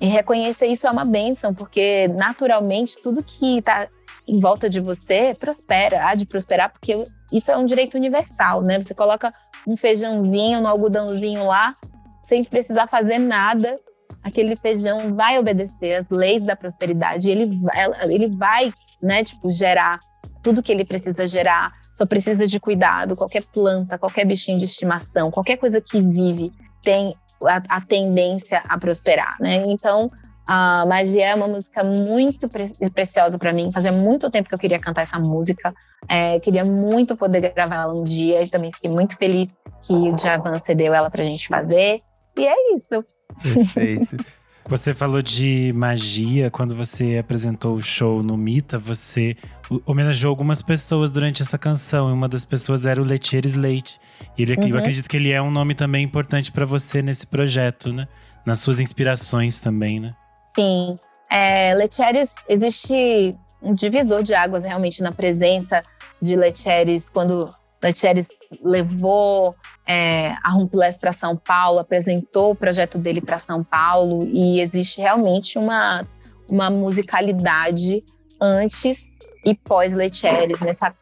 e 0.00 0.06
reconhecer 0.06 0.66
isso 0.66 0.86
é 0.86 0.90
uma 0.90 1.04
benção, 1.04 1.54
porque 1.54 2.08
naturalmente 2.08 3.00
tudo 3.00 3.22
que 3.22 3.58
está 3.58 3.88
em 4.26 4.38
volta 4.38 4.70
de 4.70 4.80
você 4.80 5.34
prospera, 5.34 6.06
há 6.06 6.14
de 6.14 6.26
prosperar, 6.26 6.70
porque 6.72 7.04
isso 7.32 7.50
é 7.50 7.56
um 7.56 7.66
direito 7.66 7.96
universal, 7.96 8.62
né? 8.62 8.80
Você 8.80 8.94
coloca 8.94 9.32
um 9.66 9.76
feijãozinho 9.76 10.60
no 10.60 10.68
algodãozinho 10.68 11.44
lá, 11.44 11.76
sem 12.22 12.44
precisar 12.44 12.86
fazer 12.86 13.18
nada, 13.18 13.78
aquele 14.22 14.56
feijão 14.56 15.14
vai 15.14 15.38
obedecer 15.38 15.94
às 15.94 16.08
leis 16.10 16.42
da 16.42 16.54
prosperidade, 16.54 17.30
ele 17.30 17.60
ele 18.08 18.28
vai, 18.28 18.72
né, 19.02 19.24
tipo, 19.24 19.50
gerar 19.50 19.98
tudo 20.42 20.62
que 20.62 20.72
ele 20.72 20.84
precisa 20.84 21.26
gerar, 21.26 21.72
só 21.92 22.06
precisa 22.06 22.46
de 22.46 22.58
cuidado. 22.58 23.16
Qualquer 23.16 23.44
planta, 23.44 23.98
qualquer 23.98 24.24
bichinho 24.24 24.58
de 24.58 24.64
estimação, 24.64 25.30
qualquer 25.30 25.56
coisa 25.56 25.80
que 25.80 26.00
vive 26.00 26.52
tem 26.82 27.14
a, 27.44 27.76
a 27.76 27.80
tendência 27.80 28.62
a 28.68 28.78
prosperar, 28.78 29.36
né? 29.40 29.64
Então, 29.66 30.08
a 30.46 30.84
Magia 30.84 31.28
é 31.28 31.34
uma 31.34 31.46
música 31.46 31.84
muito 31.84 32.48
pre 32.48 32.64
preciosa 32.92 33.38
para 33.38 33.52
mim. 33.52 33.70
Fazia 33.72 33.92
muito 33.92 34.30
tempo 34.30 34.48
que 34.48 34.54
eu 34.54 34.58
queria 34.58 34.80
cantar 34.80 35.02
essa 35.02 35.18
música. 35.18 35.72
É, 36.08 36.40
queria 36.40 36.64
muito 36.64 37.16
poder 37.16 37.40
gravar 37.52 37.82
ela 37.82 37.94
um 37.94 38.02
dia. 38.02 38.42
E 38.42 38.48
também 38.48 38.72
fiquei 38.72 38.90
muito 38.90 39.16
feliz 39.16 39.56
que 39.82 39.92
o 39.92 40.18
Javan 40.18 40.58
cedeu 40.58 40.92
ela 40.92 41.08
pra 41.08 41.22
gente 41.22 41.46
fazer. 41.46 42.02
E 42.36 42.46
é 42.48 42.74
isso. 42.74 43.04
Perfeito. 43.42 44.16
Você 44.68 44.94
falou 44.94 45.20
de 45.20 45.72
magia 45.74 46.50
quando 46.50 46.74
você 46.74 47.18
apresentou 47.18 47.74
o 47.74 47.82
show 47.82 48.22
no 48.22 48.36
Mita, 48.36 48.78
você 48.78 49.36
homenageou 49.84 50.30
algumas 50.30 50.62
pessoas 50.62 51.10
durante 51.10 51.42
essa 51.42 51.58
canção. 51.58 52.10
E 52.10 52.12
uma 52.12 52.28
das 52.28 52.44
pessoas 52.44 52.86
era 52.86 53.00
o 53.00 53.04
Letieres 53.04 53.54
Leite. 53.54 53.98
E 54.36 54.42
ele, 54.42 54.54
uhum. 54.54 54.68
eu 54.68 54.78
acredito 54.78 55.08
que 55.08 55.16
ele 55.16 55.32
é 55.32 55.40
um 55.42 55.50
nome 55.50 55.74
também 55.74 56.04
importante 56.04 56.52
para 56.52 56.64
você 56.64 57.02
nesse 57.02 57.26
projeto, 57.26 57.92
né? 57.92 58.06
Nas 58.44 58.60
suas 58.60 58.78
inspirações 58.78 59.58
também, 59.60 59.98
né? 59.98 60.14
Sim. 60.54 60.98
É, 61.30 61.74
Letieres, 61.74 62.34
existe 62.48 63.36
um 63.62 63.74
divisor 63.74 64.22
de 64.22 64.34
águas 64.34 64.64
realmente 64.64 65.02
na 65.02 65.12
presença 65.12 65.82
de 66.20 66.36
Letieres 66.36 67.08
quando 67.08 67.52
Letieres 67.82 68.28
levou 68.62 69.54
é, 69.86 70.34
a 70.42 70.50
Rumples 70.50 70.98
para 70.98 71.12
São 71.12 71.36
Paulo, 71.36 71.78
apresentou 71.78 72.52
o 72.52 72.54
projeto 72.54 72.98
dele 72.98 73.20
para 73.20 73.38
São 73.38 73.64
Paulo 73.64 74.28
e 74.30 74.60
existe 74.60 75.00
realmente 75.00 75.58
uma, 75.58 76.02
uma 76.48 76.68
musicalidade 76.68 78.04
antes 78.40 79.04
e 79.44 79.54
pós 79.54 79.94
Letieres, 79.94 80.60
nessa 80.60 80.94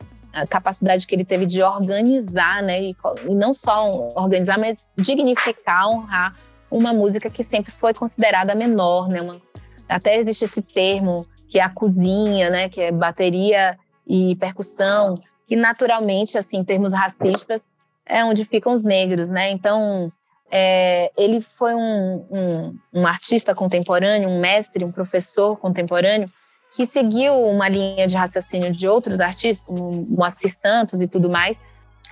capacidade 0.47 1.07
que 1.07 1.15
ele 1.15 1.25
teve 1.25 1.47
de 1.47 1.63
organizar, 1.63 2.63
né, 2.63 2.81
e, 2.83 2.97
e 3.29 3.35
não 3.35 3.53
só 3.53 4.13
organizar, 4.15 4.59
mas 4.59 4.91
dignificar, 4.97 5.89
honrar 5.89 6.35
uma 6.71 6.93
música 6.93 7.31
que 7.31 7.43
sempre 7.43 7.73
foi 7.73 7.95
considerada 7.95 8.55
menor, 8.55 9.09
né, 9.09 9.21
uma, 9.21 9.41
até 9.89 10.17
existe 10.17 10.45
esse 10.45 10.63
termo 10.63 11.27
que 11.49 11.59
é 11.59 11.63
a 11.63 11.71
cozinha, 11.71 12.51
né, 12.51 12.69
que 12.69 12.81
é 12.81 12.93
bateria 12.93 13.79
e 14.07 14.37
percussão, 14.37 15.21
que 15.49 15.57
naturalmente, 15.57 16.37
assim, 16.37 16.59
em 16.59 16.65
termos 16.65 16.93
racistas, 16.93 17.63
é 18.05 18.23
onde 18.23 18.45
ficam 18.45 18.75
os 18.75 18.85
negros, 18.85 19.31
né? 19.31 19.51
Então, 19.51 20.13
é, 20.51 21.11
ele 21.17 21.41
foi 21.41 21.75
um, 21.75 22.27
um, 22.31 22.79
um, 22.93 23.07
artista 23.07 23.55
contemporâneo, 23.55 24.29
um 24.29 24.41
mestre, 24.41 24.85
um 24.85 24.93
professor 24.93 25.57
contemporâneo, 25.57 26.31
que 26.77 26.85
seguiu 26.85 27.33
uma 27.47 27.67
linha 27.67 28.07
de 28.07 28.15
raciocínio 28.15 28.71
de 28.71 28.87
outros 28.87 29.21
artistas, 29.21 29.65
como 29.65 30.07
Moacir 30.11 30.55
Santos 30.55 31.01
e 31.01 31.07
tudo 31.07 31.31
mais. 31.31 31.59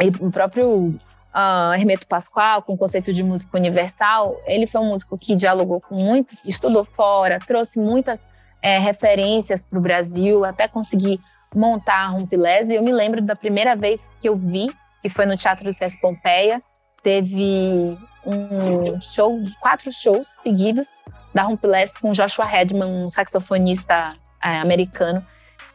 E 0.00 0.08
o 0.08 0.30
próprio 0.30 0.88
uh, 0.88 1.74
Hermeto 1.74 2.06
Pascoal, 2.06 2.62
com 2.62 2.72
o 2.72 2.78
conceito 2.78 3.12
de 3.12 3.22
música 3.22 3.58
universal, 3.58 4.40
ele 4.46 4.66
foi 4.66 4.80
um 4.80 4.88
músico 4.88 5.18
que 5.18 5.34
dialogou 5.34 5.78
com 5.78 5.94
muitos, 5.94 6.38
estudou 6.46 6.86
fora, 6.86 7.38
trouxe 7.38 7.78
muitas 7.78 8.28
é, 8.62 8.78
referências 8.78 9.62
para 9.62 9.78
o 9.78 9.82
Brasil, 9.82 10.42
até 10.42 10.66
conseguir 10.66 11.20
montar 11.54 12.04
a 12.04 12.06
Rumpilés. 12.08 12.70
E 12.70 12.74
eu 12.74 12.82
me 12.82 12.92
lembro 12.92 13.20
da 13.22 13.36
primeira 13.36 13.74
vez 13.74 14.10
que 14.20 14.28
eu 14.28 14.36
vi, 14.36 14.70
que 15.02 15.08
foi 15.08 15.26
no 15.26 15.36
Teatro 15.36 15.64
do 15.64 15.72
César 15.72 15.98
Pompeia, 16.00 16.62
teve 17.02 17.96
um 18.26 19.00
show, 19.00 19.38
quatro 19.60 19.92
shows 19.92 20.26
seguidos 20.42 20.98
da 21.32 21.42
Rumpilés 21.42 21.96
com 21.96 22.12
Joshua 22.12 22.44
Redman, 22.44 23.06
um 23.06 23.10
saxofonista 23.10 24.16
é, 24.42 24.58
americano. 24.58 25.24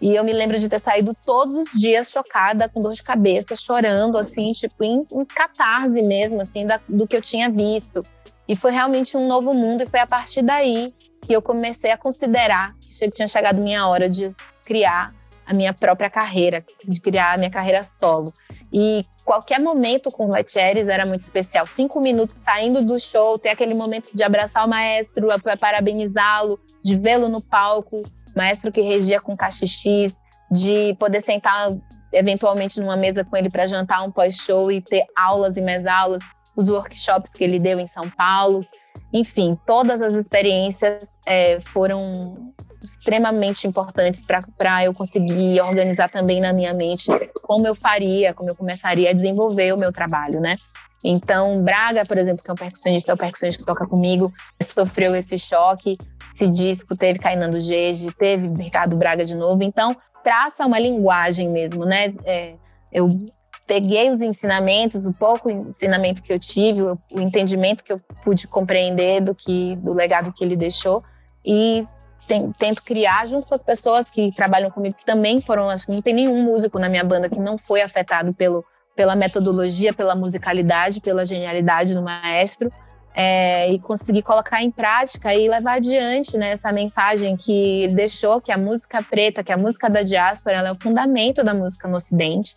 E 0.02 0.16
eu 0.16 0.24
me 0.24 0.34
lembro 0.34 0.58
de 0.58 0.68
ter 0.68 0.80
saído 0.80 1.16
todos 1.26 1.56
os 1.56 1.80
dias 1.80 2.10
chocada, 2.10 2.68
com 2.68 2.82
dor 2.82 2.94
de 2.94 3.04
cabeça, 3.04 3.56
chorando, 3.56 4.18
assim, 4.18 4.52
tipo, 4.52 4.84
em, 4.84 5.06
em 5.12 5.24
catarse 5.24 6.02
mesmo, 6.02 6.42
assim, 6.42 6.66
da, 6.66 6.80
do 6.90 7.08
que 7.08 7.16
eu 7.16 7.22
tinha 7.22 7.50
visto. 7.50 8.04
E 8.48 8.56
foi 8.56 8.72
realmente 8.72 9.16
um 9.16 9.28
novo 9.28 9.54
mundo, 9.54 9.84
e 9.84 9.86
foi 9.86 10.00
a 10.00 10.08
partir 10.08 10.42
daí 10.42 10.92
que 11.22 11.32
eu 11.32 11.42
comecei 11.42 11.92
a 11.92 11.98
considerar 11.98 12.74
que 12.82 13.12
tinha 13.12 13.28
chegado 13.28 13.62
minha 13.62 13.88
hora 13.88 14.10
de 14.10 14.36
criar 14.66 15.14
a 15.46 15.54
minha 15.54 15.74
própria 15.74 16.10
carreira, 16.10 16.66
de 16.86 17.00
criar 17.02 17.34
a 17.34 17.38
minha 17.38 17.50
carreira 17.50 17.84
solo. 17.84 18.34
E 18.72 19.06
qualquer 19.26 19.60
momento 19.60 20.12
com 20.12 20.28
o 20.28 20.32
Letieres 20.32 20.88
era 20.88 21.06
muito 21.06 21.22
especial. 21.22 21.68
Cinco 21.68 22.00
minutos 22.00 22.38
saindo 22.38 22.84
do 22.84 23.00
show, 23.00 23.38
ter 23.38 23.50
aquele 23.50 23.74
momento 23.74 24.12
de 24.14 24.24
abraçar 24.24 24.66
o 24.66 24.70
maestro, 24.70 25.28
parabenizá-lo, 25.60 26.60
de 26.84 26.96
vê-lo 26.96 27.30
no 27.30 27.42
palco, 27.42 28.04
maestro 28.36 28.72
que 28.72 28.82
regia 28.82 29.20
com 29.20 29.36
cachixis, 29.36 30.16
de 30.50 30.96
poder 31.00 31.22
sentar 31.22 31.76
eventualmente 32.12 32.80
numa 32.80 32.98
mesa 32.98 33.24
com 33.24 33.38
ele 33.38 33.50
para 33.50 33.68
jantar 33.68 34.04
um 34.04 34.12
pós-show 34.12 34.72
e 34.72 34.82
ter 34.82 35.06
aulas 35.16 35.56
e 35.56 35.62
mais 35.62 35.86
aulas, 35.86 36.22
os 36.56 36.70
workshops 36.70 37.32
que 37.34 37.44
ele 37.44 37.60
deu 37.60 37.80
em 37.80 37.88
São 37.88 38.10
Paulo. 38.10 38.66
Enfim, 39.14 39.58
todas 39.66 40.02
as 40.02 40.14
experiências 40.14 41.10
é, 41.26 41.60
foram 41.60 42.54
extremamente 42.84 43.68
importantes 43.68 44.22
para 44.22 44.84
eu 44.84 44.94
conseguir 44.94 45.62
organizar 45.62 46.10
também 46.10 46.42
na 46.42 46.52
minha 46.52 46.74
mente 46.74 47.08
como 47.42 47.68
eu 47.68 47.76
faria, 47.76 48.34
como 48.34 48.50
eu 48.50 48.56
começaria 48.56 49.10
a 49.10 49.14
desenvolver 49.14 49.74
o 49.74 49.78
meu 49.78 49.92
trabalho, 49.92 50.40
né? 50.40 50.58
Então, 51.04 51.64
Braga, 51.64 52.06
por 52.06 52.18
exemplo, 52.18 52.44
que 52.44 52.50
é 52.50 52.54
um 52.54 52.58
percussionista, 52.58 53.12
é 53.12 53.16
o 53.16 53.18
percussionista 53.18 53.62
que 53.62 53.66
toca 53.66 53.88
comigo, 53.88 54.32
sofreu 54.62 55.16
esse 55.16 55.38
choque. 55.38 55.98
Esse 56.34 56.48
disco 56.48 56.96
teve 56.96 57.20
Cainando 57.20 57.60
Gege, 57.60 58.12
teve 58.14 58.48
Ricardo 58.62 58.96
Braga 58.96 59.26
de 59.26 59.36
novo. 59.36 59.64
Então, 59.64 59.96
traça 60.24 60.66
uma 60.66 60.80
linguagem 60.80 61.50
mesmo, 61.50 61.86
né? 61.86 62.14
É, 62.24 62.54
eu 62.92 63.20
peguei 63.66 64.10
os 64.10 64.22
ensinamentos, 64.22 65.06
o 65.06 65.14
pouco 65.14 65.50
ensinamento 65.50 66.22
que 66.22 66.32
eu 66.32 66.40
tive, 66.40 66.84
o, 66.84 67.00
o 67.12 67.20
entendimento 67.20 67.84
que 67.84 67.94
eu 67.94 68.00
pude 68.24 68.48
compreender 68.48 69.22
do 69.22 69.34
que 69.34 69.76
do 69.78 69.94
legado 69.94 70.32
que 70.34 70.44
ele 70.44 70.56
deixou 70.56 71.04
e 71.46 71.88
tem, 72.28 72.52
tento 72.54 72.84
criar 72.84 73.28
junto 73.28 73.48
com 73.48 73.56
as 73.56 73.64
pessoas 73.64 74.10
que 74.10 74.32
trabalham 74.34 74.70
comigo, 74.70 74.96
que 74.96 75.06
também 75.06 75.42
foram, 75.42 75.70
acho 75.70 75.86
que 75.86 75.92
não 75.92 76.02
tem 76.02 76.14
nenhum 76.14 76.42
músico 76.44 76.80
na 76.80 76.90
minha 76.90 77.04
banda 77.04 77.30
que 77.30 77.40
não 77.40 77.58
foi 77.58 77.82
afetado 77.82 78.34
pelo, 78.34 78.66
pela 78.96 79.16
metodologia, 79.16 79.94
pela 79.94 80.16
musicalidade, 80.16 81.02
pela 81.02 81.26
genialidade 81.26 81.94
do 81.94 82.02
maestro, 82.02 82.72
é, 83.14 83.70
e 83.72 83.80
conseguir 83.80 84.22
colocar 84.22 84.64
em 84.64 84.72
prática 84.72 85.34
e 85.34 85.50
levar 85.50 85.76
adiante 85.76 86.38
né, 86.38 86.52
essa 86.52 86.72
mensagem 86.72 87.36
que 87.36 87.84
ele 87.84 87.94
deixou, 87.94 88.40
que 88.40 88.52
a 88.52 88.58
música 88.58 89.04
preta, 89.04 89.44
que 89.44 89.52
a 89.52 89.58
música 89.58 89.90
da 89.90 90.02
diáspora, 90.02 90.58
é 90.58 90.72
o 90.72 90.76
fundamento 90.76 91.44
da 91.44 91.54
música 91.54 91.88
no 91.88 91.98
Ocidente, 91.98 92.56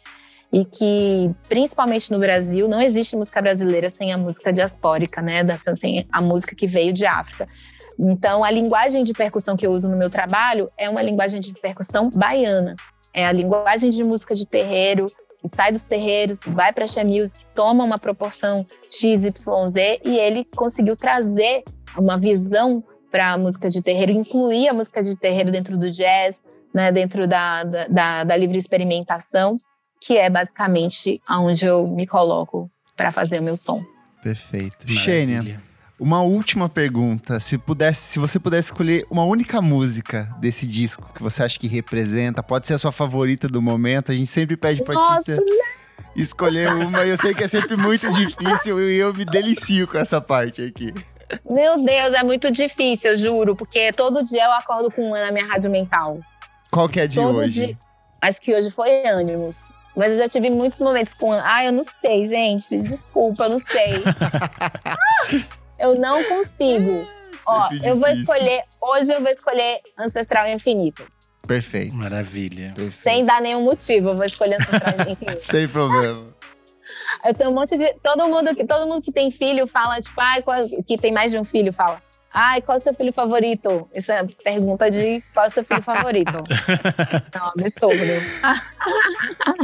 e 0.52 0.64
que, 0.64 1.34
principalmente 1.48 2.12
no 2.12 2.18
Brasil, 2.20 2.68
não 2.68 2.80
existe 2.80 3.16
música 3.16 3.42
brasileira 3.42 3.90
sem 3.90 4.12
a 4.12 4.16
música 4.16 4.52
diaspórica, 4.52 5.20
né, 5.20 5.44
sem 5.80 6.06
a 6.12 6.20
música 6.20 6.54
que 6.54 6.68
veio 6.68 6.92
de 6.92 7.04
África. 7.04 7.48
Então, 7.98 8.42
a 8.42 8.50
linguagem 8.50 9.04
de 9.04 9.12
percussão 9.12 9.56
que 9.56 9.66
eu 9.66 9.72
uso 9.72 9.88
no 9.88 9.96
meu 9.96 10.10
trabalho 10.10 10.70
é 10.76 10.88
uma 10.88 11.02
linguagem 11.02 11.40
de 11.40 11.52
percussão 11.52 12.10
baiana. 12.10 12.76
É 13.12 13.26
a 13.26 13.32
linguagem 13.32 13.90
de 13.90 14.02
música 14.02 14.34
de 14.34 14.46
terreiro, 14.46 15.10
que 15.40 15.48
sai 15.48 15.70
dos 15.70 15.82
terreiros, 15.82 16.40
vai 16.46 16.72
para 16.72 16.84
a 16.84 17.04
music, 17.04 17.44
toma 17.54 17.84
uma 17.84 17.98
proporção 17.98 18.66
XYZ 18.90 20.00
e 20.04 20.18
ele 20.18 20.44
conseguiu 20.44 20.96
trazer 20.96 21.62
uma 21.96 22.18
visão 22.18 22.82
para 23.10 23.38
música 23.38 23.70
de 23.70 23.80
terreiro, 23.80 24.10
incluir 24.10 24.68
a 24.68 24.74
música 24.74 25.02
de 25.02 25.16
terreiro 25.16 25.52
dentro 25.52 25.78
do 25.78 25.90
jazz, 25.90 26.40
né, 26.74 26.90
dentro 26.90 27.28
da, 27.28 27.62
da, 27.62 28.24
da 28.24 28.36
livre 28.36 28.58
experimentação, 28.58 29.60
que 30.00 30.16
é 30.16 30.28
basicamente 30.28 31.22
onde 31.30 31.64
eu 31.64 31.86
me 31.86 32.06
coloco 32.06 32.68
para 32.96 33.12
fazer 33.12 33.38
o 33.38 33.42
meu 33.42 33.54
som. 33.54 33.84
Perfeito. 34.22 34.88
Xênia, 34.88 35.62
uma 35.98 36.22
última 36.22 36.68
pergunta. 36.68 37.38
Se, 37.40 37.56
pudesse, 37.56 38.00
se 38.12 38.18
você 38.18 38.38
pudesse 38.38 38.68
escolher 38.68 39.06
uma 39.10 39.24
única 39.24 39.60
música 39.60 40.28
desse 40.38 40.66
disco 40.66 41.08
que 41.14 41.22
você 41.22 41.42
acha 41.42 41.58
que 41.58 41.68
representa, 41.68 42.42
pode 42.42 42.66
ser 42.66 42.74
a 42.74 42.78
sua 42.78 42.92
favorita 42.92 43.48
do 43.48 43.62
momento. 43.62 44.12
A 44.12 44.14
gente 44.14 44.26
sempre 44.26 44.56
pede 44.56 44.82
para 44.82 44.98
artista 44.98 45.42
escolher 46.16 46.72
uma. 46.72 47.04
Eu 47.04 47.16
sei 47.16 47.34
que 47.34 47.44
é 47.44 47.48
sempre 47.48 47.76
muito 47.76 48.10
difícil 48.12 48.80
e 48.90 48.96
eu 48.96 49.12
me 49.14 49.24
delicio 49.24 49.86
com 49.86 49.98
essa 49.98 50.20
parte 50.20 50.62
aqui. 50.62 50.92
Meu 51.48 51.82
Deus, 51.82 52.14
é 52.14 52.22
muito 52.22 52.50
difícil, 52.50 53.12
eu 53.12 53.16
juro, 53.16 53.56
porque 53.56 53.92
todo 53.92 54.22
dia 54.22 54.44
eu 54.44 54.52
acordo 54.52 54.90
com 54.90 55.06
uma 55.06 55.20
na 55.20 55.30
minha 55.32 55.46
rádio 55.46 55.70
mental. 55.70 56.20
Qual 56.70 56.88
que 56.88 57.00
é 57.00 57.06
de 57.06 57.16
todo 57.16 57.38
hoje? 57.38 57.66
Dia, 57.66 57.78
acho 58.20 58.40
que 58.40 58.54
hoje 58.54 58.70
foi 58.70 59.06
ânimos. 59.06 59.68
Mas 59.96 60.12
eu 60.12 60.18
já 60.18 60.28
tive 60.28 60.50
muitos 60.50 60.80
momentos 60.80 61.14
com. 61.14 61.32
Ah, 61.32 61.64
eu 61.64 61.72
não 61.72 61.82
sei, 62.00 62.26
gente. 62.26 62.76
Desculpa, 62.78 63.44
eu 63.44 63.50
não 63.50 63.58
sei. 63.60 64.02
eu 65.84 65.94
não 65.94 66.22
consigo. 66.24 67.06
Ó, 67.46 67.68
eu 67.82 67.96
vou 67.96 68.08
escolher. 68.08 68.62
Hoje 68.80 69.12
eu 69.12 69.20
vou 69.20 69.30
escolher 69.30 69.80
Ancestral 69.98 70.48
Infinito. 70.48 71.06
Perfeito. 71.46 71.94
Maravilha. 71.94 72.72
Perfeito. 72.74 73.02
Sem 73.02 73.24
dar 73.24 73.40
nenhum 73.42 73.62
motivo, 73.62 74.10
eu 74.10 74.16
vou 74.16 74.24
escolher 74.24 74.56
Ancestral 74.56 74.94
Infinito. 75.08 75.42
Sem 75.42 75.68
problema. 75.68 76.34
Eu 77.24 77.34
tenho 77.34 77.50
um 77.50 77.54
monte 77.54 77.76
de. 77.76 77.92
Todo 78.02 78.28
mundo 78.28 78.54
que, 78.54 78.64
todo 78.64 78.86
mundo 78.86 79.02
que 79.02 79.12
tem 79.12 79.30
filho 79.30 79.66
fala, 79.66 80.00
tipo, 80.00 80.18
ai, 80.20 80.42
qual, 80.42 80.56
que 80.86 80.96
tem 80.96 81.12
mais 81.12 81.32
de 81.32 81.38
um 81.38 81.44
filho 81.44 81.72
fala. 81.72 82.02
Ai, 82.36 82.60
qual 82.60 82.76
é 82.76 82.80
o 82.80 82.82
seu 82.82 82.92
filho 82.92 83.12
favorito? 83.12 83.88
Isso 83.94 84.10
é 84.10 84.24
pergunta 84.42 84.90
de 84.90 85.22
qual 85.32 85.44
é 85.44 85.48
o 85.48 85.52
seu 85.52 85.64
filho 85.64 85.82
favorito. 85.82 86.32
Não, 87.32 87.46
absurdo. 87.56 87.94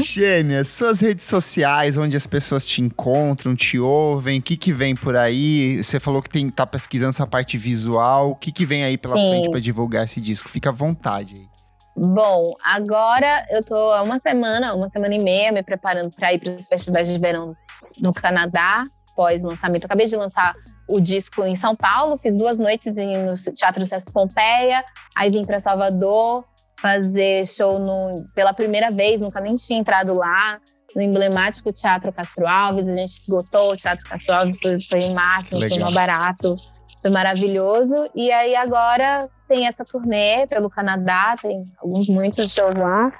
Xênia, 0.00 0.62
suas 0.62 1.00
redes 1.00 1.24
sociais, 1.24 1.96
onde 1.96 2.16
as 2.16 2.28
pessoas 2.28 2.64
te 2.64 2.80
encontram, 2.80 3.56
te 3.56 3.76
ouvem, 3.76 4.38
o 4.38 4.42
que 4.42 4.56
que 4.56 4.72
vem 4.72 4.94
por 4.94 5.16
aí? 5.16 5.82
Você 5.82 5.98
falou 5.98 6.22
que 6.22 6.30
tem, 6.30 6.48
tá 6.48 6.64
pesquisando 6.64 7.10
essa 7.10 7.26
parte 7.26 7.58
visual. 7.58 8.30
O 8.30 8.36
que 8.36 8.52
que 8.52 8.64
vem 8.64 8.84
aí 8.84 8.96
pela 8.96 9.16
Sim. 9.16 9.30
frente 9.30 9.50
para 9.50 9.60
divulgar 9.60 10.04
esse 10.04 10.20
disco? 10.20 10.48
Fica 10.48 10.68
à 10.68 10.72
vontade 10.72 11.34
aí. 11.34 11.50
Bom, 11.96 12.54
agora 12.62 13.44
eu 13.50 13.64
tô 13.64 13.74
há 13.92 14.02
uma 14.02 14.18
semana, 14.18 14.74
uma 14.74 14.88
semana 14.88 15.16
e 15.16 15.18
meia, 15.18 15.50
me 15.50 15.62
preparando 15.62 16.14
para 16.14 16.32
ir 16.32 16.38
para 16.38 16.52
os 16.52 16.68
festivais 16.68 17.08
de 17.08 17.18
verão 17.18 17.52
no 18.00 18.12
Canadá, 18.12 18.84
pós-lançamento. 19.16 19.86
Acabei 19.86 20.06
de 20.06 20.14
lançar 20.14 20.54
o 20.90 21.00
disco 21.00 21.44
em 21.44 21.54
São 21.54 21.74
Paulo, 21.76 22.16
fiz 22.16 22.34
duas 22.34 22.58
noites 22.58 22.94
no 22.96 23.54
Teatro 23.54 23.84
César 23.84 24.10
Pompeia, 24.12 24.84
aí 25.16 25.30
vim 25.30 25.44
para 25.44 25.60
Salvador 25.60 26.44
fazer 26.80 27.46
show 27.46 27.78
no, 27.78 28.24
pela 28.34 28.52
primeira 28.52 28.90
vez, 28.90 29.20
nunca 29.20 29.40
nem 29.40 29.54
tinha 29.54 29.78
entrado 29.78 30.14
lá, 30.14 30.58
no 30.94 31.02
emblemático 31.02 31.72
Teatro 31.72 32.12
Castro 32.12 32.46
Alves, 32.46 32.88
a 32.88 32.94
gente 32.94 33.10
esgotou 33.10 33.72
o 33.72 33.76
Teatro 33.76 34.04
Castro 34.04 34.34
Alves, 34.34 34.58
foi 34.88 34.98
em 34.98 35.14
máximo, 35.14 35.60
foi 35.60 35.78
mais 35.78 35.94
barato, 35.94 36.56
foi 37.00 37.10
maravilhoso. 37.10 38.10
E 38.14 38.32
aí 38.32 38.56
agora 38.56 39.28
tem 39.46 39.66
essa 39.66 39.84
turnê 39.84 40.46
pelo 40.48 40.68
Canadá, 40.68 41.36
tem 41.40 41.62
alguns 41.78 42.08
muitos 42.08 42.50
shows 42.50 42.74
lá. 42.74 43.12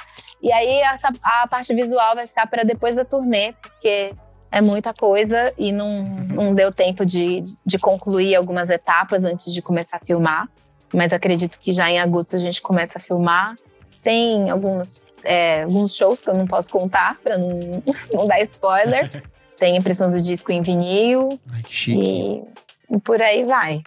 E 0.43 0.53
aí 0.53 0.81
essa, 0.81 1.13
a 1.23 1.47
parte 1.47 1.75
visual 1.75 2.15
vai 2.15 2.27
ficar 2.27 2.47
para 2.47 2.65
depois 2.65 2.97
da 2.97 3.05
turnê, 3.05 3.53
porque 3.53 4.11
é 4.51 4.61
muita 4.61 4.93
coisa 4.93 5.53
e 5.57 5.73
não, 5.73 6.03
não 6.29 6.55
deu 6.55 6.73
tempo 6.73 7.05
de, 7.05 7.45
de 7.65 7.79
concluir 7.79 8.35
algumas 8.35 8.71
etapas 8.71 9.25
antes 9.25 9.53
de 9.53 9.63
começar 9.63 9.99
a 9.99 10.05
filmar. 10.05 10.49
Mas 10.93 11.13
acredito 11.13 11.59
que 11.61 11.73
já 11.73 11.89
em 11.89 12.01
agosto 12.01 12.37
a 12.37 12.39
gente 12.39 12.61
começa 12.61 12.99
a 12.99 13.01
filmar. 13.01 13.55
Tem 14.03 14.51
alguns, 14.51 14.93
é, 15.23 15.63
alguns 15.63 15.95
shows 15.95 16.23
que 16.23 16.31
eu 16.31 16.35
não 16.35 16.47
posso 16.47 16.71
contar 16.71 17.17
para 17.23 17.39
não, 17.39 17.83
não 18.13 18.27
dar 18.27 18.41
spoiler. 18.41 19.23
Tem 19.57 19.77
impressão 19.77 20.11
do 20.11 20.21
disco 20.21 20.51
em 20.51 20.63
vinil. 20.63 21.39
Ai, 21.53 21.63
que 21.63 21.73
chique. 21.73 22.01
E, 22.01 22.97
e 22.97 23.01
por 23.01 23.21
aí 23.21 23.45
vai. 23.45 23.83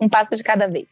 um 0.00 0.08
passo 0.08 0.36
de 0.36 0.42
cada 0.42 0.68
vez. 0.68 0.86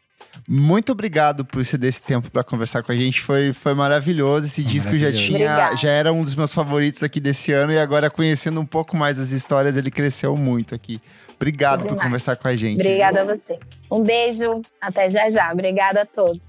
Muito 0.47 0.91
obrigado 0.91 1.43
por 1.43 1.65
ceder 1.65 1.89
esse 1.89 2.03
tempo 2.03 2.29
para 2.29 2.43
conversar 2.43 2.83
com 2.83 2.91
a 2.91 2.95
gente. 2.95 3.19
Foi, 3.19 3.51
foi 3.51 3.73
maravilhoso. 3.73 4.45
Esse 4.45 4.63
disco 4.63 4.95
já 4.95 5.11
tinha, 5.11 5.75
já 5.75 5.89
era 5.89 6.13
um 6.13 6.23
dos 6.23 6.35
meus 6.35 6.53
favoritos 6.53 7.01
aqui 7.01 7.19
desse 7.19 7.51
ano 7.51 7.73
e 7.73 7.79
agora 7.79 8.11
conhecendo 8.11 8.59
um 8.59 8.65
pouco 8.65 8.95
mais 8.95 9.19
as 9.19 9.31
histórias, 9.31 9.75
ele 9.75 9.89
cresceu 9.89 10.37
muito 10.37 10.75
aqui. 10.75 11.01
Obrigado 11.35 11.87
por 11.87 11.97
conversar 11.97 12.35
com 12.35 12.47
a 12.47 12.55
gente. 12.55 12.79
Obrigada 12.79 13.21
a 13.21 13.25
você. 13.25 13.59
Um 13.91 14.03
beijo, 14.03 14.61
até 14.79 15.09
já 15.09 15.29
já. 15.29 15.51
Obrigada 15.51 16.01
a 16.01 16.05
todos. 16.05 16.39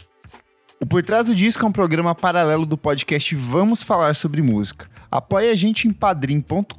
O 0.79 0.85
Por 0.85 1.03
Trás 1.03 1.27
do 1.27 1.35
Disco 1.35 1.65
é 1.65 1.69
um 1.69 1.73
programa 1.73 2.15
paralelo 2.15 2.67
do 2.67 2.77
podcast 2.77 3.35
Vamos 3.35 3.83
Falar 3.83 4.15
Sobre 4.15 4.43
Música. 4.43 4.87
Apoie 5.11 5.49
a 5.49 5.57
gente 5.57 5.89
em 5.89 5.93
padrim.com.br 5.93 6.73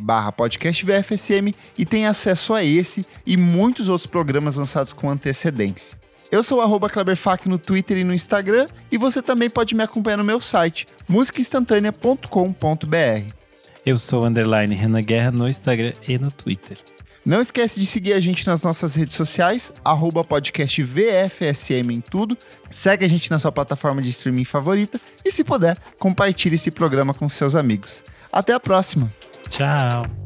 barra 0.00 0.32
podcast 0.32 0.84
VFSM 0.84 1.54
e 1.78 1.86
tem 1.86 2.06
acesso 2.06 2.52
a 2.52 2.64
esse 2.64 3.06
e 3.24 3.36
muitos 3.36 3.88
outros 3.88 4.08
programas 4.08 4.56
lançados 4.56 4.92
com 4.92 5.08
antecedência. 5.08 5.96
Eu 6.30 6.42
sou 6.42 6.60
o 6.60 6.88
Kleberfac 6.88 7.48
no 7.48 7.58
Twitter 7.58 7.98
e 7.98 8.04
no 8.04 8.12
Instagram 8.12 8.66
e 8.90 8.98
você 8.98 9.22
também 9.22 9.48
pode 9.48 9.74
me 9.74 9.82
acompanhar 9.82 10.16
no 10.16 10.24
meu 10.24 10.40
site, 10.40 10.86
musicainstantanea.com.br. 11.08 13.32
Eu 13.84 13.96
sou 13.96 14.22
o 14.22 14.26
underline 14.26 14.74
Renan 14.74 15.02
Guerra 15.02 15.30
no 15.30 15.48
Instagram 15.48 15.92
e 16.08 16.18
no 16.18 16.30
Twitter. 16.30 16.78
Não 17.24 17.40
esquece 17.40 17.80
de 17.80 17.86
seguir 17.86 18.12
a 18.12 18.20
gente 18.20 18.46
nas 18.46 18.62
nossas 18.62 18.94
redes 18.94 19.16
sociais, 19.16 19.72
arroba 19.84 20.22
podcast 20.22 20.80
VFSM 20.80 21.92
em 21.92 22.00
tudo. 22.00 22.38
Segue 22.70 23.04
a 23.04 23.08
gente 23.08 23.30
na 23.30 23.38
sua 23.38 23.50
plataforma 23.50 24.00
de 24.00 24.10
streaming 24.10 24.44
favorita 24.44 25.00
e, 25.24 25.30
se 25.32 25.42
puder, 25.42 25.76
compartilhe 25.98 26.54
esse 26.54 26.70
programa 26.70 27.12
com 27.12 27.28
seus 27.28 27.56
amigos. 27.56 28.04
Até 28.32 28.52
a 28.52 28.60
próxima. 28.60 29.12
Tchau. 29.48 30.25